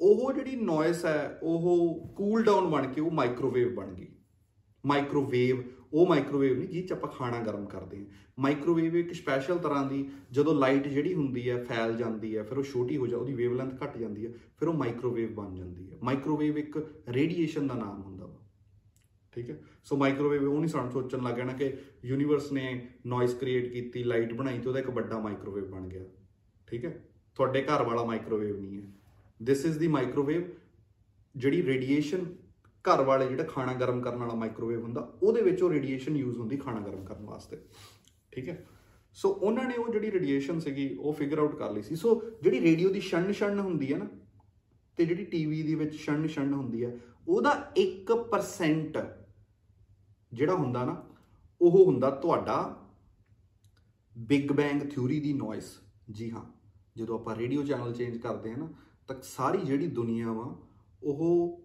[0.00, 4.08] ਉਹ ਜਿਹੜੀ ਨੋਇਸ ਹੈ, ਉਹ ਕੂਲ ਡਾਊਨ ਬਣ ਕੇ ਉਹ ਮਾਈਕ੍ਰੋਵੇਵ ਬਣ ਗਈ।
[4.84, 5.62] ਮਾਈਕ੍ਰੋਵੇਵ
[5.94, 8.04] ਉਹ ਮਾਈਕ੍ਰੋਵੇਵ ਨਹੀਂ ਜਿਹ ਚ ਆਪਾਂ ਖਾਣਾ ਗਰਮ ਕਰਦੇ ਹਾਂ।
[8.38, 12.62] ਮਾਈਕ੍ਰੋਵੇਵ ਇੱਕ ਸਪੈਸ਼ਲ ਤਰ੍ਹਾਂ ਦੀ, ਜਦੋਂ ਲਾਈਟ ਜਿਹੜੀ ਹੁੰਦੀ ਹੈ, ਫੈਲ ਜਾਂਦੀ ਹੈ, ਫਿਰ ਉਹ
[12.62, 16.58] ਛੋਟੀ ਹੋ ਜਾ, ਉਹਦੀ ਵੇਵਲੈਂਥ ਘਟ ਜਾਂਦੀ ਹੈ, ਫਿਰ ਉਹ ਮਾਈਕ੍ਰੋਵੇਵ ਬਣ ਜਾਂਦੀ ਹੈ। ਮਾਈਕ੍ਰੋਵੇਵ
[16.58, 18.38] ਇੱਕ ਰੇਡੀਏਸ਼ਨ ਦਾ ਨਾਮ ਹੁੰਦਾ ਵਾ।
[19.32, 19.62] ਠੀਕ ਹੈ?
[19.84, 21.72] ਸੋ ਮਾਈਕ੍ਰੋਵੇਵ ਉਹ ਨਹੀਂ ਸਾਨੂੰ ਸੋਚਣ ਲੱਗ ਜਾਣਾ ਕਿ
[22.04, 26.04] ਯੂਨੀਵਰਸ ਨੇ ਨੋਇਸ ਕ੍ਰੀਏਟ ਕੀਤੀ ਲਾਈਟ ਬਣਾਈ ਤੇ ਉਹਦਾ ਇੱਕ ਵੱਡਾ ਮਾਈਕ੍ਰੋਵੇਵ ਬਣ ਗਿਆ।
[26.66, 27.04] ਠੀਕ ਹੈ?
[27.34, 28.82] ਤੁਹਾਡੇ ਘਰ ਵਾਲਾ ਮਾਈਕ੍ਰੋਵੇਵ ਨਹੀਂ ਹੈ।
[29.46, 30.42] ਥਿਸ ਇਜ਼ ਦੀ ਮਾਈਕ੍ਰੋਵੇਵ
[31.36, 32.43] ਜਿਹੜੀ ਰੇਡੀਏਸ਼ਨ
[32.84, 36.56] ਘਰ ਵਾਲੇ ਜਿਹੜਾ ਖਾਣਾ ਗਰਮ ਕਰਨ ਵਾਲਾ ਮਾਈਕ੍ਰੋਵੇਵ ਹੁੰਦਾ, ਉਹਦੇ ਵਿੱਚ ਉਹ ਰੇਡੀਏਸ਼ਨ ਯੂਜ਼ ਹੁੰਦੀ
[36.56, 37.58] ਖਾਣਾ ਗਰਮ ਕਰਨ ਵਾਸਤੇ।
[38.32, 38.64] ਠੀਕ ਹੈ?
[39.12, 42.60] ਸੋ ਉਹਨਾਂ ਨੇ ਉਹ ਜਿਹੜੀ ਰੇਡੀਏਸ਼ਨ ਸੀਗੀ, ਉਹ ਫਿਗਰ ਆਊਟ ਕਰ ਲਈ ਸੀ। ਸੋ ਜਿਹੜੀ
[42.60, 44.08] ਰੇਡੀਓ ਦੀ ਛਣ ਛਣ ਹੁੰਦੀ ਹੈ ਨਾ,
[44.98, 46.96] ਤੇ ਜਿਹੜੀ ਟੀਵੀ ਦੀ ਵਿੱਚ ਛਣ ਛਣ ਹੁੰਦੀ ਹੈ,
[47.28, 48.98] ਉਹਦਾ 1%
[50.32, 51.02] ਜਿਹੜਾ ਹੁੰਦਾ ਨਾ,
[51.60, 52.56] ਉਹ ਹੁੰਦਾ ਤੁਹਾਡਾ
[54.16, 55.72] ਬਿਗ ਬੈਂਗ ਥਿਊਰੀ ਦੀ ਨੋਇਸ
[56.10, 56.44] ਜੀ ਹਾਂ,
[56.96, 58.68] ਜਦੋਂ ਆਪਾਂ ਰੇਡੀਓ ਚੈਨਲ ਚੇਂਜ ਕਰਦੇ ਹਾਂ ਨਾ,
[59.08, 60.56] ਤਾਂ ਸਾਰੀ ਜਿਹੜੀ ਦੁਨੀਆ ਵਾ,
[61.02, 61.60] ਉਹ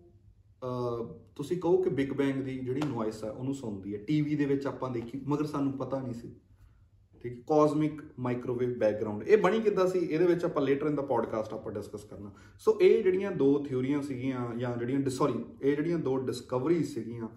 [1.36, 4.68] ਤੁਸੀਂ ਕਹੋ ਕਿ ਬਿਗ ਬੈਂਗ ਦੀ ਜਿਹੜੀ ਨੋਇਸ ਹੈ ਉਹਨੂੰ ਸੁਣਦੀ ਹੈ। ਟੀਵੀ ਦੇ ਵਿੱਚ
[4.68, 6.36] ਆਪਾਂ ਦੇਖੀ, ਮਗਰ ਸਾਨੂੰ ਪਤਾ ਨਹੀਂ ਸੀ।
[7.24, 9.99] ਠੀਕ ਕਾਸਮਿਕ ਮਾਈਕ੍ਰੋਵੇਵ ਬੈਕਗ੍ਰਾਉਂਡ ਇਹ ਬਣੀ ਕਿੱਦਾਂ ਸੀ?
[9.99, 14.01] ਇਹਦੇ ਵਿੱਚ ਆਪਾਂ ਲੇਟਰ ਇਨ ਦਾ ਪੋਡਕਾਸਟ ਆਪਾਂ ਡਿਸਕਸ ਕਰਨਾ। ਸੋ ਇਹ ਜਿਹੜੀਆਂ ਦੋ ਥਿਊਰੀਆਂ
[14.01, 17.28] ਸੀਗੀਆਂ, ਜਾਂ ਜਿਹੜੀਆਂ ਸੌਰੀ ਇਹ ਜਿਹੜੀਆਂ ਦੋ ਡਿਸਕਵਰੀਜ਼ ਸੀਗੀਆਂ,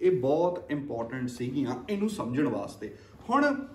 [0.00, 2.94] ਇਹ ਬਹੁਤ ਇੰਪੋਰਟੈਂਟ ਸੀਗੀਆਂ ਇਹਨੂੰ ਸਮਝਣ ਵਾਸਤੇ।
[3.30, 3.66] ਹੁਣ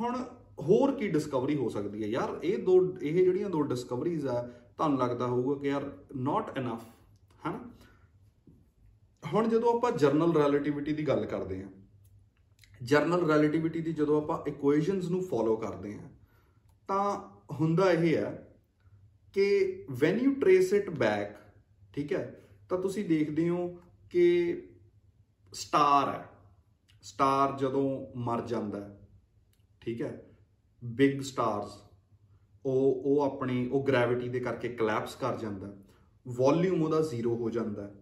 [0.00, 0.16] ਹੁਣ
[0.60, 2.08] ਹੋਰ ਕੀ ਡਿਸਕਵਰੀ ਹੋ ਸਕਦੀ ਹੈ?
[2.08, 6.82] ਯਾਰ, ਇਹ ਦੋ, ਇਹ ਜਿਹੜੀਆਂ ਦੋ ਡਿਸਕਵਰੀਜ਼ ਆ ਤੁਹਾਨੂੰ ਲੱਗਦਾ ਹੋਊਗਾ ਕਿ ਯਾਰ ਨਾਟ ਇਨਫ
[7.46, 7.58] ਹਨਾ?
[9.22, 11.70] ਹੁਣ ਜਦੋਂ ਆਪਾਂ ਜਰਨਲ ਰਿਲੇਟਿਵਿਟੀ ਦੀ ਗੱਲ ਕਰਦੇ ਹਾਂ
[12.80, 16.08] ਜਰਨਲ ਰਿਲੇਟਿਵਿਟੀ ਦੀ ਜਦੋਂ ਆਪਾਂ ਇਕੁਏਸ਼ਨਸ ਨੂੰ ਫੋਲੋ ਕਰਦੇ ਹਾਂ,
[16.88, 17.18] ਤਾਂ
[17.60, 18.30] ਹੁੰਦਾ ਇਹ ਹੈ
[19.34, 21.36] ਕਿ when you trace it back
[21.94, 22.22] ਠੀਕ ਹੈ,
[22.68, 23.66] ਤਾਂ ਤੁਸੀਂ ਦੇਖਦੇ ਹੋ
[24.10, 24.68] ਕਿ
[25.52, 26.24] ਸਟਾਰ ਹੈ
[27.02, 27.84] ਸਟਾਰ ਜਦੋਂ
[28.16, 28.96] ਮਰ ਜਾਂਦਾ ਹੈ,
[29.80, 30.16] ਠੀਕ ਹੈ
[30.82, 31.76] ਬਿਗ ਸਟਾਰਸ
[32.66, 35.76] ਉਹ ਉਹ ਆਪਣੀ, ਉਹ ਗ੍ਰੈਵਿਟੀ ਦੇ ਕਰਕੇ ਕਲੈਪਸ ਕਰ ਜਾਂਦਾ
[36.28, 37.94] ਵੋਲਿਊਮ ਉਹਦਾ ਜ਼ੀਰੋ ਹੋ ਜਾਂਦਾ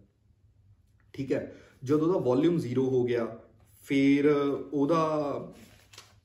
[1.13, 1.55] ਠੀਕ ਹੈ?
[1.83, 3.39] ਜਦੋਂ ਉਹਦਾ ਵੋਲਿਊਮ ਜ਼ੀਰੋ ਹੋ ਗਿਆ,
[3.85, 4.29] ਫਿਰ
[4.73, 5.01] ਉਹਦਾ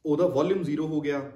[0.07, 1.33] ਉਹਦਾ ਵੋਲਿਊਮ ਜ਼ੀਰੋ ਹੋ ਗਿਆ।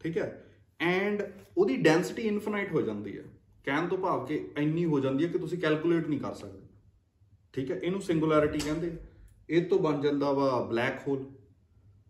[0.00, 0.44] ਠੀਕ ਹੈ?
[0.80, 1.22] ਐਂਡ
[1.58, 3.24] ਉਹਦੀ ਡੈਂਸਿਟੀ ਇਨਫਿਨਾਈਟ ਹੋ ਜਾਂਦੀ ਹੈ।
[3.64, 6.68] ਕਹਿਣ ਤੋਂ ਭਾਵ ਕਿ ਇੰਨੀ ਹੋ ਜਾਂਦੀ ਹੈ ਕਿ ਤੁਸੀਂ ਕੈਲਕੂਲੇਟ ਨਹੀਂ ਕਰ ਸਕਦੇ।
[7.52, 7.76] ਠੀਕ ਹੈ?
[7.76, 8.96] ਇਹਨੂੰ ਸਿੰਗੂਲੈਰਿਟੀ ਕਹਿੰਦੇ
[9.48, 11.24] ਇਹ ਤੋਂ ਬਣ ਜਾਂਦਾ ਵਾ ਬਲੈਕ ਹੋਲ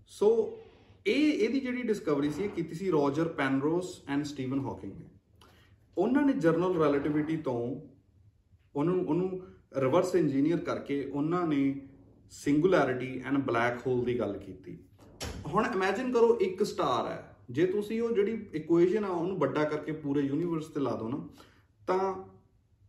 [0.06, 0.58] ਸੋ
[1.06, 5.06] ਇਹ, ਇਹਦੀ ਜਿਹੜੀ ਡਿਸਕਵਰੀ ਸੀ, ਇਹ ਕੀਤੀ ਸੀ Roger Penrose and Steven Hawking ਨੇ।
[5.98, 7.80] ਉਹਨਾਂ ਨੇ ਜਰਨਲ ਰਿਲੇਟਿਵਿਟੀ ਤੋਂ
[8.76, 9.42] ਉਹਨੂੰ ਉਹਨੂੰ
[9.76, 11.88] ਰਿਵਰਸ ਇੰਜੀਨੀਅਰ ਕਰਕੇ ਉਹਨਾਂ ਨੇ
[12.30, 14.78] ਸਿੰਗੂਲੈਰਿਟੀ ਐਂਡ ਬਲੈਕ ਹੋਲ ਦੀ ਗੱਲ ਕੀਤੀ।
[15.46, 19.92] ਹੁਣ ਇਮੇਜਿਨ ਕਰੋ ਇੱਕ ਸਟਾਰ ਹੈ। ਜੇ ਤੁਸੀਂ ਉਹ ਜਿਹੜੀ ਇਕੁਏਸ਼ਨ ਆ, ਉਹਨੂੰ ਵੱਡਾ ਕਰਕੇ
[19.92, 21.28] ਪੂਰੇ ਯੂਨੀਵਰਸ ਤੇ ਲਾ ਦੋ ਨਾ,
[21.86, 22.24] ਤਾਂ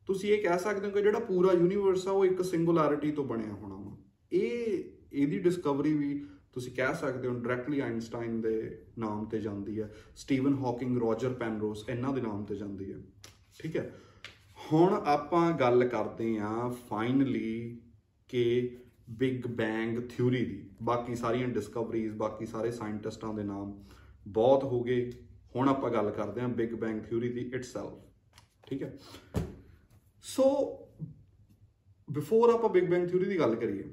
[0.05, 3.53] ਤੁਸੀਂ ਇਹ ਕਹਿ ਸਕਦੇ ਹੋ ਕਿ ਜਿਹੜਾ ਪੂਰਾ ਯੂਨੀਵਰਸ ਆ, ਉਹ ਇੱਕ ਸਿੰਗੂਲੈਰਿਟੀ ਤੋਂ ਬਣਿਆ
[3.53, 3.97] ਹੋਣਾ ਵਾ।
[4.31, 6.25] ਇਹ, ਇਹਦੀ ਡਿਸਕਵਰੀ ਵੀ
[6.55, 11.89] ਤੁਸੀਂ ਕਹਿ ਸਕਦੇ ਹੋ ਡਾਇਰੈਕਟਲੀ ਆਇਨਸਟਾਈਨ ਦੇ ਨਾਮ ਤੇ ਜਾਂਦੀ ਹੈ ਸਟੀਵਨ ਹਾਕਿੰਗ ਰੋਜਰ ਪੈਨਰੋਸ
[11.89, 12.97] ਇਹਨਾਂ ਦੇ ਨਾਮ ਤੇ ਜਾਂਦੀ ਹੈ।
[13.59, 13.95] ਠੀਕ ਹੈ?
[14.71, 17.81] ਹੁਣ ਆਪਾਂ ਗੱਲ ਕਰਦੇ ਆਂ ਫਾਈਨਲੀ
[18.27, 18.77] ਕਿ
[19.09, 23.83] ਬਿਗ ਬੈਂਗ ਥਿਊਰੀ ਦੀ। ਬਾਕੀ ਸਾਰੀਆਂ ਡਿਸਕਵਰੀਜ਼ ਬਾਕੀ ਸਾਰੇ ਸਾਇੰਟਿਸਟਾਂ ਦੇ ਨਾਮ
[24.27, 25.11] ਬਹੁਤ ਹੋ ਗਏ।
[25.55, 27.99] ਹੁਣ ਆਪਾਂ ਗੱਲ ਕਰਦੇ ਆਂ ਬਿਗ ਬੈਂਗ ਥਿਊਰੀ ਦੀ ਇਟਸੈਲਫ
[28.67, 28.97] ਠੀਕ ਹੈ?
[30.21, 30.45] ਸੋ
[32.11, 33.83] ਬਿਫੋਰ ਆਪਾਂ ਬਿਗ ਬੈਂਗ ਥਿਊਰੀ ਦੀ ਗੱਲ ਕਰੀਏ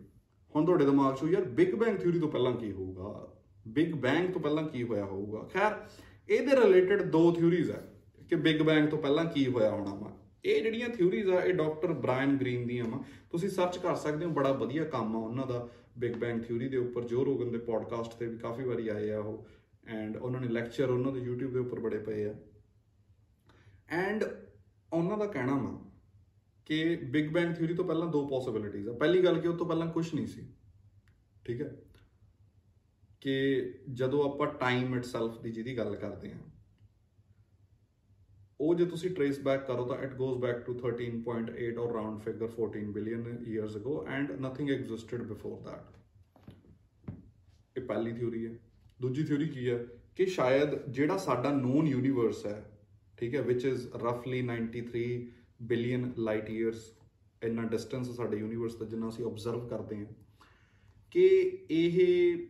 [0.56, 3.36] ਹੁਣ ਤੁਹਾਡੇ ਦਿਮਾਗ 'ਚ ਯਾਰ ਬਿਗ ਬੈਂਗ ਥਿਊਰੀ ਤੋਂ ਪਹਿਲਾਂ ਕੀ ਹੋਊਗਾ?
[3.68, 5.48] ਬਿਗ ਬੈਂਗ ਤੋਂ ਪਹਿਲਾਂ ਕੀ ਹੋਇਆ ਹੋਊਗਾ?
[5.52, 5.86] ਖੈਰ,
[6.28, 7.94] ਇਹਦੇ ਰਿਲੇਟਡ ਦੋ ਥਿਊਰੀਜ਼ ਹੈ
[8.28, 11.92] ਕਿ ਬਿਗ ਬੈਂਗ ਤੋਂ ਪਹਿਲਾਂ ਕੀ ਹੋਇਆ ਹੋਣਾ ਵਾ। ਇਹ ਜਿਹੜੀਆਂ ਥਿਊਰੀਜ਼ ਆ, ਇਹ ਡਾਕਟਰ
[11.92, 15.68] ਬ੍ਰਾਇਨ ਗ੍ਰੀਨ ਦੀਆਂ ਵਾ। ਤੁਸੀਂ ਸਰਚ ਕਰ ਸਕਦੇ ਹੋ, ਬੜਾ ਵਧੀਆ ਕੰਮ ਆ ਉਹਨਾਂ ਦਾ
[15.98, 19.20] ਬਿਗ ਬੈਂਗ ਥਿਊਰੀ ਦੇ ਉੱਪਰ। ਜੋ ਰੋਗਨ ਦੇ ਪੋਡਕਾਸਟ ਤੇ ਵੀ ਕਾਫੀ ਵਾਰੀ ਆਏ ਆ
[19.20, 19.46] ਉਹ।
[19.86, 22.34] ਐਂਡ ਉਹਨਾਂ ਨੇ ਲੈਕਚਰ ਉਹਨਾਂ ਦੇ YouTube ਦੇ ਉੱਪਰ ਬੜੇ ਪਏ ਆ।
[23.88, 24.24] ਐਂਡ
[24.92, 25.91] ਉਹਨਾਂ ਦਾ ਕਹਿਣਾ ਵਾ
[26.66, 29.86] ਕਿ ਬਿਗ ਬੈਂਗ ਥਿਊਰੀ ਤੋਂ ਪਹਿਲਾਂ ਦੋ ਪੋਸਿਬਿਲਿਟੀਆਂ ਆ। ਪਹਿਲੀ ਗੱਲ ਕਿ ਉਹ ਤੋਂ ਪਹਿਲਾਂ
[29.86, 30.46] ਕੁਝ ਨਹੀਂ ਸੀ।
[31.44, 31.72] ਠੀਕ ਹੈ?
[33.20, 33.34] ਕਿ
[33.92, 36.40] ਜਦੋਂ ਆਪਾਂ ਟਾਈਮ ਇਟਸੈਲਫ ਦੀ ਜਿਹਦੀ ਗੱਲ ਕਰਦੇ ਹਾਂ,
[38.60, 42.48] ਉਹ ਜੇ ਤੁਸੀਂ ਟ੍ਰੇਸ ਬੈਕ ਕਰੋ ਤਾਂ it goes back to 13.8 or round figure
[42.48, 45.84] 14 billion years ago and nothing existed before that
[47.76, 48.52] ਇਹ ਪਹਿਲੀ ਥਿਊਰੀ ਹੈ।
[49.00, 49.78] ਦੂਜੀ ਥਿਊਰੀ ਕੀ ਹੈ?
[50.16, 52.64] ਕਿ ਸ਼ਾਇਦ ਜਿਹੜਾ ਸਾਡਾ ਨੋਨ ਯੂਨੀਵਰਸ ਹੈ,
[53.18, 55.04] ਠੀਕ ਹੈ ਵਿਚ ਇਜ਼ ਰਫਲੀ 93
[55.62, 56.92] ਬਿਲੀਅਨ ਲਾਈਟ ਇਅਰਸ
[57.42, 60.06] ਇੰਨਾ ਡਿਸਟੈਂਸ ਸਾਡੇ ਯੂਨੀਵਰਸ ਦਾ ਜਿੰਨਾ ਅਸੀਂ ਆਬਜ਼ਰਵ ਕਰਦੇ ਹਾਂ,
[61.12, 61.26] ਕਿ
[61.70, 62.46] ਇਹ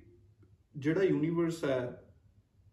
[0.74, 1.98] ਜਿਹੜਾ ਯੂਨੀਵਰਸ ਹੈ,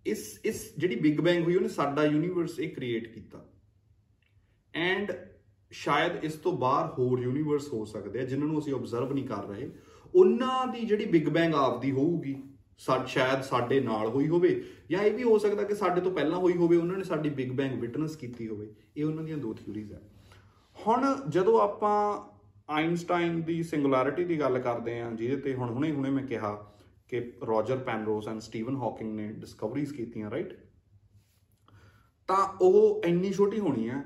[0.05, 3.45] ਇਸ ਇਸ ਜਿਹੜੀ ਬਿਗ ਬੈਂਗ ਹੋਈ, ਉਹਨੇ ਸਾਡਾ ਯੂਨੀਵਰਸ ਇਹ ਕ੍ਰੀਏਟ ਕੀਤਾ।
[4.73, 5.11] ਐਂਡ
[5.71, 9.45] ਸ਼ਾਇਦ ਇਸ ਤੋਂ ਬਾਹਰ ਹੋਰ ਯੂਨੀਵਰਸ ਹੋ ਸਕਦੇ ਆ, ਜਿਨ੍ਹਾਂ ਨੂੰ ਅਸੀਂ ਆਬਜ਼ਰਵ ਨਹੀਂ ਕਰ
[9.45, 9.69] ਰਹੇ।
[10.13, 12.35] ਉਹਨਾਂ ਦੀ ਜਿਹੜੀ ਬਿਗ ਬੈਂਗ ਆਪਦੀ ਹੋਊਗੀ
[12.79, 16.53] ਸ਼ਾਇਦ ਸਾਡੇ ਨਾਲ ਹੋਈ ਹੋਵੇ, ਜਾਂ ਇਹ ਵੀ ਹੋ ਸਕਦਾ ਕਿ ਸਾਡੇ ਤੋਂ ਪਹਿਲਾਂ ਹੋਈ
[16.53, 19.99] ਹੋਵੇ, ਉਹਨਾਂ ਨੇ ਸਾਡੀ ਬਿਗ ਬੈਂਗ ਵਿਟਨੈਸ ਕੀਤੀ ਹੋਵੇ। ਇਹ ਉਹਨਾਂ ਦੀਆਂ ਦੋ ਥਿਊਰੀਜ਼ ਆ।
[20.87, 22.29] ਹੁਣ ਜਦੋਂ ਆਪਾਂ
[22.69, 26.73] ਆਇਨਸਟਾਈਨ ਦੀ ਸਿੰਗੂਲੈਰਿਟੀ ਦੀ ਗੱਲ ਕਰਦੇ ਆ ਜਿਹਦੇ ਤੇ ਹੁਣ ਹੁਣੇ ਹੁਣੇ ਮੈਂ ਕਿਹਾ
[27.07, 30.53] ਕਿ Roger Penrose and Steven Hawking ਨੇ ਡਿਸਕਵਰੀਜ਼ ਕੀਤੀਆਂ ਰਾਈਟ
[32.27, 34.03] ਤਾਂ ਉਹ ਇੰਨੀ ਛੋਟੀ ਹੋਣੀ ਹੈ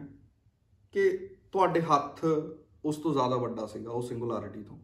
[0.92, 2.26] ਕਿ ਤੁਹਾਡੇ ਹੱਥ
[2.86, 4.78] ਉਸ ਤੋਂ ਜ਼ਿਆਦਾ ਵੱਡਾ ਸੀਗਾ, ਉਹ ਸਿੰਗੂਲੈਰਿਟੀ ਤੋਂ,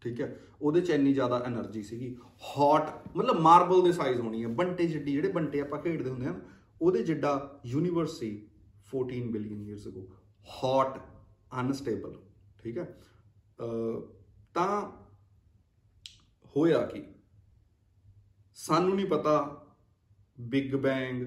[0.00, 0.40] ਠੀਕ ਹੈ?
[0.62, 2.82] ਉਹਦੇ ਚ ਇੰਨੀ ਜ਼ਿਆਦਾ એનર્ਜੀ ਸੀਗੀ। ਹੌਟ
[3.16, 6.34] ਮਤਲਬ ਮਾਰਬਲ ਦੇ ਸਾਈਜ਼ ਹੋਣੀ ਹੈ, ਬੰਟੇ ਜਿੱਡੀ, ਜਿਹੜੇ ਬੰਟੇ ਆਪਾਂ ਖੇਡਦੇ ਹੁੰਦੇ ਹਾਂ
[6.82, 8.48] ਉਹਦੇ ਜਿੱਡਾ ਯੂਨੀਵਰਸ ਸੀ
[8.90, 10.08] 14 billion years ago
[10.64, 10.98] hot
[11.60, 12.14] unstable
[12.58, 12.84] ਠੀਕ ਹੈ?
[14.54, 14.90] ਤਾਂ
[16.56, 17.02] ਹੋਇਆ ਕੀ?
[18.54, 19.34] ਸਾਨੂੰ ਨਹੀਂ ਪਤਾ
[20.40, 21.22] big bang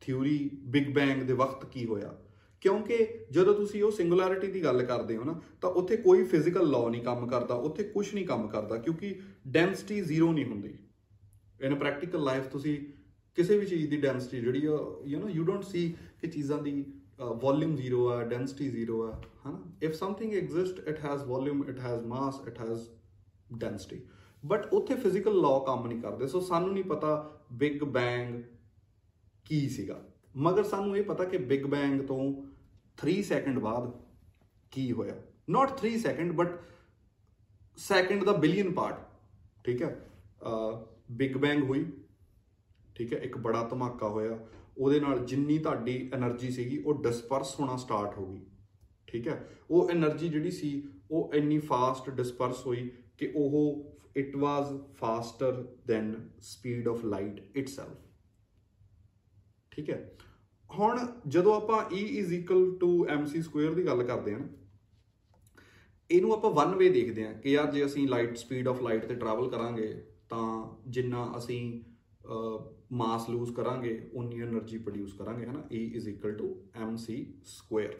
[0.00, 2.16] theory big bang ਦੇ ਵਕਤ ਕੀ ਹੋਇਆ।
[2.60, 6.88] ਕਿਉਂਕਿ ਜਦੋਂ ਤੁਸੀਂ ਉਹ ਸਿੰਗੂਲੈਰਿਟੀ ਦੀ ਗੱਲ ਕਰਦੇ ਹੋ ਨਾ, ਤਾਂ ਉੱਥੇ ਕੋਈ ਫਿਜ਼ੀਕਲ ਲਾਅ
[6.88, 9.14] ਨਹੀਂ ਕੰਮ ਕਰਦਾ, ਉੱਥੇ ਕੁਝ ਨਹੀਂ ਕੰਮ ਕਰਦਾ, ਕਿਉਂਕਿ
[9.48, 10.78] ਡੈਂਸਿਟੀ ਜ਼ੀਰੋ ਨਹੀਂ ਹੁੰਦੀ।
[11.60, 12.78] ਇਨ ਪ੍ਰੈਕਟੀਕਲ ਲਾਈਫ ਤੁਸੀਂ
[13.34, 16.84] ਕਿਸੇ ਵੀ ਚੀਜ਼ ਦੀ ਡੈਂਸਿਟੀ ਜਿਹੜੀ ਆ you know you don't see ਕਿ ਚੀਜ਼ਾਂ ਦੀ
[17.20, 19.10] ਵੋਲਿਊਮ ਜ਼ੀਰੋ ਆ ਡੈਂਸਿਟੀ ਜ਼ੀਰੋ ਆ,
[19.46, 19.58] ਹਨਾ?
[19.82, 22.88] If something exist it has volume it has mass it has
[23.58, 24.00] density
[24.42, 27.10] but ਉੱਥੇ ਫਿਜ਼ੀਕਲ ਲਾਅ ਕੰਮ ਨਹੀਂ ਕਰਦੇ ਸੋ ਸਾਨੂੰ ਨਹੀਂ ਪਤਾ
[27.52, 28.40] ਬਿਗ ਬੈਂਗ
[29.46, 30.00] ਕੀ ਸੀਗਾ।
[30.36, 32.20] ਮਗਰ ਸਾਨੂੰ ਇਹ ਪਤਾ ਕਿ ਬਿਗ ਬੈਂਗ ਤੋਂ
[32.98, 33.90] 3 ਸੈਕਿੰਡ ਬਾਅਦ
[34.72, 35.14] ਕੀ ਹੋਇਆ।
[35.50, 36.58] ਨਾਟ 3 ਸੈਕਿੰਡ ਬਟ
[37.78, 39.08] ਸੈਕਿੰਡ ਦਾ ਬਿਲੀਅਨ ਪਾਰਟ
[39.64, 39.96] ਠੀਕ ਹੈ?
[41.12, 41.84] ਬਿਗ ਬੈਂਗ ਹੋਈ,
[42.96, 43.18] ਠੀਕ ਹੈ?
[43.18, 44.38] ਇੱਕ ਬੜਾ ਧਮਾਕਾ ਹੋਇਆ।
[44.80, 48.40] ਉਹਦੇ ਨਾਲ ਜਿੰਨੀ ਤੁਹਾਡੀ એનર્ਜੀ ਸੀਗੀ, ਉਹ ਡਿਸਪਰਸ ਹੋਣਾ ਸਟਾਰਟ ਹੋ ਗਈ।
[49.06, 49.48] ਠੀਕ ਹੈ?
[49.70, 56.14] ਉਹ એનર્ਜੀ ਜਿਹੜੀ ਸੀ, ਉਹ ਇੰਨੀ ਫਾਸਟ ਡਿਸਪਰਸ ਹੋਈ ਕਿ ਉਹ it was faster than
[56.42, 57.98] speed of light itself
[59.70, 60.16] ਠੀਕ ਹੈ?
[60.70, 62.02] ਹੁਣ ਜਦੋਂ ਆਪਾਂ E
[63.16, 64.40] mc2 ਦੀ ਗੱਲ ਕਰਦੇ ਹਾਂ
[66.10, 69.14] ਇਹਨੂੰ ਆਪਾਂ ਵਨ ਵੇ ਦੇਖਦੇ ਹਾਂ ਕਿ ਯਾਰ ਜੇ ਅਸੀਂ ਲਾਈਟ ਸਪੀਡ ਆਫ ਲਾਈਟ ਤੇ
[69.14, 71.82] ਟਰੈਵਲ ਕਰਾਂਗੇ, ਤਾਂ ਜਿੰਨਾ ਅਸੀਂ
[72.92, 76.00] ਮਾਸ ਲੂਜ਼ ਕਰਾਂਗੇ ਉਨੀ એનર્ਜੀ ਪ੍ਰੋਡਿਊਸ ਕਰਾਂਗੇ ਹਨਾ E
[76.88, 77.96] mc ਸਕੁਆਇਰ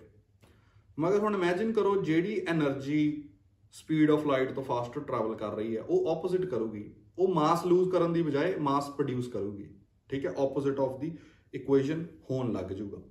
[0.99, 3.29] ਮਗਰ ਹੁਣ ਇਮੇਜਿਨ ਕਰੋ ਜਿਹੜੀ એનર્ਜੀ
[3.73, 7.91] ਸਪੀਡ ਆਫ ਲਾਈਟ ਤੋਂ ਫਾਸਟਰ ਟਰੈਵਲ ਕਰ ਰਹੀ ਹੈ ਉਹ ਆਪੋਜ਼ਿਟ ਕਰੂਗੀ ਉਹ ਮਾਸ ਲੂਜ਼
[7.91, 9.69] ਕਰਨ ਦੀ ਬਜਾਏ ਮਾਸ ਪ੍ਰੋਡਿਊਸ ਕਰੂਗੀ
[10.09, 11.17] ਠੀਕ ਹੈ ਆਪੋਜ਼ਿਟ ਆਫ ਦੀ
[11.55, 13.03] ਇਕੁਏਸ਼ਨ ਹੋਣ ਲੱਗ ਜਾਊਗਾ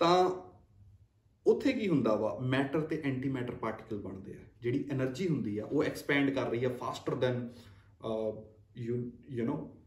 [0.00, 0.30] ਤਾਂ
[1.46, 5.64] ਉੱਥੇ ਕੀ ਹੁੰਦਾ ਵਾ ਮੈਟਰ ਤੇ ਐਂਟੀ ਮੈਟਰ ਪਾਰਟੀਕਲ ਬਣਦੇ ਆ ਜਿਹੜੀ એનર્ਜੀ ਹੁੰਦੀ ਆ
[5.64, 7.48] ਉਹ ਐਕਸਪੈਂਡ ਕਰ ਰਹੀ ਆ faster than
[8.76, 9.77] you you know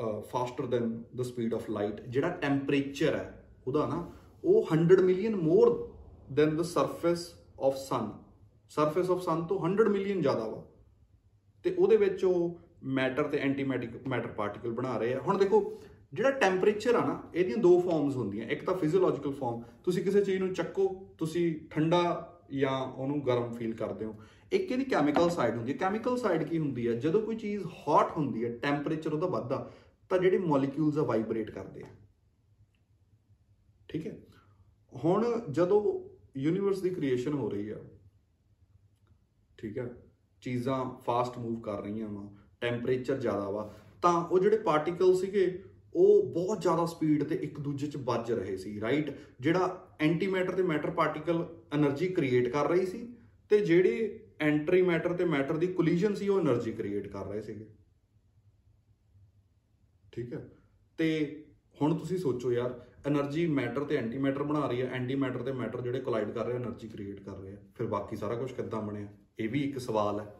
[0.00, 4.12] faster than the speed of light ਜਿਹੜਾ ਟੈਂਪਰੇਚਰ ਹੈ, ਉਹਦਾ ਨਾ,
[4.44, 5.92] ਉਹ 100 million more
[6.32, 8.10] than the surface of sun
[8.68, 10.64] surface of sun ਤੋਂ 100 ਮਿਲੀਅਨ ਜ਼ਿਆਦਾ ਵਾ।
[11.62, 15.80] ਤੇ ਉਹਦੇ ਵਿੱਚ ਉਹ ਮੈਟਰ ਤੇ ਐਂਟੀ ਮੈਟਰ ਪਾਰਟੀਕਲ ਬਣਾ ਰਹੇ ਆ। ਹੁਣ ਦੇਖੋ,
[16.14, 20.38] ਜਿਹੜਾ ਟੈਂਪਰੇਚਰ ਆ ਨਾ, ਇਹਦੀਆਂ ਦੋ ਫਾਰਮਸ ਹੁੰਦੀਆਂ। ਇੱਕ ਤਾਂ ਫਿਜ਼ੀਓਲੋਜੀਕਲ ਫਾਰਮ ਤੁਸੀਂ ਕਿਸੇ ਚੀਜ਼
[20.38, 24.14] ਨੂੰ ਚੱਕੋ, ਤੁਸੀਂ ਠੰਡਾ ਜਾਂ ਉਹਨੂੰ ਗਰਮ ਫੀਲ ਕਰਦੇ ਹੋ।
[24.52, 26.92] ਇੱਕ ਇਹਦੀ ਕੈਮੀਕਲ ਸਾਈਡ ਹੁੰਦੀ ਹੈ। ਕੈਮੀਕਲ ਸਾਈਡ ਕੀ ਹੁੰਦੀ ਹੈ?
[26.92, 29.70] ਜਦੋਂ ਕੋਈ ਚੀਜ਼ ਹੌਟ ਹੁੰਦੀ ਹੈ ਟੈਂਪਰੇਚਰ ਉਹਦਾ ਵੱਧਦਾ।
[30.10, 31.88] ਤਾਂ ਜਿਹੜੇ ਮੋਲੀਕਿਊਲਸ ਆ ਵਾਈਬ੍ਰੇਟ ਕਰਦੇ ਆ।
[33.88, 34.16] ਠੀਕ ਹੈ?
[34.92, 35.80] ਹੁਣ ਜਦੋਂ
[36.36, 37.78] ਯੂਨੀਵਰਸ ਦੀ ਕ੍ਰੀਏਸ਼ਨ ਹੋ ਰਹੀ ਆ,
[39.58, 39.88] ਠੀਕ ਹੈ?
[40.42, 42.28] ਚੀਜ਼ਾਂ ਫਾਸਟ ਮੂਵ ਕਰ ਰਹੀਆਂ ਵਾ
[42.60, 45.62] ਟੈਂਪਰੇਚਰ ਜ਼ਿਆਦਾ ਵਾ, ਤਾਂ ਉਹ ਜਿਹੜੇ ਪਾਰਟੀਕਲ ਸੀਗੇ,
[45.94, 50.62] ਉਹ ਬਹੁਤ ਜ਼ਿਆਦਾ ਸਪੀਡ ਤੇ ਇੱਕ ਦੂਜੇ 'ਚ ਵੱਜ ਰਹੇ ਸੀ ਰਾਈਟ ਜਿਹੜਾ ਐਂਟੀਮੈਟਰ ਤੇ
[50.62, 51.44] ਮੈਟਰ ਪਾਰਟੀਕਲ
[51.74, 53.06] એનર્ਜੀ ਕ੍ਰੀਏਟ ਕਰ ਰਹੀ ਸੀ
[53.50, 57.66] ਤੇ ਜਿਹੜੇ ਐਂਟਰੀ ਮੈਟਰ ਤੇ ਮੈਟਰ ਦੀ ਕੋਲੀਜਨ ਸੀ, ਉਹ એનર્ਜੀ ਕ੍ਰੀਏਟ ਕਰ ਰਹੇ ਸੀਗੇ।
[60.18, 60.48] ਠੀਕ ਹੈ?
[60.98, 61.08] ਤੇ
[61.82, 65.52] ਹੁਣ ਤੁਸੀਂ ਸੋਚੋ ਯਾਰ એનર્ਜੀ ਮੈਟਰ ਤੇ ਐਂਟੀ ਮੈਟਰ ਬਣਾ ਰਹੀ ਹੈ ਐਂਟੀ ਮੈਟਰ ਤੇ
[65.52, 68.52] ਮੈਟਰ ਜਿਹੜੇ ਕੋਲਾਈਡ ਕਰ ਰਹੇ ਆ એનર્ਜੀ ਕ੍ਰੀਏਟ ਕਰ ਰਹੇ ਆ, ਫਿਰ ਬਾਕੀ ਸਾਰਾ ਕੁਝ
[68.52, 69.08] ਕਿੱਦਾਂ ਬਣਿਆ?
[69.38, 70.34] ਇਹ ਵੀ ਇੱਕ ਸਵਾਲ ਹੈ।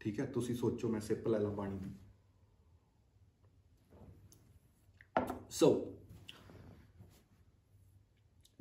[0.00, 0.26] ਠੀਕ ਹੈ?
[0.26, 1.90] ਤੁਸੀਂ ਸੋਚੋ, ਮੈਂ ਸਿੱਪ ਲੈ ਲਾਂ ਪਾਣੀ ਦੀ।
[5.50, 5.98] ਸੋ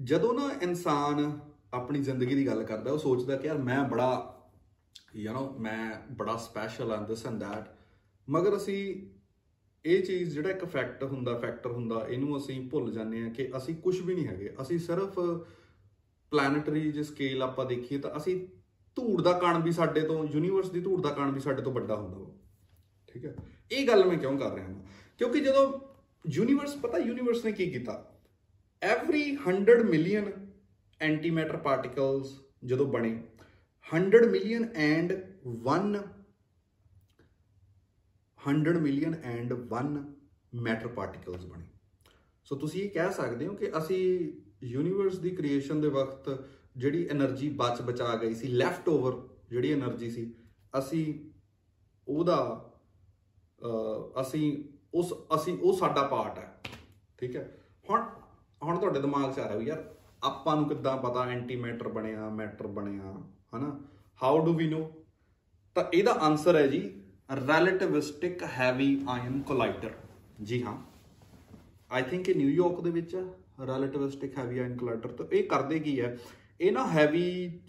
[0.04, 1.40] ਜਦੋਂ ਨਾ ਇਨਸਾਨ
[1.74, 4.38] ਆਪਣੀ ਜ਼ਿੰਦਗੀ ਦੀ ਗੱਲ ਕਰਦਾ, ਉਹ ਸੋਚਦਾ ਕਿ ਯਾਰ ਮੈਂ ਬੜਾ
[5.16, 7.66] ਯੂ نو ਮੈਂ ਬੜਾ ਸਪੈਸ਼ਲ ਆਂ ਦਿਸ ਐਂਡ ਥੈਟ
[8.30, 9.10] ਮਗਰ ਅਸੀਂ
[9.86, 13.76] ਇਹ ਚੀਜ਼ ਜਿਹੜਾ ਇੱਕ ਫੈਕਟ ਹੁੰਦਾ ਫੈਕਟਰ ਹੁੰਦਾ, ਇਹਨੂੰ ਅਸੀਂ ਭੁੱਲ ਜਾਂਦੇ ਆ ਕਿ ਅਸੀਂ
[13.76, 15.20] ਕੁਝ ਵੀ ਨਹੀਂ ਹੈਗੇ। ਅਸੀਂ ਸਿਰਫ
[16.32, 18.48] ਪਲੈਨਟਰੀ ਜੇ ਸਕੇਲ ਆਪਾਂ ਦੇਖੀਏ ਤਾਂ ਅਸੀਂ
[18.96, 21.96] ਧੂੜ ਦਾ ਕਣ ਵੀ ਸਾਡੇ ਤੋਂ ਯੂਨੀਵਰਸ ਦੀ ਧੂੜ ਦਾ ਕਣ ਵੀ ਸਾਡੇ ਤੋਂ ਵੱਡਾ
[21.96, 22.32] ਹੁੰਦਾ ਵਾ।
[23.08, 23.36] ਠੀਕ ਹੈ?
[23.72, 24.76] ਇਹ ਗੱਲ ਮੈਂ ਕਿਉਂ ਕਰ ਰਿਹਾ ਹਾਂ
[25.18, 25.80] ਕਿਉਂਕਿ ਜਦੋਂ
[26.26, 28.20] ਯੂਨੀਵਰਸ ਪਤਾ ਯੂਨੀਵਰਸ ਨੇ ਕੀ ਕੀਤਾ?
[28.82, 30.32] ਐਵਰੀ 100 ਮਿਲੀਅਨ
[31.02, 33.24] ਐਂਟੀਮੈਟਰ ਪਾਰਟੀਕਲਸ ਜਦੋਂ ਬਣੇ
[33.88, 35.14] 100 million and
[35.68, 35.98] 1
[38.42, 39.98] 100 million and 1
[40.54, 41.66] matter particles ਬਣੇ।
[42.44, 44.00] ਸੋ ਤੁਸੀਂ ਇਹ ਕਹਿ ਸਕਦੇ ਹੋ ਕਿ ਅਸੀਂ
[44.64, 46.30] ਯੂਨੀਵਰਸ ਦੀ ਕ੍ਰੀਏਸ਼ਨ ਦੇ ਵਕਤ
[46.78, 50.34] ਜਿਹੜੀ એનર્ਜੀ ਬਚ ਬਚਾ ਗਈ ਸੀ ਲੈਫਟ ਓਵਰ ਜਿਹੜੀ એનર્ਜੀ ਸੀ,
[50.80, 51.06] ਅਸੀਂ
[52.08, 52.68] ਉਹਦਾ
[54.22, 54.64] ਅਸੀਂ
[54.94, 56.62] ਉਸ, ਅਸੀਂ ਉਹ ਸਾਡਾ ਪਾਰਟ ਹੈ।
[57.18, 57.58] ਠੀਕ ਹੈ?
[57.90, 58.02] ਹੁਣ
[58.62, 59.84] ਹੁਣ ਤੁਹਾਡੇ ਦਿਮਾਗ 'ਚ ਆ ਰਿਹਾ ਵੀ ਯਾਰ
[60.24, 63.14] ਆਪਾਂ ਨੂੰ ਕਿੱਦਾਂ ਪਤਾ ਐਂਟੀ ਮੈਟਰ ਬਣਿਆ ਮੈਟਰ ਬਣਿਆ,
[63.56, 63.80] ਹਨਾ?
[64.24, 64.90] ਹਾਊ ਡੂ ਵੀ ਨੋ
[65.76, 66.82] ਤਾਂ ਇਹਦਾ ਆਨਸਰ ਹੈ ਜੀ
[67.32, 69.92] ਰਿਲੇਟਿਵਿਸਟਿਕ ਹੈਵੀ ਆਇਨ ਕੋਲਾਈਡਰ
[70.44, 70.78] ਜੀ ਹਾਂ।
[71.92, 73.22] ਆਈ ਥਿੰਕ ਇਹ ਨਿਊਯਾਰਕ ਦੇ ਵਿੱਚ ਹੈ
[73.66, 76.18] ਰਿਲੇਟਿਵਿਸਟਿਕ ਹੈਵੀ ਆਇਨ ਕੋਲਾਈਡਰ ਤਾਂ ਇਹ ਕਰਦੇ ਕੀ ਹੈ?
[76.62, 77.60] ਇਹ ਨਾ ਹੈਵੀ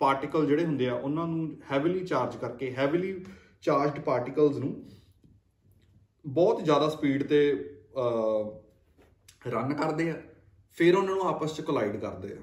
[0.00, 3.24] ਪਾਰਟੀਕਲ ਜਿਹੜੇ ਹੁੰਦੇ ਆ, ਉਹਨਾਂ ਨੂੰ ਹੈਵੀਲੀ ਚਾਰਜ ਕਰਕੇ ਹੈਵੀਲੀ
[3.62, 4.74] ਚਾਰਜਡ ਪਾਰਟੀਕਲਸ ਨੂੰ
[6.24, 7.40] ਬਹੁਤ ਜ਼ਿਆਦਾ ਸਪੀਡ ਤੇ
[9.46, 10.16] ਰਨ ਕਰਦੇ ਆ,
[10.78, 12.40] ਫਿਰ ਉਹਨਾਂ ਨੂੰ ਆਪਸ ਚ ਕੋਲਾਈਡ ਕਰਦੇ ਆ।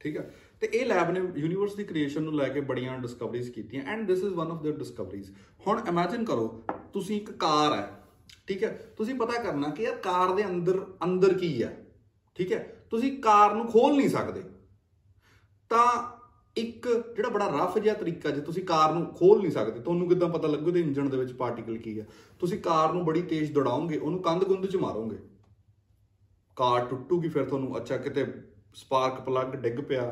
[0.00, 0.30] ਠੀਕ ਹੈ
[0.61, 4.23] ਤੇ ਇਹ ਲੈਬ ਨੇ ਯੂਨੀਵਰਸ ਦੀ ਕ੍ਰੀਏਸ਼ਨ ਨੂੰ ਲੈ ਕੇ ਬੜੀਆਂ ਡਿਸਕਵਰੀਜ਼ ਕੀਤੀਆਂ and this
[4.23, 5.31] is one of their discoveries
[5.67, 6.47] ਹੁਣ ਇਮੇਜਿਨ ਕਰੋ
[6.93, 7.87] ਤੁਸੀਂ ਇੱਕ ਕਾਰ ਹੈ
[8.47, 11.77] ਠੀਕ ਹੈ ਤੁਸੀਂ ਪਤਾ ਕਰਨਾ ਕਿ ਯਾਰ ਕਾਰ ਦੇ ਅੰਦਰ ਅੰਦਰ ਕੀ ਹੈ
[12.35, 12.59] ਠੀਕ ਹੈ
[12.89, 14.43] ਤੁਸੀਂ ਕਾਰ ਨੂੰ ਖੋਲ ਨਹੀਂ ਸਕਦੇ
[15.71, 15.87] ਤਾਂ
[16.55, 20.29] ਇੱਕ ਜਿਹੜਾ ਬੜਾ ਰਫ ਜਿਹਾ ਤਰੀਕਾ ਜੇ ਤੁਸੀਂ ਕਾਰ ਨੂੰ ਖੋਲ ਨਹੀਂ ਸਕਦੇ ਤੁਹਾਨੂੰ ਕਿੱਦਾਂ
[20.29, 22.05] ਪਤਾ ਲੱਗੂ ਤੇ ਇੰਜਨ ਦੇ ਵਿੱਚ ਪਾਰਟੀਕਲ ਕੀ ਹੈ
[22.39, 25.17] ਤੁਸੀਂ ਕਾਰ ਨੂੰ ਬੜੀ ਤੇਜ਼ ਦੌੜਾਓਗੇ ਉਹਨੂੰ ਕੰਧ ਗੁੰਦ ਚ ਮਾਰੋਗੇ
[26.57, 28.25] ਕਾਰ ਟੁੱਟੂਗੀ ਫਿਰ ਤੁਹਾਨੂੰ ਅੱਛਾ ਕਿਤੇ
[28.75, 30.03] ਸਪਾਰਕ ਪਲੱਗ ਡਿੱਗ ਪਿਆ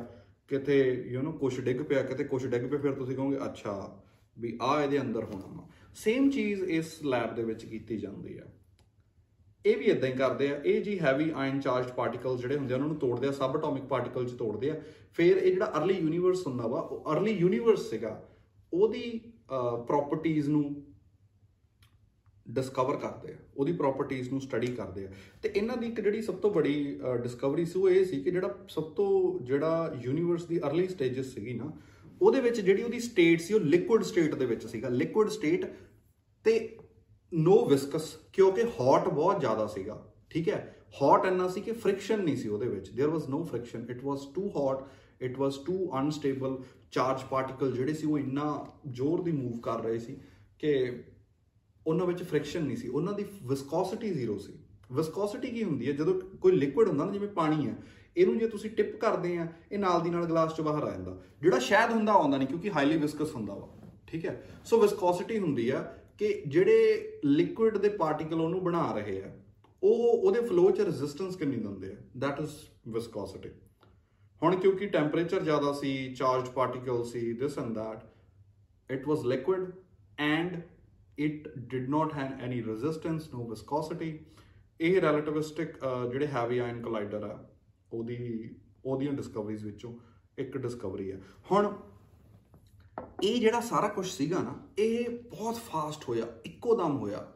[0.49, 4.03] ਕਿਤੇ ਯੂ نو ਕੁਝ ਡਿੱਗ ਪਿਆ, ਕਿਤੇ ਕੁਝ ਡਿੱਗ ਪਿਆ, ਫਿਰ ਤੁਸੀਂ ਕਹੋਗੇ, ਅੱਛਾ,
[4.38, 8.44] ਵੀ ਆ ਇਹਦੇ ਅੰਦਰ ਹੋਣਾ ਵਾ। ਸੇਮ ਚੀਜ਼ ਇਸ ਲੈਬ ਦੇ ਵਿੱਚ ਕੀਤੀ ਜਾਂਦੀ ਆ।
[9.64, 12.76] ਇਹ ਵੀ ਇਦਾਂ ਹੀ ਕਰਦੇ ਆ। ਇਹ ਜੀ ਹੈਵੀ ਆਇਨ ਚਾਰਜਡ ਪਾਰਟੀਕਲਸ ਜਿਹੜੇ ਹੁੰਦੇ ਆ,
[12.76, 14.80] ਉਹਨਾਂ ਨੂੰ ਤੋੜਦੇ ਆ ਸਬ ਐਟੋਮਿਕ ਪਾਰਟੀਕਲ ਚ ਤੋੜਦੇ ਆ।
[15.14, 18.22] ਫਿਰ ਇਹ ਜਿਹੜਾ ਅਰਲੀ ਯੂਨੀਵਰਸ ਹੁੰਦਾ ਵਾ, ਉਹ ਅਰਲੀ ਯੂਨੀਵਰਸ ਸੀਗਾ,
[18.72, 19.20] ਉਹਦੀ
[19.86, 20.86] ਪ੍ਰੋਪਰਟੀਆਂ ਨੂੰ
[22.49, 25.11] ਡਿਸਕਵਰ ਕਰਦੇ ਆ, ਉਹਦੀ ਪ੍ਰਾਪਰਟੀਆਂ ਨੂੰ ਸਟੱਡੀ ਕਰਦੇ ਆ।
[25.42, 26.74] ਤੇ ਇਹਨਾਂ ਦੀ ਇੱਕ ਜਿਹੜੀ ਸਭ ਤੋਂ ਵੱਡੀ
[27.22, 31.55] ਡਿਸਕਵਰੀ ਸੀ, ਉਹ ਇਹ ਸੀ ਕਿ ਜਿਹੜਾ ਸਭ ਤੋਂ ਜਿਹੜਾ ਯੂਨੀਵਰਸ ਦੀ अर्ਲੀ ਸਟੇजेस ਸੀਗੀ
[31.55, 31.72] ਨਾ,
[32.22, 35.66] ਉਹਦੇ ਵਿੱਚ ਜਿਹੜੀ ਉਹਦੀ ਸਟੇਟ ਸੀ, ਉਹ ਲਿਕੁਇਡ ਸਟੇਟ ਦੇ ਵਿੱਚ ਸੀਗਾ। ਲਿਕੁਇਡ ਸਟੇਟ
[36.44, 36.55] ਤੇ
[37.32, 40.76] ਨੋ ਵਿਸਕਸ ਕਿਉਂਕਿ ਹੌਟ ਬਹੁਤ ਜ਼ਿਆਦਾ ਸੀਗਾ, ਠੀਕ ਹੈ?
[41.01, 44.26] ਹੌਟ ਇੰਨਾ ਸੀ ਕਿ ਫ੍ਰਿਕਸ਼ਨ ਨਹੀਂ ਸੀ ਉਹਦੇ ਵਿੱਚ। There was no friction it was
[44.34, 44.86] too hot
[45.22, 46.57] it was too unstable
[46.92, 50.16] charge particle ਜਿਹੜੇ ਸੀ, ਉਹ ਇੰਨਾ ਜ਼ੋਰ ਦੀ ਮੂਵ ਕਰ ਰਹੇ ਸੀ
[50.59, 50.72] ਕਿ
[51.87, 54.53] ਉਹਨਾਂ ਵਿੱਚ ਫ੍ਰਿਕਸ਼ਨ ਨਹੀਂ ਸੀ। ਉਹਨਾਂ ਦੀ ਵਿਸਕੋਸਿਟੀ ਜ਼ੀਰੋ ਸੀ।
[54.93, 55.93] ਵਿਸਕੋਸਿਟੀ ਕੀ ਹੁੰਦੀ ਹੈ?
[55.93, 57.76] ਜਦੋਂ ਕੋਈ ਲਿਕੁਇਡ ਹੁੰਦਾ ਨਾ, ਜਿਵੇਂ ਪਾਣੀ ਹੈ,
[58.16, 61.22] ਇਹਨੂੰ ਜੇ ਤੁਸੀਂ ਟਿਪ ਕਰਦੇ ਆ, ਇਹ ਨਾਲ ਦੀ ਨਾਲ ਗਲਾਸ ਚ ਬਾਹਰ ਆ ਜਾਂਦਾ।
[61.43, 63.68] ਜਿਹੜਾ ਸ਼ਾਇਦ ਹੁੰਦਾ ਆਉਂਦਾ ਨਹੀਂ, ਕਿਉਂਕਿ ਹਾਈਲੀ ਵਿਸਕਸ ਹੁੰਦਾ ਵਾ।
[64.07, 64.47] ਠੀਕ ਹੈ?
[64.64, 65.80] ਸੋ ਵਿਸਕੋਸਿਟੀ ਹੁੰਦੀ ਆ
[66.18, 69.30] ਕਿ ਜਿਹੜੇ ਲਿਕੁਇਡ ਦੇ ਪਾਰਟੀਕਲ ਉਹਨੂੰ ਬਣਾ ਰਹੇ ਆ,
[69.82, 71.97] ਉਹ ਉਹਦੇ ਫਲੋ ਚ ਰੈਜ਼ਿਸਟੈਂਸ ਕਿੰਨੀ ਦਿੰਦੇ ਆ?
[72.18, 72.51] ਦੈਟ ਇਜ਼
[72.89, 73.49] ਵਿਸਕੋਸਿਟੀ
[74.43, 77.99] ਹੁਣ ਕਿਉਂਕਿ ਟੈਂਪਰੇਚਰ ਜ਼ਿਆਦਾ ਸੀ charged particle C this and that
[78.93, 79.70] it was liquid
[80.18, 80.61] and
[81.18, 84.10] it did not have any resistance, no viscosity.
[84.80, 85.76] ਇਹ ਰਿਲੇਟਿਵਿਸਟਿਕ
[86.10, 87.38] ਜਿਹੜੇ ਹੈਵੀ ਆਇਨ ਕੋਲਾਈਡਰ ਆ,
[87.92, 88.54] ਉਹਦੀ,
[88.84, 89.92] ਉਹਦੀਆਂ ਡਿਸਕਵਰੀਜ਼ ਵਿੱਚੋਂ
[90.38, 91.16] ਇੱਕ ਡਿਸਕਵਰੀ ਆ।
[91.50, 91.72] ਹੁਣ
[93.22, 97.26] ਇਹ ਜਿਹੜਾ ਸਾਰਾ ਕੁਝ ਸੀਗਾ ਨਾ, ਇਹ ਬਹੁਤ ਫਾਸਟ ਹੋਇਆ, ਇੱਕੋ ਦਮ ਹੋਇਆ।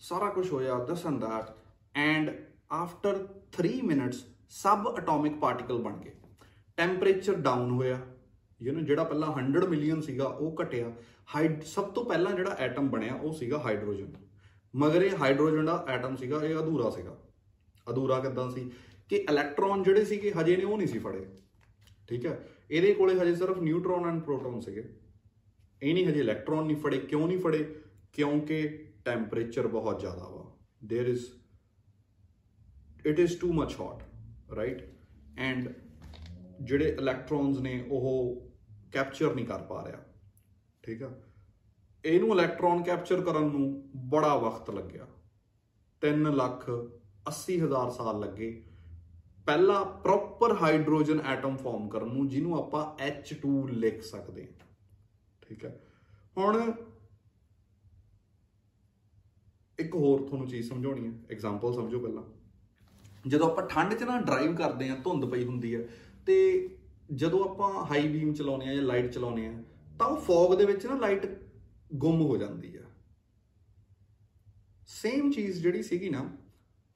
[0.00, 1.54] ਸਾਰਾ ਕੁਝ ਹੋਇਆ this and that
[1.94, 2.30] and
[2.72, 3.26] after
[3.58, 6.12] 3 minutes sub atomic particle ਬਣ ਗਏ।
[6.76, 7.98] ਟੈਂਪਰੇਚਰ ਡਾਊਨ ਹੋਇਆ।
[8.60, 10.92] ਯੂ نو, ਜਿਹੜਾ ਪਹਿਲਾਂ 100 ਮਿਲੀਅਨ ਸੀਗਾ, ਉਹ ਘਟਿਆ।
[11.35, 14.11] ਹਾਈਡ ਸਭ ਤੋਂ ਪਹਿਲਾਂ ਜਿਹੜਾ ਐਟਮ ਬਣਿਆ ਉਹ ਸੀਗਾ ਹਾਈਡਰੋਜਨ
[14.73, 17.17] ਮਗਰ ਇਹ ਹਾਈਡਰੋਜਨ ਦਾ ਐਟਮ ਸੀਗਾ ਇਹ ਅਧੂਰਾ ਸੀਗਾ
[17.87, 18.69] ਅਧੂਰਾ ਕਿਦਾਂ ਸੀ
[19.09, 21.25] ਕਿ ਇਲੈਕਟ੍ਰੋਨ ਜਿਹੜੇ ਸੀਗੇ ਹਜੇ ਨੇ ਉਹ ਨਹੀਂ ਸੀ ਫੜੇ
[22.07, 22.39] ਠੀਕ ਹੈ
[22.71, 24.83] ਇਹਦੇ ਕੋਲੇ ਹਜੇ ਸਿਰਫ ਨਿਊਟ੍ਰੋਨ ਐਂਡ ਪ੍ਰੋਟੋਨ ਸੀਗੇ
[25.81, 27.63] ਇਹ ਨਹੀਂ ਹਜੇ ਇਲੈਕਟ੍ਰੋਨ ਨਹੀਂ ਫੜੇ ਕਿਉਂ ਨਹੀਂ ਫੜੇ
[28.13, 28.67] ਕਿਉਂਕਿ
[29.05, 30.43] ਟੈਂਪਰੇਚਰ ਬਹੁਤ ਜ਼ਿਆਦਾ ਵਾ
[30.87, 31.23] there is
[33.05, 34.03] it is too much hot
[34.55, 34.81] right
[35.37, 35.69] and
[36.61, 38.51] ਜਿਹੜੇ ਇਲੈਕਟ੍ਰੋਨਸ ਨੇ ਉਹ
[38.91, 40.03] ਕੈਪਚਰ ਨਹੀਂ ਕਰ ਪਾ ਰਿਹਾ
[40.90, 41.10] ਠੀਕ ਆ?
[42.04, 45.06] ਇਹਨੂੰ ਇਲੈਕਟ੍ਰੋਨ ਕੈਪਚਰ ਕਰਨ ਨੂੰ ਬੜਾ ਵਕਤ ਲੱਗਿਆ।
[46.02, 46.70] 3 ਲੱਖ
[47.28, 48.62] 80 ਹਜ਼ਾਰ ਸਾਲ ਲੱਗੇ।
[49.46, 54.66] ਪਹਿਲਾ ਪ੍ਰੋਪਰ ਹਾਈਡਰੋਜਨ ਐਟਮ ਫਾਰਮ ਕਰਨ ਨੂੰ, ਜਿਹਨੂੰ ਆਪਾਂ H2 ਲਿਖ ਸਕਦੇ ਹਾਂ।
[55.42, 55.80] ਠੀਕ ਹੈ
[56.38, 56.72] ਹੁਣ
[59.78, 62.22] ਇੱਕ ਹੋਰ ਤੁਹਾਨੂੰ ਚੀਜ਼ ਸਮਝਾਉਣੀ ਹੈ ਐਗਜ਼ਾਮਪਲ ਸਮਝੋ ਪਹਿਲਾਂ।
[63.28, 65.88] ਜਦੋਂ ਆਪਾਂ ਠੰਡ 'ਚ ਨਾ ਡਰਾਈਵ ਕਰਦੇ ਆ ਧੁੰਦ ਪਈ ਹੁੰਦੀ ਹੈ
[66.26, 66.68] ਤੇ
[67.14, 69.62] ਜਦੋਂ ਆਪਾਂ ਹਾਈ ਬੀਮ ਚਲਾਉਨੇ ਆ ਜਾਂ ਲਾਈਟ ਚਲਾਉਨੇ ਆ
[70.00, 71.26] ਤਾਂ ਉਹ ਫੌਗ ਦੇ ਵਿੱਚ ਨਾ ਲਾਈਟ
[71.94, 72.82] ਗੁੰਮ ਹੋ ਜਾਂਦੀ ਆ।
[74.86, 76.38] ਸੇਮ ਚੀਜ਼ ਜਿਹੜੀ ਸੀਗੀ ਨਾ,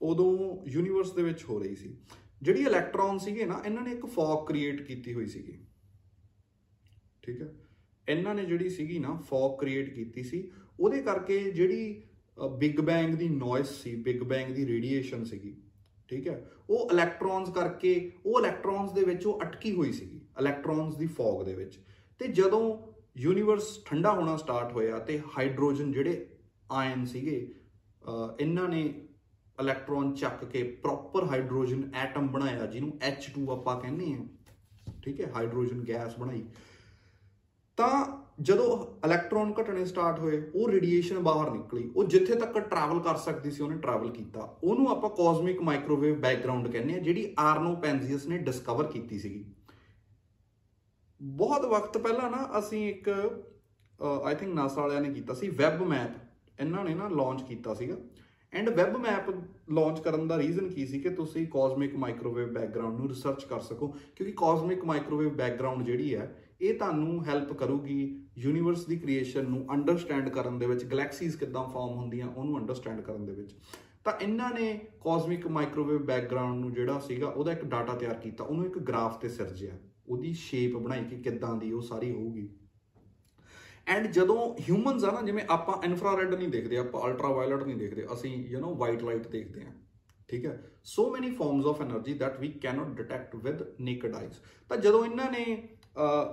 [0.00, 1.96] ਉਦੋਂ ਯੂਨੀਵਰਸ ਦੇ ਵਿੱਚ ਹੋ ਰਹੀ ਸੀ।
[2.42, 5.58] ਜਿਹੜੀ ਇਲੈਕਟ੍ਰੋਨ ਸੀਗੇ ਨਾ, ਇਹਨਾਂ ਨੇ ਇੱਕ ਫੌਗ ਕ੍ਰੀਏਟ ਕੀਤੀ ਹੋਈ ਸੀਗੀ।
[7.22, 7.52] ਠੀਕ ਹੈ
[8.08, 10.50] ਇਹਨਾਂ ਨੇ ਜਿਹੜੀ ਸੀਗੀ ਨਾ ਫੌਗ ਕ੍ਰੀਏਟ ਕੀਤੀ ਸੀ।
[10.80, 12.02] ਉਹਦੇ ਕਰਕੇ ਜਿਹੜੀ
[12.58, 15.56] ਬਿਗ ਬੈਂਗ ਦੀ ਨੋਇਸ ਸੀ ਬਿਗ ਬੈਂਗ ਦੀ ਰੇਡੀਏਸ਼ਨ ਸੀਗੀ।
[16.10, 21.06] ਠੀਕ ਹੈ ਉਹ ਇਲੈਕਟ੍ਰੋਨਸ ਕਰਕੇ, ਉਹ ਇਲੈਕਟ੍ਰੋਨਸ ਦੇ ਵਿੱਚ ਉਹ ਅਟਕੀ ਹੋਈ ਸੀਗੀ ਇਲੈਕਟ੍ਰੋਨਸ ਦੀ
[21.06, 21.78] ਫੌਗ ਦੇ ਵਿੱਚ।
[22.20, 26.26] ਤੇ ਜਦੋਂ ਯੂਨੀਵਰਸ ਠੰਡਾ ਹੋਣਾ ਸਟਾਰਟ ਹੋਇਆ ਤੇ ਹਾਈਡਰੋਜਨ ਜਿਹੜੇ
[26.72, 27.36] ਆਇਨ ਸੀਗੇ
[28.40, 28.82] ਇਹਨਾਂ ਨੇ
[29.58, 34.24] ਇਲੈਕਟ੍ਰੋਨ ਚੱਕ ਕੇ ਪ੍ਰੋਪਰ ਹਾਈਡਰੋਜਨ ਐਟਮ ਬਣਾਇਆ, ਜਿਹਨੂੰ H2 ਆਪਾਂ ਕਹਿੰਦੇ ਆ
[35.02, 36.44] ਠੀਕ ਹੈ ਹਾਈਡਰੋਜਨ ਗੈਸ ਬਣਾਈ।
[37.78, 38.04] ਤਾਂ
[38.40, 38.66] ਜਦੋਂ
[39.06, 43.62] ਇਲੈਕਟ੍ਰੋਨ ਘਟਣੇ ਸਟਾਰਟ ਹੋਏ, ਉਹ ਰੇਡੀਏਸ਼ਨ ਬਾਹਰ ਨਿਕਲੀ। ਉਹ ਜਿੱਥੇ ਤੱਕ ਟਰੈਵਲ ਕਰ ਸਕਦੀ ਸੀ,
[43.62, 48.86] ਉਹਨੇ ਟਰੈਵਲ ਕੀਤਾ। ਉਹਨੂੰ ਆਪਾਂ ਕਾਸਮਿਕ ਮਾਈਕ੍ਰੋਵੇਵ ਬੈਕਗ੍ਰਾਉਂਡ ਕਹਿੰਦੇ ਆ ਜਿਹੜੀ ਆਰਨੋ ਪੈਂਜ਼ੀਅਸ ਨੇ ਡਿਸਕਵਰ
[48.92, 49.44] ਕੀਤੀ ਸੀਗੀ।
[51.20, 53.08] ਬਹੁਤ ਵਕਤ ਪਹਿਲਾਂ ਨਾ ਅਸੀਂ ਇੱਕ
[54.24, 57.96] ਆਈ ਥਿੰਕ ਨਾਸਾ ਵਾਲਿਆਂ ਨੇ ਕੀਤਾ ਸੀ ਵੈਬ ਮੈਪ ਇਹਨਾਂ ਨੇ ਨਾ ਲਾਂਚ ਕੀਤਾ ਸੀਗਾ।
[58.52, 59.30] ਐਂਡ ਵੈਬ ਮੈਪ
[59.70, 63.88] ਲਾਂਚ ਕਰਨ ਦਾ ਰੀਜ਼ਨ ਕੀ ਸੀ ਕਿ ਤੁਸੀਂ ਕਾਸਮਿਕ ਮਾਈਕ੍ਰੋਵੇਵ ਬੈਕਗ੍ਰਾਉਂਡ ਨੂੰ ਰਿਸਰਚ ਕਰ ਸਕੋ,
[64.16, 67.96] ਕਿਉਂਕਿ ਕਾਸਮਿਕ ਮਾਈਕ੍ਰੋਵੇਵ ਬੈਕਗ੍ਰਾਉਂਡ ਜਿਹੜੀ ਹੈ, ਇਹ ਤੁਹਾਨੂੰ ਹੈਲਪ ਕਰੂਗੀ
[68.38, 73.24] ਯੂਨੀਵਰਸ ਦੀ ਕ੍ਰੀਏਸ਼ਨ ਨੂੰ ਅੰਡਰਸਟੈਂਡ ਕਰਨ ਦੇ ਵਿੱਚ ਗੈਲੈਕਸੀਜ਼ ਕਿੱਦਾਂ ਫਾਰਮ ਹੁੰਦੀਆਂ ਉਹਨੂੰ ਅੰਡਰਸਟੈਂਡ ਕਰਨ
[73.26, 73.54] ਦੇ ਵਿੱਚ।
[74.04, 74.72] ਤਾਂ ਇਹਨਾਂ ਨੇ
[75.04, 79.28] ਕਾਸਮਿਕ ਮਾਈਕ੍ਰੋਵੇਵ ਬੈਕਗ੍ਰਾਉਂਡ ਨੂੰ ਜਿਹੜਾ ਸੀਗਾ, ਉਹਦਾ ਇੱਕ ਡਾਟਾ ਤਿਆਰ ਕੀਤਾ, ਉਹਨੂੰ ਇੱਕ ਗ੍ਰਾਫ ਤੇ
[79.28, 82.48] ਸਿਰਜਿਆ। ਉਹਦੀ ਸ਼ੇਪ ਬਣਾਈ ਕਿ ਕਿੱਦਾਂ ਦੀ ਉਹ ਸਾਰੀ ਹੋਊਗੀ।
[83.86, 88.34] ਐਂਡ ਜਦੋਂ ਹਿਊਮਨਸ ਆ ਨਾ, ਜਿਵੇਂ ਆਪਾਂ ਇਨਫਰਾਰੈਡ ਨਹੀਂ ਦੇਖਦੇ, ਆਪਾਂ ਅਲਟਰਾਵਾਇਲਟ ਨਹੀਂ ਦੇਖਦੇ, ਅਸੀਂ
[88.46, 89.72] ਯੂ نو ਵਾਈਟ ਲਾਈਟ ਦੇਖਦੇ ਆ
[90.30, 90.62] ਠੀਕ ਹੈ?
[90.84, 94.34] So many forms of energy that we cannot detect with naked eyes
[94.70, 95.44] ਤਾਂ ਜਦੋਂ ਇਹਨਾਂ ਨੇ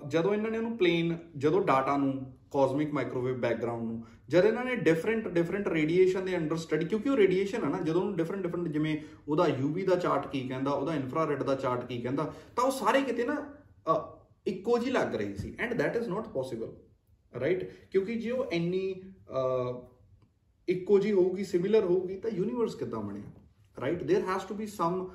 [0.07, 2.13] ਜਦੋਂ ਇਹਨਾਂ ਨੇ ਉਹਨੂੰ ਪਲੇਨ ਜਦੋਂ ਡਾਟਾ ਨੂੰ
[2.51, 7.17] ਕਾਸਮਿਕ ਮਾਈਕ੍ਰੋਵੇਵ ਬੈਕਗ੍ਰਾਉਂਡ ਨੂੰ, ਜਦ ਇਹਨਾਂ ਨੇ ਡਿਫਰੈਂਟ ਡਿਫਰੈਂਟ ਰੇਡੀਏਸ਼ਨ ਦੇ ਅੰਡਰ ਸਟੱਡੀ ਕਿਉਂਕਿ ਉਹ
[7.17, 8.97] ਰੇਡੀਏਸ਼ਨ ਹੈ ਨਾ, ਜਦੋਂ ਉਹਨੂੰ ਡਿਫਰੈਂਟ ਡਿਫਰੈਂਟ ਜਿਵੇਂ
[9.27, 13.01] ਉਹਦਾ ਯੂਵੀ ਦਾ ਚਾਰਟ ਕੀ ਕਹਿੰਦਾ, ਉਹਦਾ ਇਨਫਰਾਰੈਡ ਦਾ ਚਾਰਟ ਕੀ ਕਹਿੰਦਾ, ਤਾਂ ਉਹ ਸਾਰੇ
[13.01, 13.35] ਕਿਤੇ ਨਾ
[14.46, 16.76] ਇੱਕੋ ਜੀ ਲੱਗ ਰਹੀ ਸੀ and that is not possible
[17.34, 19.02] right ਕਿਉਂਕਿ ਜੇ ਉਹ ਇੰਨੀ
[20.68, 23.32] ਇੱਕੋ ਜੀ ਹੋਊਗੀ ਸਿਮਿਲਰ ਹੋਊਗੀ ਤਾਂ ਯੂਨੀਵਰਸ ਕਿੱਦਾਂ ਬਣਿਆ
[23.76, 25.06] right there has to be some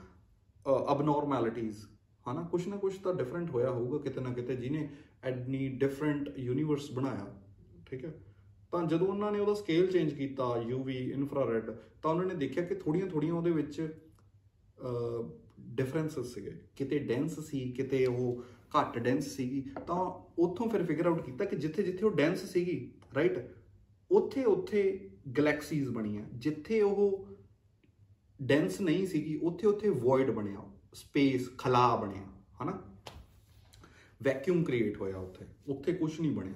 [0.66, 1.78] abnormalities
[2.26, 4.90] ਹਨਾ ਕੁਛ ਨਾ ਕੁਛ ਤਾਂ ਡਿਫਰੈਂਟ ਹੋਇਆ ਹੋਊਗਾ ਕਿਤੇ ਨਾ ਕਿਤੇ ਜਿਹਨੇ
[5.24, 7.26] ਐਡਨੀ ਡਿਫਰੈਂਟ ਯੂਨੀਵਰਸ ਬਣਾਇਆ
[7.86, 8.14] ਠੀਕ ਹੈ
[8.72, 12.76] ਤਾਂ ਜਦੋਂ ਉਹਨਾਂ ਨੇ ਉਹਦਾ ਸਕੇਲ ਚੇਂਜ ਕੀਤਾ ਯੂਵੀ ਇਨਫਰਾਰੈਡ ਤਾਂ ਉਹਨਾਂ ਨੇ ਦੇਖਿਆ ਕਿ
[12.76, 13.82] ਥੋੜੀਆਂ ਥੋੜੀਆਂ ਉਹਦੇ ਵਿੱਚ
[15.76, 18.44] ਡਿਫਰੈਂਸਸ ਸੀਗੇ ਕਿਤੇ ਡੈਂਸ ਸੀ ਕਿਤੇ ਉਹ
[18.79, 22.95] ਘੱਟ ਡੈਂਸ ਸੀਗੀ, ਤਾਂ ਉੱਥੋਂ ਫਿਰ ਫਿਗਰ ਆਊਟ ਕੀਤਾ ਕਿ ਜਿੱਥੇ ਜਿੱਥੇ ਉਹ ਡੈਂਸ ਸੀਗੀ
[23.15, 23.57] ਰਾਈਟ
[24.11, 27.29] ਉੱਥੇ ਉੱਥੇ ਗੈਲੈਕਸੀਜ਼ ਬਣੀਆਂ, ਜਿੱਥੇ ਉਹ
[28.43, 32.23] ਡੈਂਸ ਨਹੀਂ ਸੀਗੀ, ਉੱਥੇ ਉੱਥੇ ਵੋਇਡ ਬਣਿਆ ਸਪੇਸ ਖਲਾ ਬਣਿਆ,
[32.63, 32.97] ਹਨਾ?
[34.23, 36.55] ਵੈਕਿਊਮ ਕ੍ਰੀਏਟ ਹੋਇਆ ਉੱਥੇ ਉੱਥੇ ਕੁਝ ਨਹੀਂ ਬਣਿਆ।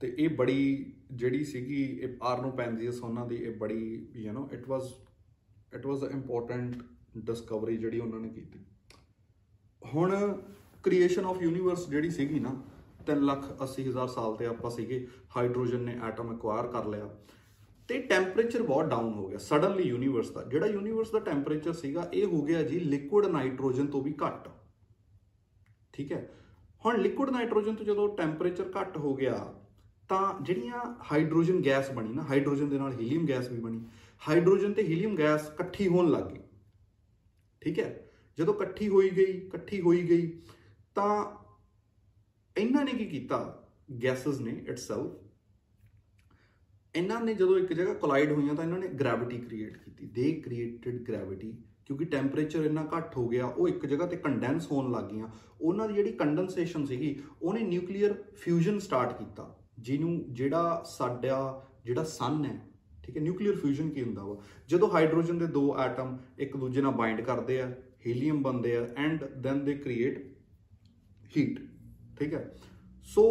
[0.00, 4.94] ਤੇ ਇਹ ਬੜੀ ਜਿਹੜੀ ਸੀਗੀ, ਇਹ ਆਰਨੋਪੈਂਜੀਅਸ ਉਹਨਾਂ ਦੀ ਇਹ ਬੜੀ you know it was
[5.74, 6.76] it was a important
[7.18, 8.66] discovery ਜਿਹੜੀ ਉਹਨਾਂ ਨੇ ਕੀਤੀ।
[9.84, 10.40] ਹੁਣ
[10.82, 12.62] ਕ੍ਰੀਏਸ਼ਨ ਆਫ ਯੂਨੀਵਰਸ ਜਿਹੜੀ ਸੀਗੀ ਨਾ
[13.06, 15.06] 3 ਲੱਖ 80 ਹਜ਼ਾਰ ਸਾਲ ਤੇ ਆਪਾਂ ਸੀਗੇ
[15.36, 17.08] ਹਾਈਡਰੋਜਨ ਨੇ ਐਟਮ ਐਕਵਾਇਰ ਕਰ ਲਿਆ।
[17.88, 22.26] ਤੇ ਟੈਂਪਰੇਚਰ ਬਹੁਤ ਡਾਊਨ ਹੋ ਗਿਆ ਸਡਨਲੀ ਯੂਨੀਵਰਸ ਦਾ। ਜਿਹੜਾ ਯੂਨੀਵਰਸ ਦਾ ਟੈਂਪਰੇਚਰ ਸੀਗਾ, ਇਹ
[22.26, 24.48] ਹੋ ਗਿਆ ਜੀ ਲਿਕੁਇਡ ਨਾਈਟ੍ਰੋਜਨ ਤੋਂ ਵੀ ਘੱਟ।
[25.92, 26.30] ਠੀਕ ਹੈ?
[26.84, 29.54] ਹੁਣ ਲਿਕੁਇਡ ਨਾਈਟ੍ਰੋਜਨ ਤੋਂ ਜਦੋਂ ਟੈਂਪਰੇਚਰ ਘੱਟ ਹੋ ਗਿਆ,
[30.08, 33.80] ਤਾਂ ਜਿਹੜੀਆਂ ਹਾਈਡਰੋਜਨ ਗੈਸ ਬਣੀ ਨਾ ਹਾਈਡਰੋਜਨ ਦੇ ਨਾਲ ਹੀਲੀਅਮ ਗੈਸ ਵੀ ਬਣੀ।
[34.28, 36.40] ਹਾਈਡਰੋਜਨ ਤੇ ਹੀਲੀਅਮ ਗੈਸ ਇਕੱਠੀ ਹੋਣ ਲੱਗ ਗਈ।
[37.60, 38.11] ਠੀਕ ਹੈ?
[38.38, 40.30] ਜਦੋਂ ਇਕੱਠੀ ਹੋਈ ਗਈ, ਇਕੱਠੀ ਹੋਈ ਗਈ,
[40.94, 41.24] ਤਾਂ
[42.56, 43.58] ਇਹਨਾਂ ਨੇ ਕੀ ਕੀਤਾ?
[44.02, 45.20] ਗੈਸਸ ਨੇ ਇਟਸੈਲਫ
[46.94, 51.02] ਇਹਨਾਂ ਨੇ ਜਦੋਂ ਇੱਕ ਜਗ੍ਹਾ ਕੋਲਾਈਡ ਹੋਈਆਂ ਤਾਂ ਇਹਨਾਂ ਨੇ ਗ੍ਰੈਵਿਟੀ ਕ੍ਰੀਏਟ ਕੀਤੀ। ਦੇ ਕ੍ਰੀਏਟਡ
[51.02, 51.52] ਗ੍ਰੈਵਿਟੀ
[51.86, 55.28] ਕਿਉਂਕਿ ਟੈਂਪਰੇਚਰ ਇੰਨਾ ਘੱਟ ਹੋ ਗਿਆ, ਉਹ ਇੱਕ ਜਗ੍ਹਾ ਤੇ ਕੰਡੈਂਸ ਹੋਣ ਲੱਗ ਗਈਆਂ।
[55.60, 62.44] ਉਹਨਾਂ ਦੀ ਜਿਹੜੀ ਕੰਡੈਂਸੇਸ਼ਨ ਸੀਗੀ, ਉਹਨੇ ਨਿਊਕਲੀਅਰ ਫਿਊਜ਼ਨ ਸਟਾਰਟ ਕੀਤਾ, ਜਿਹਨੂੰ ਜਿਹੜਾ ਸਾਡਾ, ਜਿਹੜਾ ਸਨ
[62.44, 62.60] ਹੈ,
[63.02, 64.36] ਠੀਕ ਹੈ ਨਿਊਕਲੀਅਰ ਫਿਊਜ਼ਨ ਕੀ ਹੁੰਦਾ ਵਾ?
[64.68, 67.72] ਜਦੋਂ ਹਾਈਡਰੋਜਨ ਦੇ ਦੋ ਐਟਮ ਇੱਕ ਦੂਜੇ ਨਾਲ ਬਾਈਂਡ ਕਰਦੇ ਆ
[68.06, 70.18] ਹੀਲੀਅਮ ਬਣਦੇ ਆ and then they create
[71.36, 71.58] heat
[72.18, 72.54] ਠੀਕ ਹੈ?
[73.04, 73.22] ਸੋ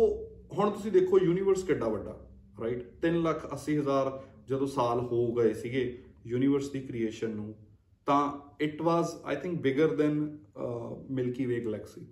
[0.53, 2.17] ਹੁਣ ਤੁਸੀਂ ਦੇਖੋ ਯੂਨੀਵਰਸ ਕਿੱਡਾ ਵੱਡਾ
[2.61, 4.11] ਰਾਈਟ 3 ਲੱਖ 80 ਹਜ਼ਾਰ
[4.47, 5.83] ਜਦੋਂ ਸਾਲ ਹੋ ਗਏ ਸੀਗੇ
[6.25, 7.53] ਯੂਨੀਵਰਸ ਦੀ ਕ੍ਰੀਏਸ਼ਨ ਨੂੰ,
[8.07, 10.19] ਤਾਂ it was I think bigger than
[11.09, 12.05] Milky Way galaxy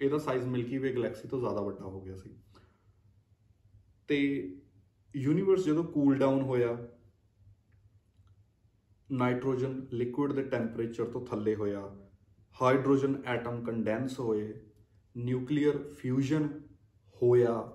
[0.00, 2.30] ਇਹਦਾ ਸਾਈਜ਼ ਮਿਲਕੀ ਵੇ ਗੈਲੈਕਸੀ ਤੋਂ ਜ਼ਿਆਦਾ ਵੱਡਾ ਹੋ ਗਿਆ ਸੀ।
[4.08, 4.18] ਤੇ
[5.14, 6.76] ਯੂਨੀਵਰਸ ਜਦੋਂ ਕੂਲ ਡਾਊਨ ਹੋਇਆ
[9.12, 11.96] ਨਾਈਟ੍ਰੋਜਨ ਲਿਕੁਇਡ ਦੇ ਟੈਂਪਰੇਚਰ ਤੋਂ ਥੱਲੇ ਹੋਇਆ,
[12.62, 14.54] ਹਾਈਡਰੋਜਨ ਐਟਮ ਕੰਡੈਂਸ ਹੋਏ,
[15.16, 16.60] ਨਿਊਕਲੀਅਰ ਫਿਊਜ਼ਨ
[17.22, 17.72] ਹੋਇਆ,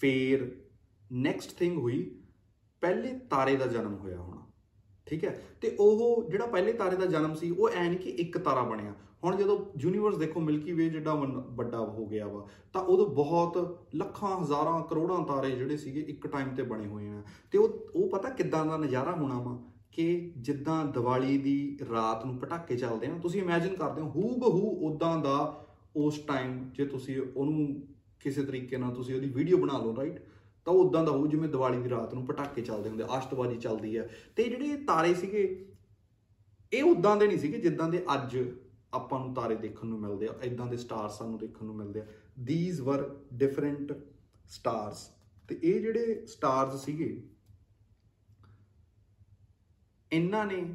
[0.00, 0.64] ਫੇਰ
[1.12, 2.22] ਨੈਕਸਟ ਥਿੰਗ ਹੋਈ,
[2.80, 4.46] ਪਹਿਲੇ ਤਾਰੇ ਦਾ ਜਨਮ ਹੋਇਆ ਹੋਣਾ।
[5.06, 5.42] ਠੀਕ ਹੈ?
[5.60, 8.94] ਤੇ ਉਹ ਜਿਹੜਾ ਪਹਿਲੇ ਤਾਰੇ ਦਾ ਜਨਮ ਸੀ, ਉਹ ਐ ਨਹੀਂ ਕਿ ਇੱਕ ਤਾਰਾ ਬਣਿਆ।
[9.24, 11.14] ਹੁਣ ਜਦੋਂ ਯੂਨੀਵਰਸ ਦੇਖੋ ਮਿਲਕੀ ਵੇ ਜਿਹੜਾ
[11.48, 16.54] ਵੱਡਾ ਹੋ ਗਿਆ ਵਾ, ਤਾਂ ਉਦੋਂ ਬਹੁਤ ਲੱਖਾਂ, ਹਜ਼ਾਰਾਂ, ਕਰੋੜਾਂ ਤਾਰੇ ਜਿਹੜੇ ਸੀਗੇ ਇੱਕ ਟਾਈਮ
[16.54, 19.75] ਤੇ ਬਣੇ ਹੋਏ ਆ। ਤੇ ਉਹ ਉਹ ਪਤਾ ਕਿੱਦਾਂ ਦਾ ਨਜ਼ਾਰਾ ਹੋਣਾ ਵਾ?
[19.92, 24.70] ਕਿ ਜਿੱਦਾਂ ਦੀਵਾਲੀ ਦੀ ਰਾਤ ਨੂੰ ਪਟਾਕੇ ਚੱਲਦੇ ਆ, ਤੁਸੀਂ ਇਮੇਜਿਨ ਕਰਦੇ ਹੋ ਹੂ ਬਹੂ
[24.86, 25.64] ਉਦਾਂ ਦਾ
[25.96, 27.82] ਉਸ ਟਾਈਮ ਜੇ ਤੁਸੀਂ ਉਹਨੂੰ
[28.20, 30.18] ਕਿਸੇ ਤਰੀਕੇ ਨਾਲ ਤੁਸੀਂ ਉਹਦੀ ਵੀਡੀਓ ਬਣਾ ਲਓ ਰਾਈਟ
[30.66, 34.08] ਤਾਂ ਉਦਾਂ ਦਾ ਹੋਊ ਜਿਵੇਂ ਦੀਵਾਲੀ ਦੀ ਰਾਤ ਨੂੰ ਪਟਾਕੇ ਚੱਲਦੇ ਹੁੰਦੇ ਆਸ਼ਤਬਾਜ਼ੀ ਚੱਲਦੀ ਹੈ।
[34.36, 35.42] ਤੇ ਜਿਹੜੇ ਤਾਰੇ ਸੀਗੇ,
[36.72, 38.36] ਇਹ ਉਦਾਂ ਦੇ ਨਹੀਂ ਸੀਗੇ ਜਿੱਦਾਂ ਦੇ ਅੱਜ
[38.94, 42.04] ਆਪਾਂ ਨੂੰ ਤਾਰੇ ਦੇਖਣ ਨੂੰ ਮਿਲਦੇ ਆ ਇਦਾਂ ਦੇ ਸਟਾਰ ਸਾਨੂੰ ਦੇਖਣ ਨੂੰ ਮਿਲਦੇ ਆ।
[42.46, 43.92] ਥੀਸ ਵਰ ਡਿਫਰੈਂਟ
[44.48, 45.08] ਸਟਾਰਸ
[45.48, 47.22] ਤੇ ਇਹ ਜਿਹੜੇ ਸਟਾਰਸ ਸੀਗੇ
[50.15, 50.65] ਇਹਨਾਂ ਨੇ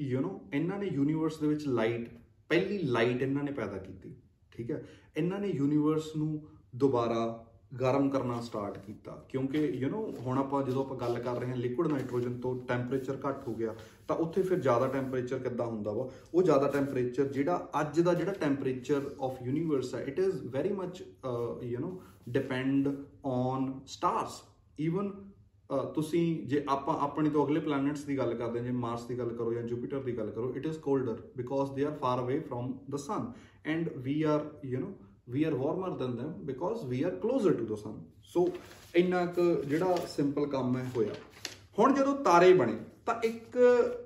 [0.00, 2.08] ਯੂ نو ਇਹਨਾਂ ਨੇ ਯੂਨੀਵਰਸ ਦੇ ਵਿੱਚ ਲਾਈਟ
[2.48, 4.14] ਪਹਿਲੀ ਲਾਈਟ ਇਹਨਾਂ ਨੇ ਪੈਦਾ ਕੀਤੀ
[4.52, 4.82] ਠੀਕ ਹੈ
[5.16, 6.40] ਇਹਨਾਂ ਨੇ ਯੂਨੀਵਰਸ ਨੂੰ
[6.76, 7.26] ਦੁਬਾਰਾ
[7.74, 11.56] ਗਰਮ ਕਰਨਾ ਸਟਾਰਟ ਕੀਤਾ ਕਿਉਂਕਿ ਯੂ نو ਹੁਣ ਆਪਾਂ ਜਦੋਂ ਆਪਾਂ ਗੱਲ ਕਰ ਰਹੇ ਹਾਂ
[11.56, 13.74] ਲਿਕੁਇਡ ਨਾਈਟ੍ਰੋਜਨ ਤੋਂ ਟੈਂਪਰੇਚਰ ਘੱਟ ਹੋ ਗਿਆ
[14.08, 18.32] ਤਾਂ ਉੱਥੇ ਫਿਰ ਜ਼ਿਆਦਾ ਟੈਂਪਰੇਚਰ ਕਿੱਦਾਂ ਹੁੰਦਾ ਵਾ ਉਹ ਜ਼ਿਆਦਾ ਟੈਂਪਰੇਚਰ ਜਿਹੜਾ ਅੱਜ ਦਾ ਜਿਹੜਾ
[18.32, 21.02] ਟੈਂਪਰੇਚਰ ਆਫ ਯੂਨੀਵਰਸ ਹੈ it is very much
[21.62, 21.90] you know
[22.28, 22.88] depend
[23.24, 24.42] on stars
[24.78, 25.10] even
[25.95, 29.29] ਤੁਸੀਂ ਜੇ ਆਪਾਂ ਆਪਣੀ ਤੋਂ ਅਗਲੇ ਪਲੈਨਟਸ ਦੀ ਗੱਲ ਕਰਦੇ ਹਾਂ, ਜੇ ਮਾਰਸ ਦੀ ਗੱਲ
[29.29, 32.73] ਕਰੋ ਜਾਂ ਜੁਪੀਟਰ ਦੀ ਗੱਲ ਕਰੋ it is colder because they are far away from
[32.91, 33.31] the sun
[33.65, 34.91] and we are you know
[35.29, 38.47] we are warmer than them because we are closer to the sun so
[38.95, 41.13] ਇੰਨਾ ਕੁ ਜਿਹੜਾ simple ਕੰਮ ਹੈ ਹੋਇਆ।
[41.79, 43.57] ਹੁਣ ਜਦੋਂ ਤਾਰੇ ਬਣੇ, ਤਾਂ ਇੱਕ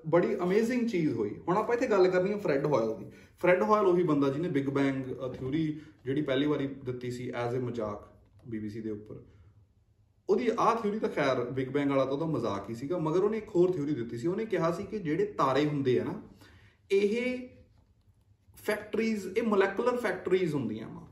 [0.07, 3.05] ਬੜੀ ਅਮੇਜ਼ਿੰਗ ਚੀਜ਼ ਹੋਈ। ਹੁਣ ਆਪਾਂ ਇੱਥੇ ਗੱਲ ਕਰਨੀ ਹੈ ਫਰੈਡ ਹੋਇਲ ਦੀ।
[3.41, 5.03] ਫਰੈਡ ਹੋਇਲ ਉਹੀ ਬੰਦਾ ਜਿਹਨੇ ਬਿਗ ਬੈਂਗ
[5.33, 5.67] ਥਿਊਰੀ
[6.05, 8.11] ਜਿਹੜੀ ਪਹਿਲੀ ਵਾਰੀ ਦਿੱਤੀ ਸੀ ਐਜ਼ ਅ ਮਜ਼ਾਕ
[8.49, 9.23] BBC ਦੇ ਉੱਪਰ।
[10.29, 13.37] ਉਹਦੀ ਆਹ ਥਿਊਰੀ ਤਾਂ ਖੈਰ ਬਿਗ ਬੈਂਗ ਵਾਲਾ ਤਾਂ ਉਹਦਾ ਮਜ਼ਾਕ ਹੀ ਸੀਗਾ, ਮਗਰ ਉਹਨੇ
[13.37, 16.21] ਇੱਕ ਹੋਰ ਥਿਊਰੀ ਦਿੱਤੀ ਸੀ। ਉਹਨੇ ਕਿਹਾ ਸੀ ਕਿ ਜਿਹੜੇ ਤਾਰੇ ਹੁੰਦੇ ਆ ਨਾ,
[16.91, 17.49] ਇਹ
[18.55, 21.07] ਫੈਕਟਰੀਜ਼ ਇਹ ਮੋਲੈਕੂਲਰ ਫੈਕਟਰੀਜ਼ ਹੁੰਦੀਆਂ ਵਾ।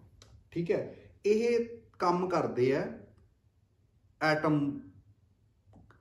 [0.51, 0.95] ਠੀਕ ਹੈ?
[1.25, 1.65] ਇਹ
[1.99, 2.99] ਕੰਮ ਕਰਦੇ ਆ
[4.21, 4.79] ਐਟਮ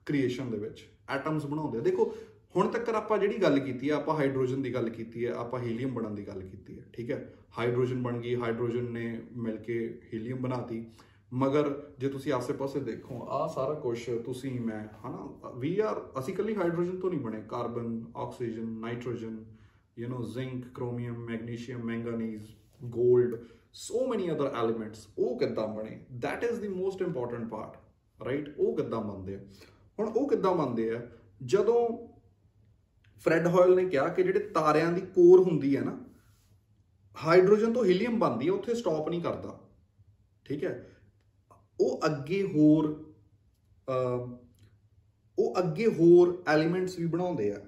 [0.05, 2.13] ਕ੍ਰੀਏਸ਼ਨ ਦੇ ਵਿੱਚ ਐਟਮਸ ਬਣਾਉਂਦੇ ਆ। ਦੇਖੋ,
[2.55, 5.93] ਹੁਣ ਤੱਕ ਆਪਾਂ ਜਿਹੜੀ ਗੱਲ ਕੀਤੀ ਆ, ਆਪਾਂ ਹਾਈਡਰੋਜਨ ਦੀ ਗੱਲ ਕੀਤੀ ਹੈ ਆਪਾਂ ਹੀਲੀਅਮ
[5.93, 7.33] ਬਣਨ ਦੀ ਗੱਲ ਕੀਤੀ ਹੈ ਠੀਕ ਹੈ?
[7.57, 10.85] ਹਾਈਡਰੋਜਨ ਬਣ ਗਈ ਹਾਈਡਰੋਜਨ ਨੇ ਮਿਲ ਕੇ ਹੀਲੀਅਮ ਬਣਾਤੀ।
[11.33, 16.55] ਮਗਰ ਜੇ ਤੁਸੀਂ ਆਸੇ-ਪਾਸੇ ਦੇਖੋ, ਆ ਸਾਰਾ ਕੁਝ ਤੁਸੀਂ ਮੈਂ, ਹਨਾ ਵੀ ਆਰ ਅਸੀਂ ਕੱਲੀ
[16.55, 19.43] ਹਾਈਡਰੋਜਨ ਤੋਂ ਨਹੀਂ ਬਣੇ carbon oxygen nitrogen
[19.99, 22.45] you know zinc chromium magnesium manganese
[22.83, 23.35] gold
[23.73, 25.99] so many other elements ਉਹ ਕਿੱਦਾਂ ਬਣੇ?
[26.23, 29.39] That is the most important part right ਉਹ ਕਿੱਦਾਂ ਬਣਦੇ ਆ?
[29.99, 31.01] ਹੁਣ ਉਹ ਕਿੱਦਾਂ ਬਣਦੇ ਆ?
[31.45, 32.07] ਜਦੋਂ
[33.25, 35.97] ਫਰੈਡ ਹੋਇਲ ਨੇ ਕਿਹਾ ਕਿ ਜਿਹੜੇ ਤਾਰਿਆਂ ਦੀ ਕੋਰ ਹੁੰਦੀ ਹੈ ਨਾ
[37.15, 39.59] ਹਾਈਡਰੋਜਨ ਤੋਂ ਹੀਲੀਅਮ ਬਣਦੀ ਹੈ, ਉੱਥੇ ਸਟਾਪ ਨਹੀਂ ਕਰਦਾ,
[40.45, 40.89] ਠੀਕ ਹੈ?
[41.79, 42.85] ਉਹ ਅੱਗੇ ਹੋਰ
[45.37, 47.59] ਉਹ ਅੱਗੇ ਹੋਰ ਐਲੀਮੈਂਟਸ ਵੀ ਬਣਾਉਂਦੇ ਆ।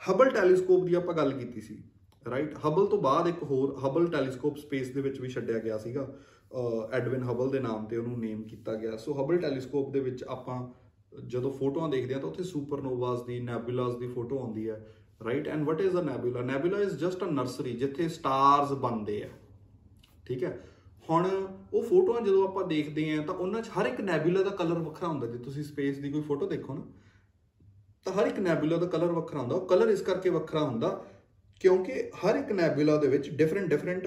[0.00, 1.82] ਹਬਲ ਟੈਲੀਸਕੋਪ ਦੀ ਆਪਾਂ ਗੱਲ ਕੀਤੀ ਸੀ
[2.26, 6.06] ਰਾਈਟ ਹਬਲ ਤੋਂ ਬਾਅਦ ਇੱਕ ਹੋਰ ਹਬਲ ਟੈਲੀਸਕੋਪ ਸਪੇਸ ਦੇ ਵਿੱਚ ਵੀ ਛੱਡਿਆ ਗਿਆ ਸੀਗਾ।
[6.92, 10.60] ਐਡਵਿਨ ਹਬਲ ਦੇ ਨਾਮ ਤੇ ਉਹਨੂੰ ਨੇਮ ਕੀਤਾ ਗਿਆ। ਸੋ ਹਬਲ ਟੈਲੀਸਕੋਪ ਦੇ ਵਿੱਚ ਆਪਾਂ
[11.26, 14.86] ਜਦੋਂ ਫੋਟੋਆਂ ਦੇਖਦੇ ਆ ਤਾਂ ਉੱਥੇ ਸੁਪਰਨੋਵਾਸ ਦੀ ਨੈਬੂਲਾਸ ਦੀ ਫੋਟੋ ਆਉਂਦੀ ਹੈ
[15.24, 19.28] right and what is a nebula nebula is just a nursery ਜਿੱਥੇ ਸਟਾਰਸ ਬਣਦੇ ਆ।
[20.26, 20.58] ਠੀਕ ਹੈ?
[21.10, 21.26] ਹੁਣ
[21.72, 25.08] ਉਹ ਫੋਟੋਆਂ ਜਦੋਂ ਆਪਾਂ ਦੇਖਦੇ ਆ ਤਾਂ ਉਹਨਾਂ 'ਚ ਹਰ ਇੱਕ ਨੈਬੂਲਾ ਦਾ ਕਲਰ ਵੱਖਰਾ
[25.08, 26.82] ਹੁੰਦਾ। ਜੇ ਤੁਸੀਂ ਸਪੇਸ ਦੀ ਕੋਈ ਫੋਟੋ ਦੇਖੋ ਨਾ,
[28.06, 30.90] ਤਾਂ ਹਰ ਇੱਕ ਨੈਬੂਲਾ ਦਾ ਕਲਰ ਵੱਖਰਾ ਹੁੰਦਾ। ਉਹ ਕਲਰ ਇਸ ਕਰਕੇ ਵੱਖਰਾ ਹੁੰਦਾ
[31.60, 34.06] ਕਿਉਂਕਿ ਹਰ ਇੱਕ ਨੈਬੂਲਾ ਦੇ ਵਿੱਚ ਡਿਫਰੈਂਟ ਡਿਫਰੈਂਟ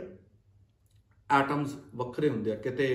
[1.29, 2.87] ਐਟਮਸ ਵੱਖਰੇ ਹੁੰਦੇ ਆ। ਕਿਤੇ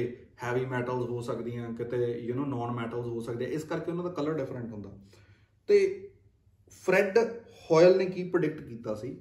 [0.43, 4.05] ਹੈਵੀ ਮੈਟਲਸ ਹੋ ਸਕਦੀਆਂ, ਕਿਤੇ ਯੂ نو ਨਾਨ ਮੈਟਲਸ ਹੋ ਸਕਦੇ ਆ ਇਸ ਕਰਕੇ ਉਹਨਾਂ
[4.05, 4.91] ਦਾ ਕਲਰ ਡਿਫਰੈਂਟ ਹੁੰਦਾ।
[5.69, 5.79] ਤੇ
[6.85, 7.19] ਫਰੈਡ
[7.71, 9.17] ਹੋਇਲ ਨੇ ਕੀ ਪ੍ਰੈਡਿਕਟ ਕੀਤਾ ਸੀ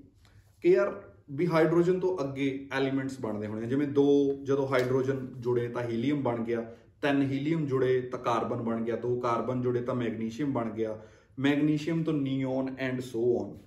[0.62, 0.92] ਕਿ ਯਾਰ
[1.32, 6.44] ਵੀ ਹਾਈਡਰੋਜਨ ਤੋਂ ਅੱਗੇ ਐਲੀਮੈਂਟਸ ਬਣਦੇ ਹੋਣੇ ਜਿਵੇਂ ਦੋ ਜਦੋਂ ਹਾਈਡਰੋਜਨ ਜੁੜੇ ਤਾਂ ਹੀਲੀਅਮ ਬਣ
[6.44, 6.62] ਗਿਆ,
[7.02, 11.02] ਤਿੰਨ ਹੀਲੀਅਮ ਜੁੜੇ ਤਾਂ ਕਾਰਬਨ ਬਣ ਗਿਆ, ਦੋ ਕਾਰਬਨ ਜੁੜੇ ਤਾਂ ਮੈਗਨੀਸ਼ੀਅਮ ਬਣ ਗਿਆ,
[11.40, 13.58] ਮੈਗਨੀਸ਼ੀਅਮ ਤੋਂ ਨਿਓਨ ਐਂਡ ਸੋ ਔਨ।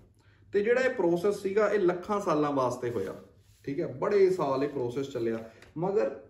[0.53, 3.15] ਤੇ ਜਿਹੜਾ ਇਹ ਪ੍ਰੋਸੈਸ ਸੀਗਾ, ਇਹ ਲੱਖਾਂ ਸਾਲਾਂ ਵਾਸਤੇ ਹੋਇਆ।
[3.65, 6.21] ਠੀਕ ਹੈ, ਬੜੇ ਸਾਲ ਇਹ ਪ੍ਰੋਸੈਸ ਚੱਲਿਆ। ਮਗਰ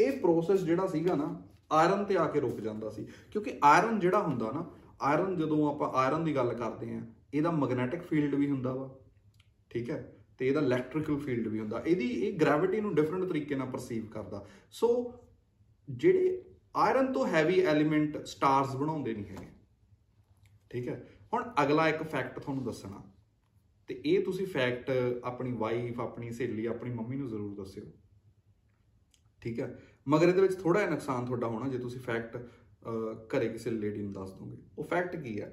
[0.00, 4.22] ਇਹ ਪ੍ਰੋਸੈਸ ਜਿਹੜਾ ਸੀਗਾ ਨਾ ਆਇਰਨ ਤੇ ਆ ਕੇ ਰੁਕ ਜਾਂਦਾ ਸੀ। ਕਿਉਂਕਿ ਆਇਰਨ ਜਿਹੜਾ
[4.22, 4.70] ਹੁੰਦਾ ਨਾ
[5.02, 7.02] ਆਇਰਨ ਜਦੋਂ ਆਪਾਂ ਆਇਰਨ ਦੀ ਗੱਲ ਕਰਦੇ ਆਂ
[7.34, 8.98] ਇਹਦਾ ਮੈਗਨੈਟਿਕ ਫੀਲਡ ਵੀ ਹੁੰਦਾ ਵਾ।
[9.70, 13.70] ਠੀਕ ਹੈ ਤੇ ਇਹਦਾ ਇਲੈਕਟ੍ਰੀਕਲ ਫੀਲਡ ਵੀ ਹੁੰਦਾ। ਇਹਦੀ ਇਹ ਗ੍ਰੈਵਿਟੀ ਨੂੰ ਡਿਫਰੈਂਟ ਤਰੀਕੇ ਨਾਲ
[13.70, 14.88] ਪਰਸੀਵ ਕਰਦਾ। ਸੋ
[15.88, 16.42] ਜਿਹੜੇ
[16.76, 19.48] ਆਇਰਨ ਤੋਂ ਹੈਵੀ ਐਲੀਮੈਂਟ ਸਟਾਰਸ ਬਣਾਉਂਦੇ ਨਹੀਂ ਹੈਗੇ।
[20.70, 21.08] ਠੀਕ ਹੈ?
[21.32, 23.02] ਹੁਣ ਅਗਲਾ ਇੱਕ ਫੈਕਟ ਤੁਹਾਨੂੰ ਦੱਸਣਾ।
[23.88, 24.90] ਤੇ ਇਹ ਤੁਸੀਂ ਫੈਕਟ
[25.24, 27.84] ਆਪਣੀ ਵਾਈਫ ਆਪਣੀ ਸਹੇਲੀ, ਆਪਣੀ ਮੰਮੀ ਨੂੰ ਜ਼ਰੂਰ ਦੱਸਿਓ।
[29.42, 29.78] ਠੀਕ ਹੈ?
[30.08, 32.36] ਮਗਰ ਇਹਦੇ ਵਿੱਚ ਥੋੜਾ ਜਿਹਾ ਨੁਕਸਾਨ ਤੁਹਾਡਾ ਹੋਣਾ, ਜੇ ਤੁਸੀਂ ਫੈਕਟ
[33.34, 35.52] ਘਰੇ ਕਿਸੇ ਲੇਡੀ ਨੂੰ ਦੱਸ ਦੋਗੇ। ਉਹ ਫੈਕਟ ਕੀ ਹੈ?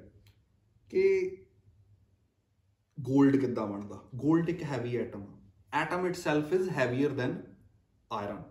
[0.91, 1.03] ਕਿ
[2.97, 3.99] ਗੋਲਡ ਕਿੱਦਾਂ ਬਣਦਾ?
[4.15, 5.25] ਗੋਲਡ ਇੱਕ heavy atom
[5.73, 7.35] atom itself is heavier than
[8.11, 8.41] iron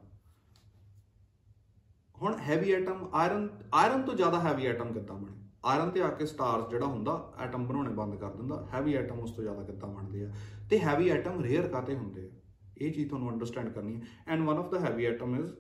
[2.17, 5.33] ਹੁਣ ਹੈਵੀ ਐਟਮ ਆਇਰਨ ਆਇਰਨ ਤੋਂ ਜ਼ਿਆਦਾ ਹੈਵੀ ਐਟਮ ਕਿੱਦਾਂ ਬਣੇ?
[5.65, 9.31] ਆਇਰਨ ਤੇ ਆ ਕੇ ਸਟਾਰਸ ਜਿਹੜਾ ਹੁੰਦਾ ਐਟਮ ਬਣਾਉਣੇ ਬੰਦ ਕਰ ਦਿੰਦਾ। ਹੈਵੀ ਐਟਮ ਉਸ
[9.31, 10.31] ਤੋਂ ਜ਼ਿਆਦਾ ਕਿੱਦਾਂ ਬਣਦੇ ਆ?
[10.71, 12.31] ਤੇ ਹੈਵੀ ਐਟਮ ਰੇਅਰ ਕਾਤੇ ਹੁੰਦੇ ਆ?
[12.79, 15.53] ਇਹ ਚੀਜ਼ ਤੁਹਾਨੂੰ ਅੰਡਰਸਟੈਂਡ ਕਰਨੀ ਹੈ and one of the heavy atom is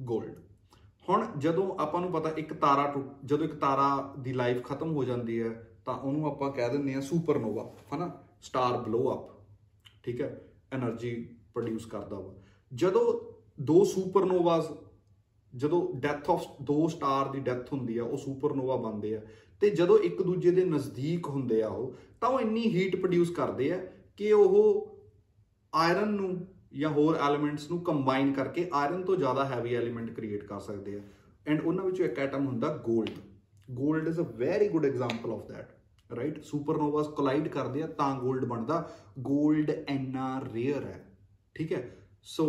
[0.00, 0.34] gold
[1.08, 2.94] ਹੁਣ ਜਦੋਂ ਆਪਾਂ ਨੂੰ ਪਤਾ ਇੱਕ ਤਾਰਾ
[3.24, 5.50] ਜਦੋਂ ਇੱਕ ਤਾਰਾ ਦੀ ਲਾਈਫ ਖਤਮ ਹੋ ਜਾਂਦੀ ਹੈ
[5.84, 8.22] ਤਾਂ ਉਹਨੂੰ ਆਪਾਂ ਕਹਿ ਦਿੰਦੇ ਆ ਸੁਪਰਨੋਵਾ ਹਨਾ?
[8.42, 9.40] ਸਟਾਰ ਬਲੋ ਅਪ
[10.02, 10.48] ਠੀਕ ਹੈ?
[10.76, 12.34] એનર્ਜੀ ਪ੍ਰੋਡਿਊਸ ਕਰਦਾ ਵਾ।
[12.74, 13.30] ਜਦੋਂ
[13.62, 14.64] ਦੋ ਸੁਪਰਨੋਵਾਸ
[15.56, 19.20] ਜਦੋਂ ਡੈਥ ਆਫ ਦੋ ਸਟਾਰ ਦੀ ਡੈਥ ਹੁੰਦੀ ਆ, ਉਹ ਸੁਪਰਨੋਵਾ ਬਣਦੇ ਆ।
[19.60, 23.72] ਤੇ ਜਦੋਂ ਇੱਕ ਦੂਜੇ ਦੇ ਨਜ਼ਦੀਕ ਹੁੰਦੇ ਆ ਉਹ, ਤਾਂ ਉਹ ਇੰਨੀ ਹੀਟ ਪ੍ਰੋਡਿਊਸ ਕਰਦੇ
[23.72, 24.88] ਆ ਕਿ ਉਹ
[25.74, 26.46] ਆਇਰਨ ਨੂੰ
[26.78, 31.00] ਜਾਂ ਹੋਰ ਐਲੀਮੈਂਟਸ ਨੂੰ ਕੰਬਾਈਨ ਕਰਕੇ ਆਇਰਨ ਤੋਂ ਜ਼ਿਆਦਾ ਹੈਵੀ ਐਲੀਮੈਂਟ ਕ੍ਰੀਏਟ ਕਰ ਸਕਦੇ ਆ।
[31.46, 33.10] ਐਂਡ ਉਹਨਾਂ ਵਿੱਚੋਂ ਇੱਕ ਐਟਮ ਹੁੰਦਾ 골ਡ
[33.74, 35.78] gold is a very good example of that
[36.10, 38.88] right supernovas collide ਕਰਦੇ ਆ ਤਾਂ 골ਡ ਬਣਦਾ
[39.20, 41.00] 골ਡ ਐਨਾ ਰੇਅਰ ਹੈ
[41.56, 41.88] ਠੀਕ ਹੈ
[42.26, 42.46] ਸੋ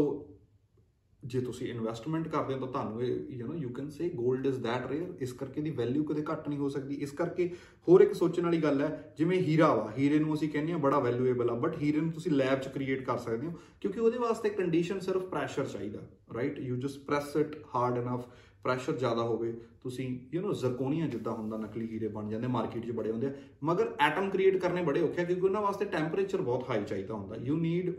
[1.24, 4.64] ਜੇ ਤੁਸੀਂ ਇਨਵੈਸਟਮੈਂਟ ਕਰਦੇ ਹੋ ਤਾਂ ਤੁਹਾਨੂੰ ਇਹ you know you can say 골ਡ ਇਜ਼
[4.64, 7.50] ਥੈਟ ਰੇਅਰ ਇਸ ਕਰਕੇ ਦੀ ਵੈਲਿਊ ਕਦੇ ਘੱਟ ਨਹੀਂ ਹੋ ਸਕਦੀ ਇਸ ਕਰਕੇ
[7.88, 11.00] ਹੋਰ ਇੱਕ ਸੋਚਣ ਵਾਲੀ ਗੱਲ ਹੈ ਜਿਵੇਂ ਹੀਰਾ ਵਾ ਹੀਰੇ ਨੂੰ ਅਸੀਂ ਕਹਿੰਦੇ ਆ ਬੜਾ
[11.00, 14.50] ਵੈਲਿਊਏਬਲ ਆ ਬਟ ਹੀਰੇ ਨੂੰ ਤੁਸੀਂ ਲੈਬ 'ਚ ਕ੍ਰੀਏਟ ਕਰ ਸਕਦੇ ਹੋ ਕਿਉਂਕਿ ਉਹਦੇ ਵਾਸਤੇ
[14.50, 16.00] ਕੰਡੀਸ਼ਨ ਸਿਰਫ ਪ੍ਰੈਸ਼ਰ ਚਾਹੀਦਾ
[16.36, 18.26] right you just press it hard enough
[18.66, 19.52] pressure ਜ਼ਿਆਦਾ ਹੋਵੇ,
[19.82, 23.34] ਤੁਸੀਂ ਯੂ نو ਜ਼ਰਕੋਨੀਆ ਜਿੱਦਾਂ ਹੁੰਦਾ, ਨਕਲੀ ਹੀਰੇ ਬਣ ਜਾਂਦੇ ਮਾਰਕੀਟ 'ਚ ਬੜੇ ਹੁੰਦੇ ਆ।
[23.64, 27.58] ਮਗਰ ਐਟਮ ਕ੍ਰੀਏਟ ਕਰਨੇ ਬੜੇ ਔਖੇ ਕਿਉਂਕਿ ਉਹਨਾਂ ਵਾਸਤੇ ਟੈਂਪਰੇਚਰ ਬਹੁਤ ਹਾਈ ਚਾਹੀਦਾ ਹੁੰਦਾ। You
[27.58, 27.94] need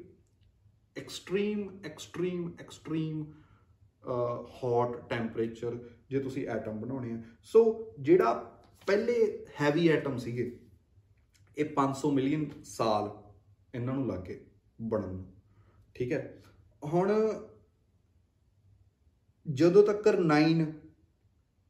[0.97, 3.25] extreme extreme extreme
[4.55, 5.79] hot temperature
[6.11, 8.33] ਜੇ ਤੁਸੀਂ ਐਟਮ ਬਣਾਉਣੇ ਆ। ਸੋ ਜਿਹੜਾ
[8.87, 9.15] ਪਹਿਲੇ
[9.61, 10.51] ਹੈਵੀ ਐਟਮ ਸੀਗੇ,
[11.57, 13.11] ਇਹ 500 ਮਿਲੀਅਨ ਸਾਲ
[13.75, 14.41] ਇਹਨਾਂ ਨੂੰ ਲੱਗੇ
[14.79, 15.27] ਬਣਨ ਨੂੰ।
[15.95, 16.43] ਠੀਕ ਹੈ?
[16.83, 17.13] ਹੁਣ
[19.51, 20.67] ਜਦੋਂ ਤੱਕ 9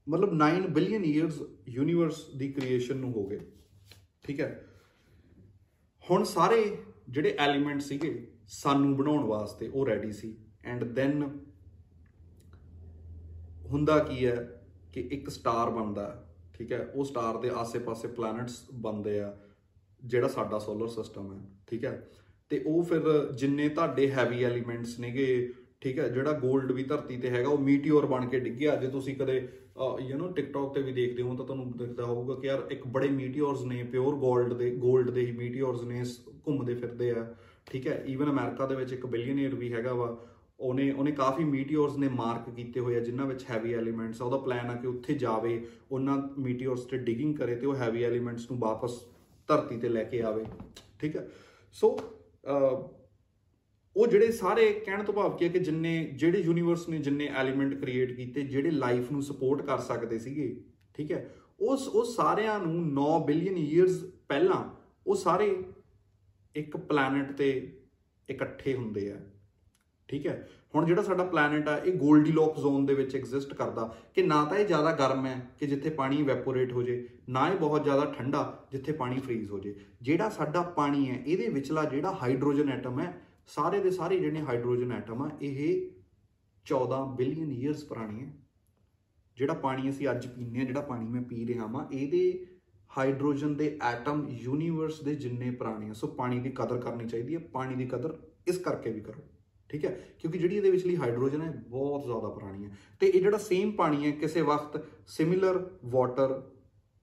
[0.09, 3.41] ਮਤਲਬ 9 ਬਿਲੀਅਨ ਇਅਰਸ ਯੂਨੀਵਰਸ ਦੀ ਕ੍ਰੀਏਸ਼ਨ ਨੂੰ ਹੋ ਗਏ।
[4.23, 4.67] ਠੀਕ ਹੈ?
[6.11, 11.41] ਹੁਣ ਸਾਰੇ ਜਿਹੜੇ ਐਲੀਮੈਂਟ ਸੀਗੇ, ਸਾਨੂੰ ਬਣਾਉਣ ਵਾਸਤੇ ਉਹ ਰੈਡੀ ਸੀ। ਐਂਡ ਦੈਨ
[13.65, 16.87] ਹੁੰਦਾ ਕੀ ਹੈ ਕਿ ਇੱਕ ਸਟਾਰ ਬਣਦਾ ਠੀਕ ਹੈ?
[16.95, 19.39] ਉਹ ਸਟਾਰ ਦੇ ਆਸੇ-ਪਾਸੇ ਪਲੈਨਟਸ ਬਣਦੇ ਆ,
[20.05, 22.11] ਜਿਹੜਾ ਸਾਡਾ ਸੋਲਰ ਸਿਸਟਮ ਹੈ। ਠੀਕ ਹੈ?
[22.49, 25.53] ਤੇ ਉਹ ਫਿਰ ਜਿੰਨੇ ਤੁਹਾਡੇ ਹੈਵੀ ਐਲੀਮੈਂਟਸ ਨੇਗੇ
[25.83, 29.15] ਠੀਕ ਹੈ, ਜਿਹੜਾ 골ਡ ਵੀ ਧਰਤੀ ਤੇ ਹੈਗਾ, ਉਹ ਮੀਟੀਓਰ ਬਣ ਕੇ ਡਿੱਗਿਆ ਜੇ ਤੁਸੀਂ
[29.17, 29.37] ਕਦੇ
[30.01, 33.09] ਯੂ نو ਟਿਕਟੌਕ ਤੇ ਵੀ ਦੇਖਦੇ ਹੋ ਤਾਂ ਤੁਹਾਨੂੰ ਦਿਖਦਾ ਹੋਊਗਾ ਕਿ ਯਾਰ ਇੱਕ ਬੜੇ
[33.11, 36.03] ਮੀਟੀਓਰਸ ਨੇ ਪਿਓਰ 골ਡ ਦੇ 골ਡ ਦੇ ਹੀ ਮੀਟੀਓਰਸ ਨੇ
[36.47, 37.27] ਘੁੰਮਦੇ ਫਿਰਦੇ ਆ।
[37.67, 40.17] ਠੀਕ ਹੈ ਈਵਨ ਅਮਰੀਕਾ ਦੇ ਵਿੱਚ ਇੱਕ ਬਿਲੀਅਨਰ ਵੀ ਹੈਗਾ ਵਾ,
[40.61, 44.37] ਉਹਨੇ ਉਹਨੇ ਕਾਫੀ ਮੀਟੀਓਰਸ ਨੇ ਮਾਰਕ ਕੀਤੇ ਹੋਏ ਆ, ਜਿਨ੍ਹਾਂ ਵਿੱਚ ਹੈਵੀ ਐਲੀਮੈਂਟਸ ਆ। ਉਹਦਾ
[44.39, 45.61] ਪਲਾਨ ਆ ਕਿ ਉੱਥੇ ਜਾਵੇ,
[45.91, 49.01] ਉਹਨਾਂ ਮੀਟੀਓਰਸ ਤੇ ਡਿਗਿੰਗ ਕਰੇ ਤੇ ਉਹ ਹੈਵੀ ਐਲੀਮੈਂਟਸ ਨੂੰ ਵਾਪਸ
[49.49, 50.45] ਧਰਤੀ ਤੇ ਲੈ ਕੇ ਆਵੇ।
[51.01, 51.29] ਠੀਕ ਹੈ
[51.77, 51.97] ਸੋ
[53.97, 57.75] ਉਹ ਜਿਹੜੇ ਸਾਰੇ ਕਹਿਣ ਤੋਂ ਭਾਵ ਕੀ ਹੈ ਕਿ ਜਿੰਨੇ, ਜਿਹੜੇ ਯੂਨੀਵਰਸ ਨੇ ਜਿੰਨੇ ਐਲੀਮੈਂਟ
[57.75, 60.55] ਕ੍ਰੀਏਟ ਕੀਤੇ, ਜਿਹੜੇ ਲਾਈਫ ਨੂੰ ਸਪੋਰਟ ਕਰ ਸਕਦੇ ਸੀਗੇ,
[60.95, 61.29] ਠੀਕ ਹੈ,
[61.61, 64.65] ਉਸ, ਉਹ ਸਾਰਿਆਂ ਨੂੰ 9 ਬਿਲੀਅਨ ਈਅਰਸ ਪਹਿਲਾਂ
[65.07, 65.55] ਉਹ ਸਾਰੇ
[66.55, 67.51] ਇੱਕ ਪਲੈਨਟ ਤੇ
[68.29, 69.17] ਇਕੱਠੇ ਹੁੰਦੇ ਆ,
[70.09, 73.85] ਠੀਕ ਹੈ। ਹੁਣ ਜਿਹੜਾ ਸਾਡਾ ਪਲੈਨਟ ਆ, ਇਹ ਗੋਲਡੀਲੌਕ ਜ਼ੋਨ ਦੇ ਵਿੱਚ ਐਗਜ਼ਿਸਟ ਕਰਦਾ
[74.15, 77.57] ਕਿ ਨਾ ਤਾਂ ਇਹ ਜ਼ਿਆਦਾ ਗਰਮ ਹੈ ਕਿ ਜਿੱਥੇ ਪਾਣੀ ਇਵੈਪੋਰੇਟ ਹੋ ਜੇ, ਨਾ ਇਹ
[77.57, 82.17] ਬਹੁਤ ਜ਼ਿਆਦਾ ਠੰਡਾ ਜਿੱਥੇ ਪਾਣੀ ਫ੍ਰੀਜ਼ ਹੋ ਜੇ। ਜਿਹੜਾ ਸਾਡਾ ਪਾਣੀ ਹੈ, ਇਹਦੇ ਵਿਚਲਾ ਜਿਹੜਾ
[82.23, 83.13] ਹਾਈਡਰੋਜਨ ਐਟਮ ਹੈ
[83.49, 85.91] ਸਾਰੇ ਦੇ ਸਾਰੇ ਜਿਹੜੇ ਹਾਈਡਰੋਜਨ ਐਟਮ ਆ, ਇਹ
[86.67, 88.33] 14 ਬਿਲੀਅਨ ਈਅਰਸ ਪੁਰਾਣੀ ਹੈ
[89.37, 92.47] ਜਿਹੜਾ ਪਾਣੀ ਅਸੀਂ ਅੱਜ ਪੀਂਦੇ ਆ, ਜਿਹੜਾ ਪਾਣੀ ਮੈਂ ਪੀ ਰਿਹਾ ਹਾਂ ਇਹਦੇ
[92.91, 97.39] ਹਾਈਡਰੋਜਨ ਦੇ ਐਟਮ ਯੂਨੀਵਰਸ ਦੇ ਜਿੰਨੇ ਪੁਰਾਣੇ ਆ, ਸੋ ਪਾਣੀ ਦੀ ਕਦਰ ਕਰਨੀ ਚਾਹੀਦੀ ਹੈ
[97.53, 99.23] ਪਾਣੀ ਦੀ ਕਦਰ ਇਸ ਕਰਕੇ ਵੀ ਕਰੋ,
[99.71, 103.39] ਠੀਕ ਹੈ ਕਿਉਂਕਿ ਜਿਹੜੀ ਇਹਦੇ ਵਿਚਲੀ ਹਾਈਡਰੋਜਨ ਹੈ ਬਹੁਤ ਜ਼ਿਆਦਾ ਪੁਰਾਣੀ ਹੈ ਤੇ ਇਹ ਜਿਹੜਾ
[103.41, 106.41] ਸੇਮ ਪਾਣੀ ਹੈ ਕਿਸੇ ਵਕਤ ਸਿਮਿਲਰ ਵਾਟਰ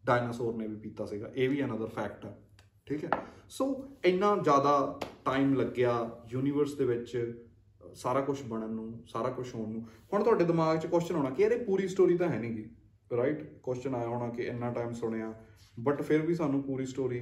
[0.04, 2.38] ਡਾਇਨਾਸੌਰ ਨੇ ਵੀ ਪੀਤਾ ਸੀਗਾ, ਇਹ ਵੀ ਅਨਦਰ ਫੈਕਟ ਹੈ
[2.90, 3.10] ਠੀਕ ਹੈ?
[3.50, 3.66] ਸੋ
[4.06, 5.94] ਇੰਨਾ ਜ਼ਿਆਦਾ ਟਾਈਮ ਲੱਗਿਆ
[6.32, 7.36] ਯੂਨੀਵਰਸ ਦੇ ਵਿੱਚ
[7.96, 9.82] ਸਾਰਾ ਕੁਝ ਬਣਨ ਨੂੰ, ਸਾਰਾ ਕੁਝ ਹੋਣ ਨੂੰ।
[10.14, 12.70] ਹੁਣ ਤੁਹਾਡੇ ਦਿਮਾਗ 'ਚ ਕੁਐਸਚਨ ਆਉਣਾ ਕਿ ਇਹਦੇ ਪੂਰੀ ਸਟੋਰੀ ਤਾਂ ਹੈ ਨਹੀਂਗੀ
[13.12, 15.34] ਰਾਈਟ ਕੁਐਸਚਨ ਆਇਆ ਹੋਣਾ ਕਿ ਇੰਨਾ ਟਾਈਮ ਸੁਣਿਆ
[15.78, 17.20] ਬਟ ਫਿਰ ਵੀ ਸਾਨੂੰ ਪੂਰੀ ਸਟੋਰੀ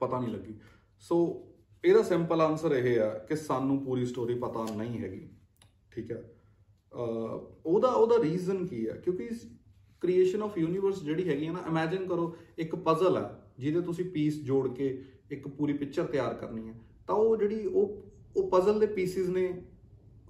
[0.00, 0.58] ਪਤਾ ਨਹੀਂ ਲੱਗੀ।
[1.02, 1.16] ਸੋ
[1.84, 5.28] ਇਹਦਾ ਸਿੰਪਲ ਆਨਸਰ ਇਹ ਆ ਕਿ ਸਾਨੂੰ ਪੂਰੀ ਸਟੋਰੀ ਪਤਾ ਨਹੀਂ ਹੈਗੀ,
[5.92, 6.22] ਠੀਕ ਹੈ?
[6.92, 9.28] ਉਹਦਾ ਉਹਦਾ ਰੀਜ਼ਨ ਕੀ ਹੈ ਕਿਉਂਕਿ
[10.02, 13.28] ਕ੍ਰੀਏਸ਼ਨ ਆਫ ਯੂਨੀਵਰਸ ਜਿਹੜੀ ਹੈਗੀ ਹੈ ਨਾ ਇਮੇਜਿਨ ਕਰੋ, ਇੱਕ ਪਜ਼ਲ ਹੈ
[13.58, 14.86] ਜਿਹਦੇ ਤੁਸੀਂ ਪੀਸ ਜੋੜ ਕੇ
[15.30, 16.74] ਇੱਕ ਪੂਰੀ ਪਿਕਚਰ ਤਿਆਰ ਕਰਨੀ ਹੈ,
[17.06, 17.96] ਤਾਂ ਉਹ ਜਿਹੜੀ ਉਹ
[18.36, 19.46] ਉਹ ਪਜ਼ਲ ਦੇ ਪੀਸਿਸ ਨੇ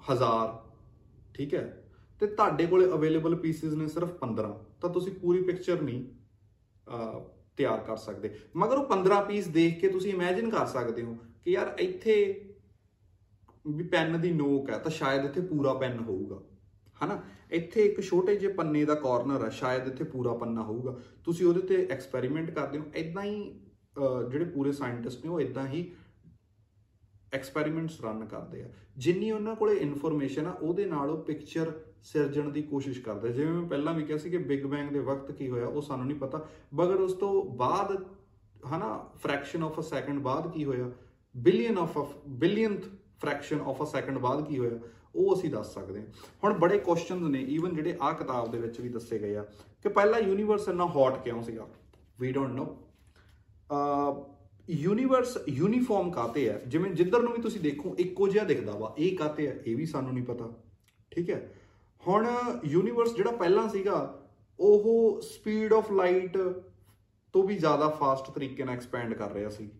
[0.02, 0.56] ਹਜ਼ਾਰ,
[1.34, 1.84] ਠੀਕ ਹੈ?
[2.20, 6.04] ਤੇ ਤੁਹਾਡੇ ਕੋਲੇ ਅਵੇਲੇਬਲ ਪੀਸਿਸ ਨੇ ਸਿਰਫ 15 ਤਾਂ ਤੁਸੀਂ ਪੂਰੀ ਪਿਕਚਰ ਨਹੀਂ
[7.56, 11.50] ਤਿਆਰ ਕਰ ਸਕਦੇ। ਮਗਰ ਉਹ 15 ਪੀਸ ਦੇਖ ਕੇ ਤੁਸੀਂ ਇਮੇਜਿਨ ਕਰ ਸਕਦੇ ਹੋ ਕਿ
[11.50, 12.14] ਯਾਰ ਇੱਥੇ
[13.66, 16.40] ਵੀ ਪੈਨ ਦੀ ਨੋਕ ਹੈ, ਤਾਂ ਸ਼ਾਇਦ ਇੱਥੇ ਪੂਰਾ ਪੈਨ ਹੋਊਗਾ।
[17.04, 17.20] ਹਨਾ?
[17.50, 21.60] ਇੱਥੇ ਇੱਕ ਛੋਟੇ ਜਿਹੇ ਪੰਨੇ ਦਾ ਕਾਰਨਰ ਹੈ ਸ਼ਾਇਦ ਇੱਥੇ ਪੂਰਾ ਪੰਨਾ ਹੋਊਗਾ। ਤੁਸੀਂ ਉਹਦੇ
[21.60, 23.60] ਤੇ ਐਕਸਪੈਰੀਮੈਂਟ ਕਰਦੇ ਹੋ ਇਦਾਂ ਹੀ
[24.30, 25.90] ਜਿਹੜੇ ਪੂਰੇ ਸਾਇੰਟਿਸਟ ਨੇ ਉਹ ਇਦਾਂ ਹੀ
[27.34, 31.72] ਐਕਸਪੈਰੀਮੈਂਟਸ ਰਨ ਕਰਦੇ ਆ। ਜਿੰਨੀ ਉਹਨਾਂ ਕੋਲੇ ਇਨਫੋਰਮੇਸ਼ਨ ਆ, ਉਹਦੇ ਨਾਲ ਉਹ ਪਿਕਚਰ
[32.02, 35.32] ਸਿਰਜਣ ਦੀ ਕੋਸ਼ਿਸ਼ ਕਰਦੇ ਜਿਵੇਂ ਮੈਂ ਪਹਿਲਾਂ ਵੀ ਕਿਹਾ ਸੀ ਕਿ ਬਿਗ ਬੈਂਗ ਦੇ ਵਕਤ
[35.32, 38.04] ਕੀ ਹੋਇਆ, ਉਹ ਸਾਨੂੰ ਨਹੀਂ ਪਤਾ। ਮਗਰ ਉਸ ਤੋਂ ਬਾਅਦ,
[38.76, 40.90] ਹਨਾ ਫ੍ਰੈਕਸ਼ਨ ਆਫ ਅ ਸੈਕਿੰਡ ਬਾਅਦ ਕੀ ਹੋਇਆ?
[41.34, 42.84] Billion of billionth
[43.20, 44.78] fraction of a second ਬਾਅਦ ਕੀ ਹੋਇਆ?
[45.14, 46.06] ਉਹ ਅਸੀਂ ਦੱਸ ਸਕਦੇ ਹਾਂ।
[46.44, 49.42] ਹੁਣ ਬੜੇ ਕੁਐਸਚਨਸ ਨੇ ਈਵਨ ਜਿਹੜੇ ਆ ਕਿਤਾਬ ਦੇ ਵਿੱਚ ਵੀ ਦੱਸੇ ਗਏ ਆ
[49.82, 51.68] ਕਿ ਪਹਿਲਾ ਯੂਨੀਵਰਸ ਇੰਨਾ ਹੌਟ ਕਿਉਂ ਸੀਗਾ?
[52.20, 52.76] We don't know
[54.70, 59.16] universe uniform ਕਾਤੇ ਹੈ ਜਿਵੇਂ ਜਿੱਧਰ ਨੂੰ ਵੀ ਤੁਸੀਂ ਦੇਖੋ, ਇੱਕੋ ਜਿਹਾ ਦਿਖਦਾ ਵਾ। ਇਹ
[59.16, 60.48] ਕਾਤੇ ਹੈ ਇਹ ਵੀ ਸਾਨੂੰ ਨਹੀਂ ਪਤਾ।
[61.10, 61.52] ਠੀਕ ਹੈ?
[62.06, 62.26] ਹੁਣ
[62.64, 64.22] ਯੂਨੀਵਰਸ ਜਿਹੜਾ ਪਹਿਲਾਂ ਸੀਗਾ,
[64.60, 66.38] ਉਹ ਸਪੀਡ ਆਫ ਲਾਈਟ
[67.32, 69.70] ਤੋਂ ਵੀ ਜ਼ਿਆਦਾ ਫਾਸਟ ਤਰੀਕੇ ਨਾਲ ਐਕਸਪੈਂਡ ਕਰ ਰਿਹਾ ਸੀ।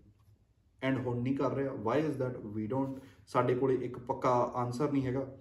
[0.83, 2.99] ਐਂਡ ਹੁਣ ਨਹੀਂ ਕਰ ਰਿਹਾ। Why is that we don't
[3.29, 5.39] ਸਾਡੇ ਕੋਲੇ ਇੱਕ ਪੱਕਾ ਆਨਸਰ ਨਹੀਂ ਹੈਗਾ।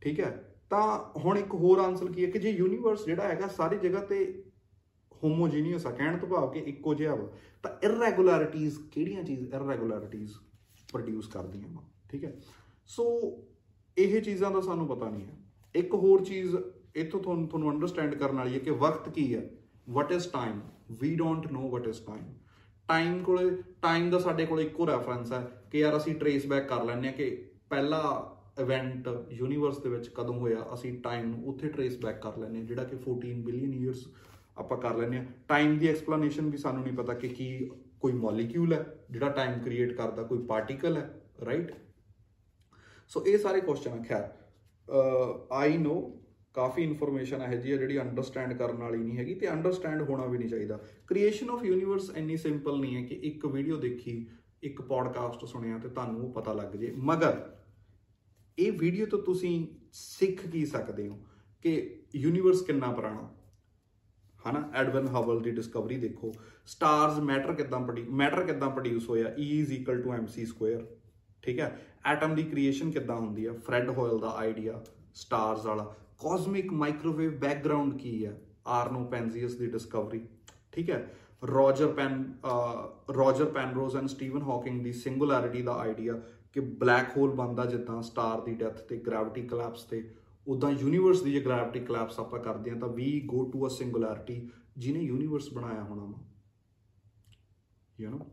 [0.00, 0.48] ਠੀਕ ਹੈ?
[0.70, 4.44] ਤਾਂ ਹੁਣ ਇੱਕ ਹੋਰ ਆਨਸਰ ਕੀ ਹੈ ਕਿ ਜੇ ਯੂਨੀਵਰਸ ਜਿਹੜਾ ਹੈਗਾ ਸਾਰੀ ਜਗ੍ਹਾ ਤੇ
[5.24, 10.32] ਹੋਮੋਜੀਨੀਅਸ ਆ, ਕਹਿਣ ਤੋਂ ਭਾਵ ਕਿ ਇੱਕੋ ਜਿਹਾ ਵਾ, ਤਾਂ ਇਰੈਗੂਲੈਰਿਟੀਜ਼ ਕਿਹੜੀਆਂ ਚੀਜ਼ ਇਰੈਗੂਲੈਰਿਟੀਜ਼
[10.92, 11.82] ਪ੍ਰੋਡਿਊਸ ਕਰਦੀਆਂ ਵਾ?
[12.10, 12.40] ਠੀਕ ਹੈ?
[12.86, 13.20] ਸੋ
[13.98, 15.34] ਇਹ ਚੀਜ਼ਾਂ ਦਾ ਸਾਨੂੰ ਪਤਾ ਨਹੀਂ ਹੈ।
[15.74, 16.56] ਇੱਕ ਹੋਰ ਚੀਜ਼
[16.96, 19.50] ਇਥੋਂ ਤੁਹਾਨੂੰ ਤੁਹਾਨੂੰ ਅੰਡਰਸਟੈਂਡ ਕਰਨ ਵਾਲੀ ਹੈ ਕਿ ਵਕਤ ਕੀ ਹੈ?
[19.90, 20.60] What is time
[20.90, 22.34] we don't know what is time
[22.88, 23.50] time ਕੋਲੇ
[23.82, 27.12] ਟਾਈਮ ਦਾ ਸਾਡੇ ਕੋਲ ਇੱਕੋ ਰੈਫਰੈਂਸ ਹੈ ਕਿ ਯਾਰ ਅਸੀਂ ਟਰੇਸ ਬੈਕ ਕਰ ਲੈਂਦੇ ਆ
[27.12, 27.30] ਕਿ
[27.70, 28.00] ਪਹਿਲਾ
[28.60, 32.62] ਇਵੈਂਟ ਯੂਨੀਵਰਸ ਦੇ ਵਿੱਚ ਕਦੋਂ ਹੋਇਆ, ਅਸੀਂ ਟਾਈਮ ਨੂੰ ਉੱਥੇ ਟਰੇਸ ਬੈਕ ਕਰ ਲੈਂਦੇ ਆ
[32.62, 34.06] ਜਿਹੜਾ ਕਿ 14 ਬਿਲੀਅਨ ਇਅਰਸ
[34.58, 37.70] ਆਪਾਂ ਕਰ ਲੈਂਦੇ ਆ ਟਾਈਮ ਦੀ ਐਕਸਪਲੇਨੇਸ਼ਨ ਵੀ ਸਾਨੂੰ ਨਹੀਂ ਪਤਾ ਕਿ ਕੀ
[38.00, 41.08] ਕੋਈ ਮੋਲੀਕਿਊਲ ਹੈ, ਜਿਹੜਾ ਟਾਈਮ ਕ੍ਰੀਏਟ ਕਰਦਾ, ਕੋਈ ਪਾਰਟੀਕਲ ਹੈ
[41.46, 41.72] ਰਾਈਟ
[43.10, 44.28] ਸੋ ਇਹ ਸਾਰੇ ਕੁਐਸਚਨ ਆ। ਖੈਰ
[45.52, 45.94] ਆਈ ਨੋ
[46.54, 50.48] ਕਾਫੀ ਇਨਫੋਰਮੇਸ਼ਨ ਹੈ ਜੀ ਜਿਹੜੀ ਅੰਡਰਸਟੈਂਡ ਕਰਨ ਵਾਲੀ ਨਹੀਂ ਹੈਗੀ ਤੇ ਅੰਡਰਸਟੈਂਡ ਹੋਣਾ ਵੀ ਨਹੀਂ
[50.48, 54.28] ਚਾਹੀਦਾ। ਕ੍ਰੀਏਸ਼ਨ ਆਫ ਯੂਨੀਵਰਸ ਇੰਨੀ ਸਿੰਪਲ ਨਹੀਂ ਹੈ ਕਿ ਇੱਕ ਵੀਡੀਓ ਦੇਖੀ,
[54.62, 57.56] ਇੱਕ ਪੋਡਕਾਸਟ ਸੁਣਿਆ ਤੇ ਤੁਹਾਨੂੰ ਉਹ ਪਤਾ ਲੱਗ ਜੇ। ਮਗਰ
[58.58, 61.24] ਇਹ ਵੀਡੀਓ ਤੋਂ ਤੁਸੀਂ ਸਿੱਖ ਕੀ ਸਕਦੇ ਹੋ
[61.62, 63.36] ਕਿ ਯੂਨੀਵਰਸ ਕਿੰਨਾ ਪੁਰਾਣਾ?
[64.50, 64.70] ਹਨਾ?
[64.74, 66.32] ਐਡਵਨ ਹਬਲ ਦੀ ਡਿਸਕਵਰੀ ਦੇਖੋ।
[66.66, 67.80] ਸਟਾਰਸ ਮੈਟਰ ਕਿਦਾਂ
[68.10, 69.26] ਮੈਟਰ ਕਿਦਾਂ ਪ੍ਰੋਡਿਊਸ ਹੋਇਆ?
[69.26, 70.82] E mc2
[71.42, 71.80] ਠੀਕ ਹੈ?
[72.04, 74.84] ਐਟਮ ਦੀ ਕ੍ਰੀਏਸ਼ਨ ਕਿਦਾਂ ਹੁੰਦੀ ਹੈ ਫਰੈਡ ਹੋਇਲ ਦਾ ਆਈਡੀਆ
[75.14, 78.40] ਸਟਾਰਸ ਵਾਲਾ। ਕਾਸਮਿਕ ਮਾਈਕ੍ਰੋਵੇਵ ਬੈਕਗ੍ਰਾਉਂਡ ਕੀ ਹੈ?
[78.66, 80.20] ਆਰਨੋ ਪੈਨਜ਼ੀਅਸ ਦੀ ਡਿਸਕਵਰੀ
[80.72, 81.14] ਠੀਕ ਹੈ?
[81.42, 82.34] Roger Pen
[83.14, 86.20] Roger Penrose and Steven Hawking the singularity ਦਾ ਆਈਡੀਆ
[86.52, 90.10] ਕਿ ਬਲੈਕ ਹੋਲ ਬਣਦਾ ਜਿੱਦਾਂ ਸਟਾਰ ਦੀ ਡੈਥ ਤੇ ਗ੍ਰੈਵਿਟੀ ਕੋਲੈਪਸ ਤੇ
[90.46, 94.50] ਉਦਾਂ ਯੂਨੀਵਰਸ ਦੀ ਜੇ ਗ੍ਰੈਵਿਟੀ ਕੋਲੈਪਸ ਆਪਾਂ ਕਰਦੇ ਹਾਂ ਤਾਂ ਵੀ ਗੋ ਟੂ ਅ ਸਿੰਗੂਲੈਰਿਟੀ
[94.78, 96.20] ਜਿਹਨੇ ਯੂਨੀਵਰਸ ਬਣਾਇਆ ਹੋਣਾ ਵਾ।
[98.00, 98.24] You know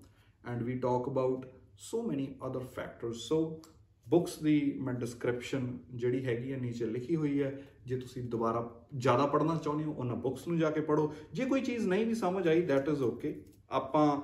[0.50, 1.46] and we talk about
[1.78, 3.62] so many other factors so
[4.08, 9.26] books ਦੀ ਮੈਂ ਡਿਸਕ੍ਰਿਪਸ਼ਨ ਜਿਹੜੀ ਹੈਗੀ ਹੈ ਨੀਚੇ ਲਿਖੀ ਹੋਈ ਹੈ। ਜੇ ਤੁਸੀਂ ਦੁਬਾਰਾ ਜ਼ਿਆਦਾ
[9.26, 12.48] ਪੜ੍ਹਨਾ ਚਾਹੁੰਦੇ ਹੋ, ਉਹਨਾਂ ਬੁక్స్ ਨੂੰ ਜਾ ਕੇ ਪੜ੍ਹੋ। ਜੇ ਕੋਈ ਚੀਜ਼ ਨਹੀਂ ਵੀ ਸਮਝ
[12.48, 14.22] ਆਈ ਥੈਟ ਇਜ਼ ਓਕੇ ਆਪਾਂ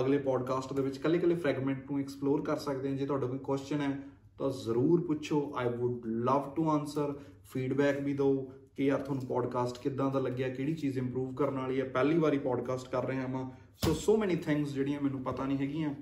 [0.00, 3.80] ਅਗਲੇ ਪੋਡਕਾਸਟ ਦੇ ਵਿੱਚ ਕੱਲੇ-ਕੱਲੇ ਫਰੈਗਮੈਂਟ ਨੂੰ ਐਕਸਪਲੋਰ ਕਰ ਸਕਦੇ ਹਾਂ। ਜੇ ਤੁਹਾਡਾ ਕੋਈ ਕੁਐਸਚਨ
[3.80, 3.98] ਹੈ,
[4.38, 7.14] ਤਾਂ ਜ਼ਰੂਰ ਪੁੱਛੋ। I would love to answer
[7.52, 11.80] feedback ਵੀ ਦਿਓ ਕਿ ਯਾਰ ਤੁਹਾਨੂੰ ਪੋਡਕਾਸਟ ਕਿੱਦਾਂ ਦਾ ਲੱਗਿਆ, ਕਿਹੜੀ ਚੀਜ਼ ਇੰਪਰੂਵ ਕਰਨ ਵਾਲੀ
[11.80, 13.50] ਹੈ। ਪਹਿਲੀ ਵਾਰੀ ਪੋਡਕਾਸਟ ਕਰ ਰਹੇ ਹਾਂ ਮੈਂ
[13.84, 15.94] ਸੋ ਸੋ ਮੈਨੀ ਥਿੰਗਸ ਜਿਹੜੀਆਂ ਮੈਨੂੰ ਪਤਾ ਨਹੀਂ ਹੈਗੀਆਂ।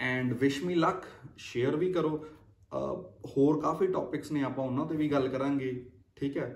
[0.00, 1.04] And wish me luck
[1.36, 2.26] share ਵੀ ਕਰੋ।
[2.74, 5.72] ਹੋਰ ਕਾਫੀ ਟੌਪਿਕਸ ਨੇ, ਆਪਾਂ ਉਹਨਾਂ ਤੇ ਵੀ ਗੱਲ ਕਰਾਂਗੇ,
[6.16, 6.48] ਠੀਕ ਹੈ?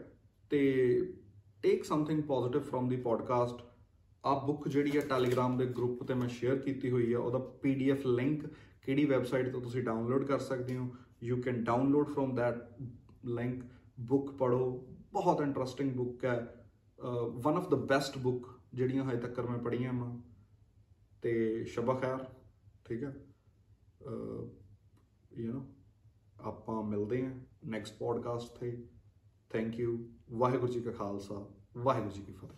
[0.50, 0.60] ਤੇ
[1.62, 3.62] take something positive from the podcast
[4.24, 8.06] ਆ ਬੁੱਕ ਜਿਹੜੀ ਹੈ ਟੈਲੀਗ੍ਰਾਮ ਦੇ ਗਰੁੱਪ ਤੇ ਮੈਂ ਸ਼ੇਅਰ ਕੀਤੀ ਹੋਈ ਹੈ, ਉਹਦਾ ਪੀਡੀਐਫ
[8.06, 8.46] ਲਿੰਕ
[8.82, 10.88] ਕਿਹੜੀ ਵੈਬਸਾਈਟ ਤੋਂ ਤੁਸੀਂ ਡਾਊਨਲੋਡ ਕਰ ਸਕਦੇ ਹੋ?
[11.22, 12.82] You can download from that
[13.26, 13.64] link
[14.00, 14.70] book ਪੜੋ
[15.12, 16.38] ਬਹੁਤ ਇੰਟਰਸਟਿੰਗ ਬੁੱਕ ਹੈ।
[17.44, 20.10] One of the best book ਜਿਹੜੀਆਂ ਹਜੇ ਤੱਕ ਮੈਂ ਪੜ੍ਹੀਆਂ ਮੈਂ
[21.22, 22.24] ਤੇ ਸ਼ਬਾ ਖੈਰ,
[22.84, 23.14] ਠੀਕ ਹੈ?
[25.32, 25.62] ਯੂ نو
[26.40, 27.34] ਆਪਾਂ ਮਿਲਦੇ ਹਾਂ
[27.64, 28.84] ਨੈਕਸਟ ਪੋਡਕਾਸਟ ਤੇ।
[29.50, 32.57] ਥੈਂਕ ਯੂ ਵਾਹਿਗੁਰੂ ਜੀ ਕਾ ਖਾਲਸਾ। ਵਾਹਿਗੁਰੂ ਜੀ ਕੀ ਫਤਿਹ।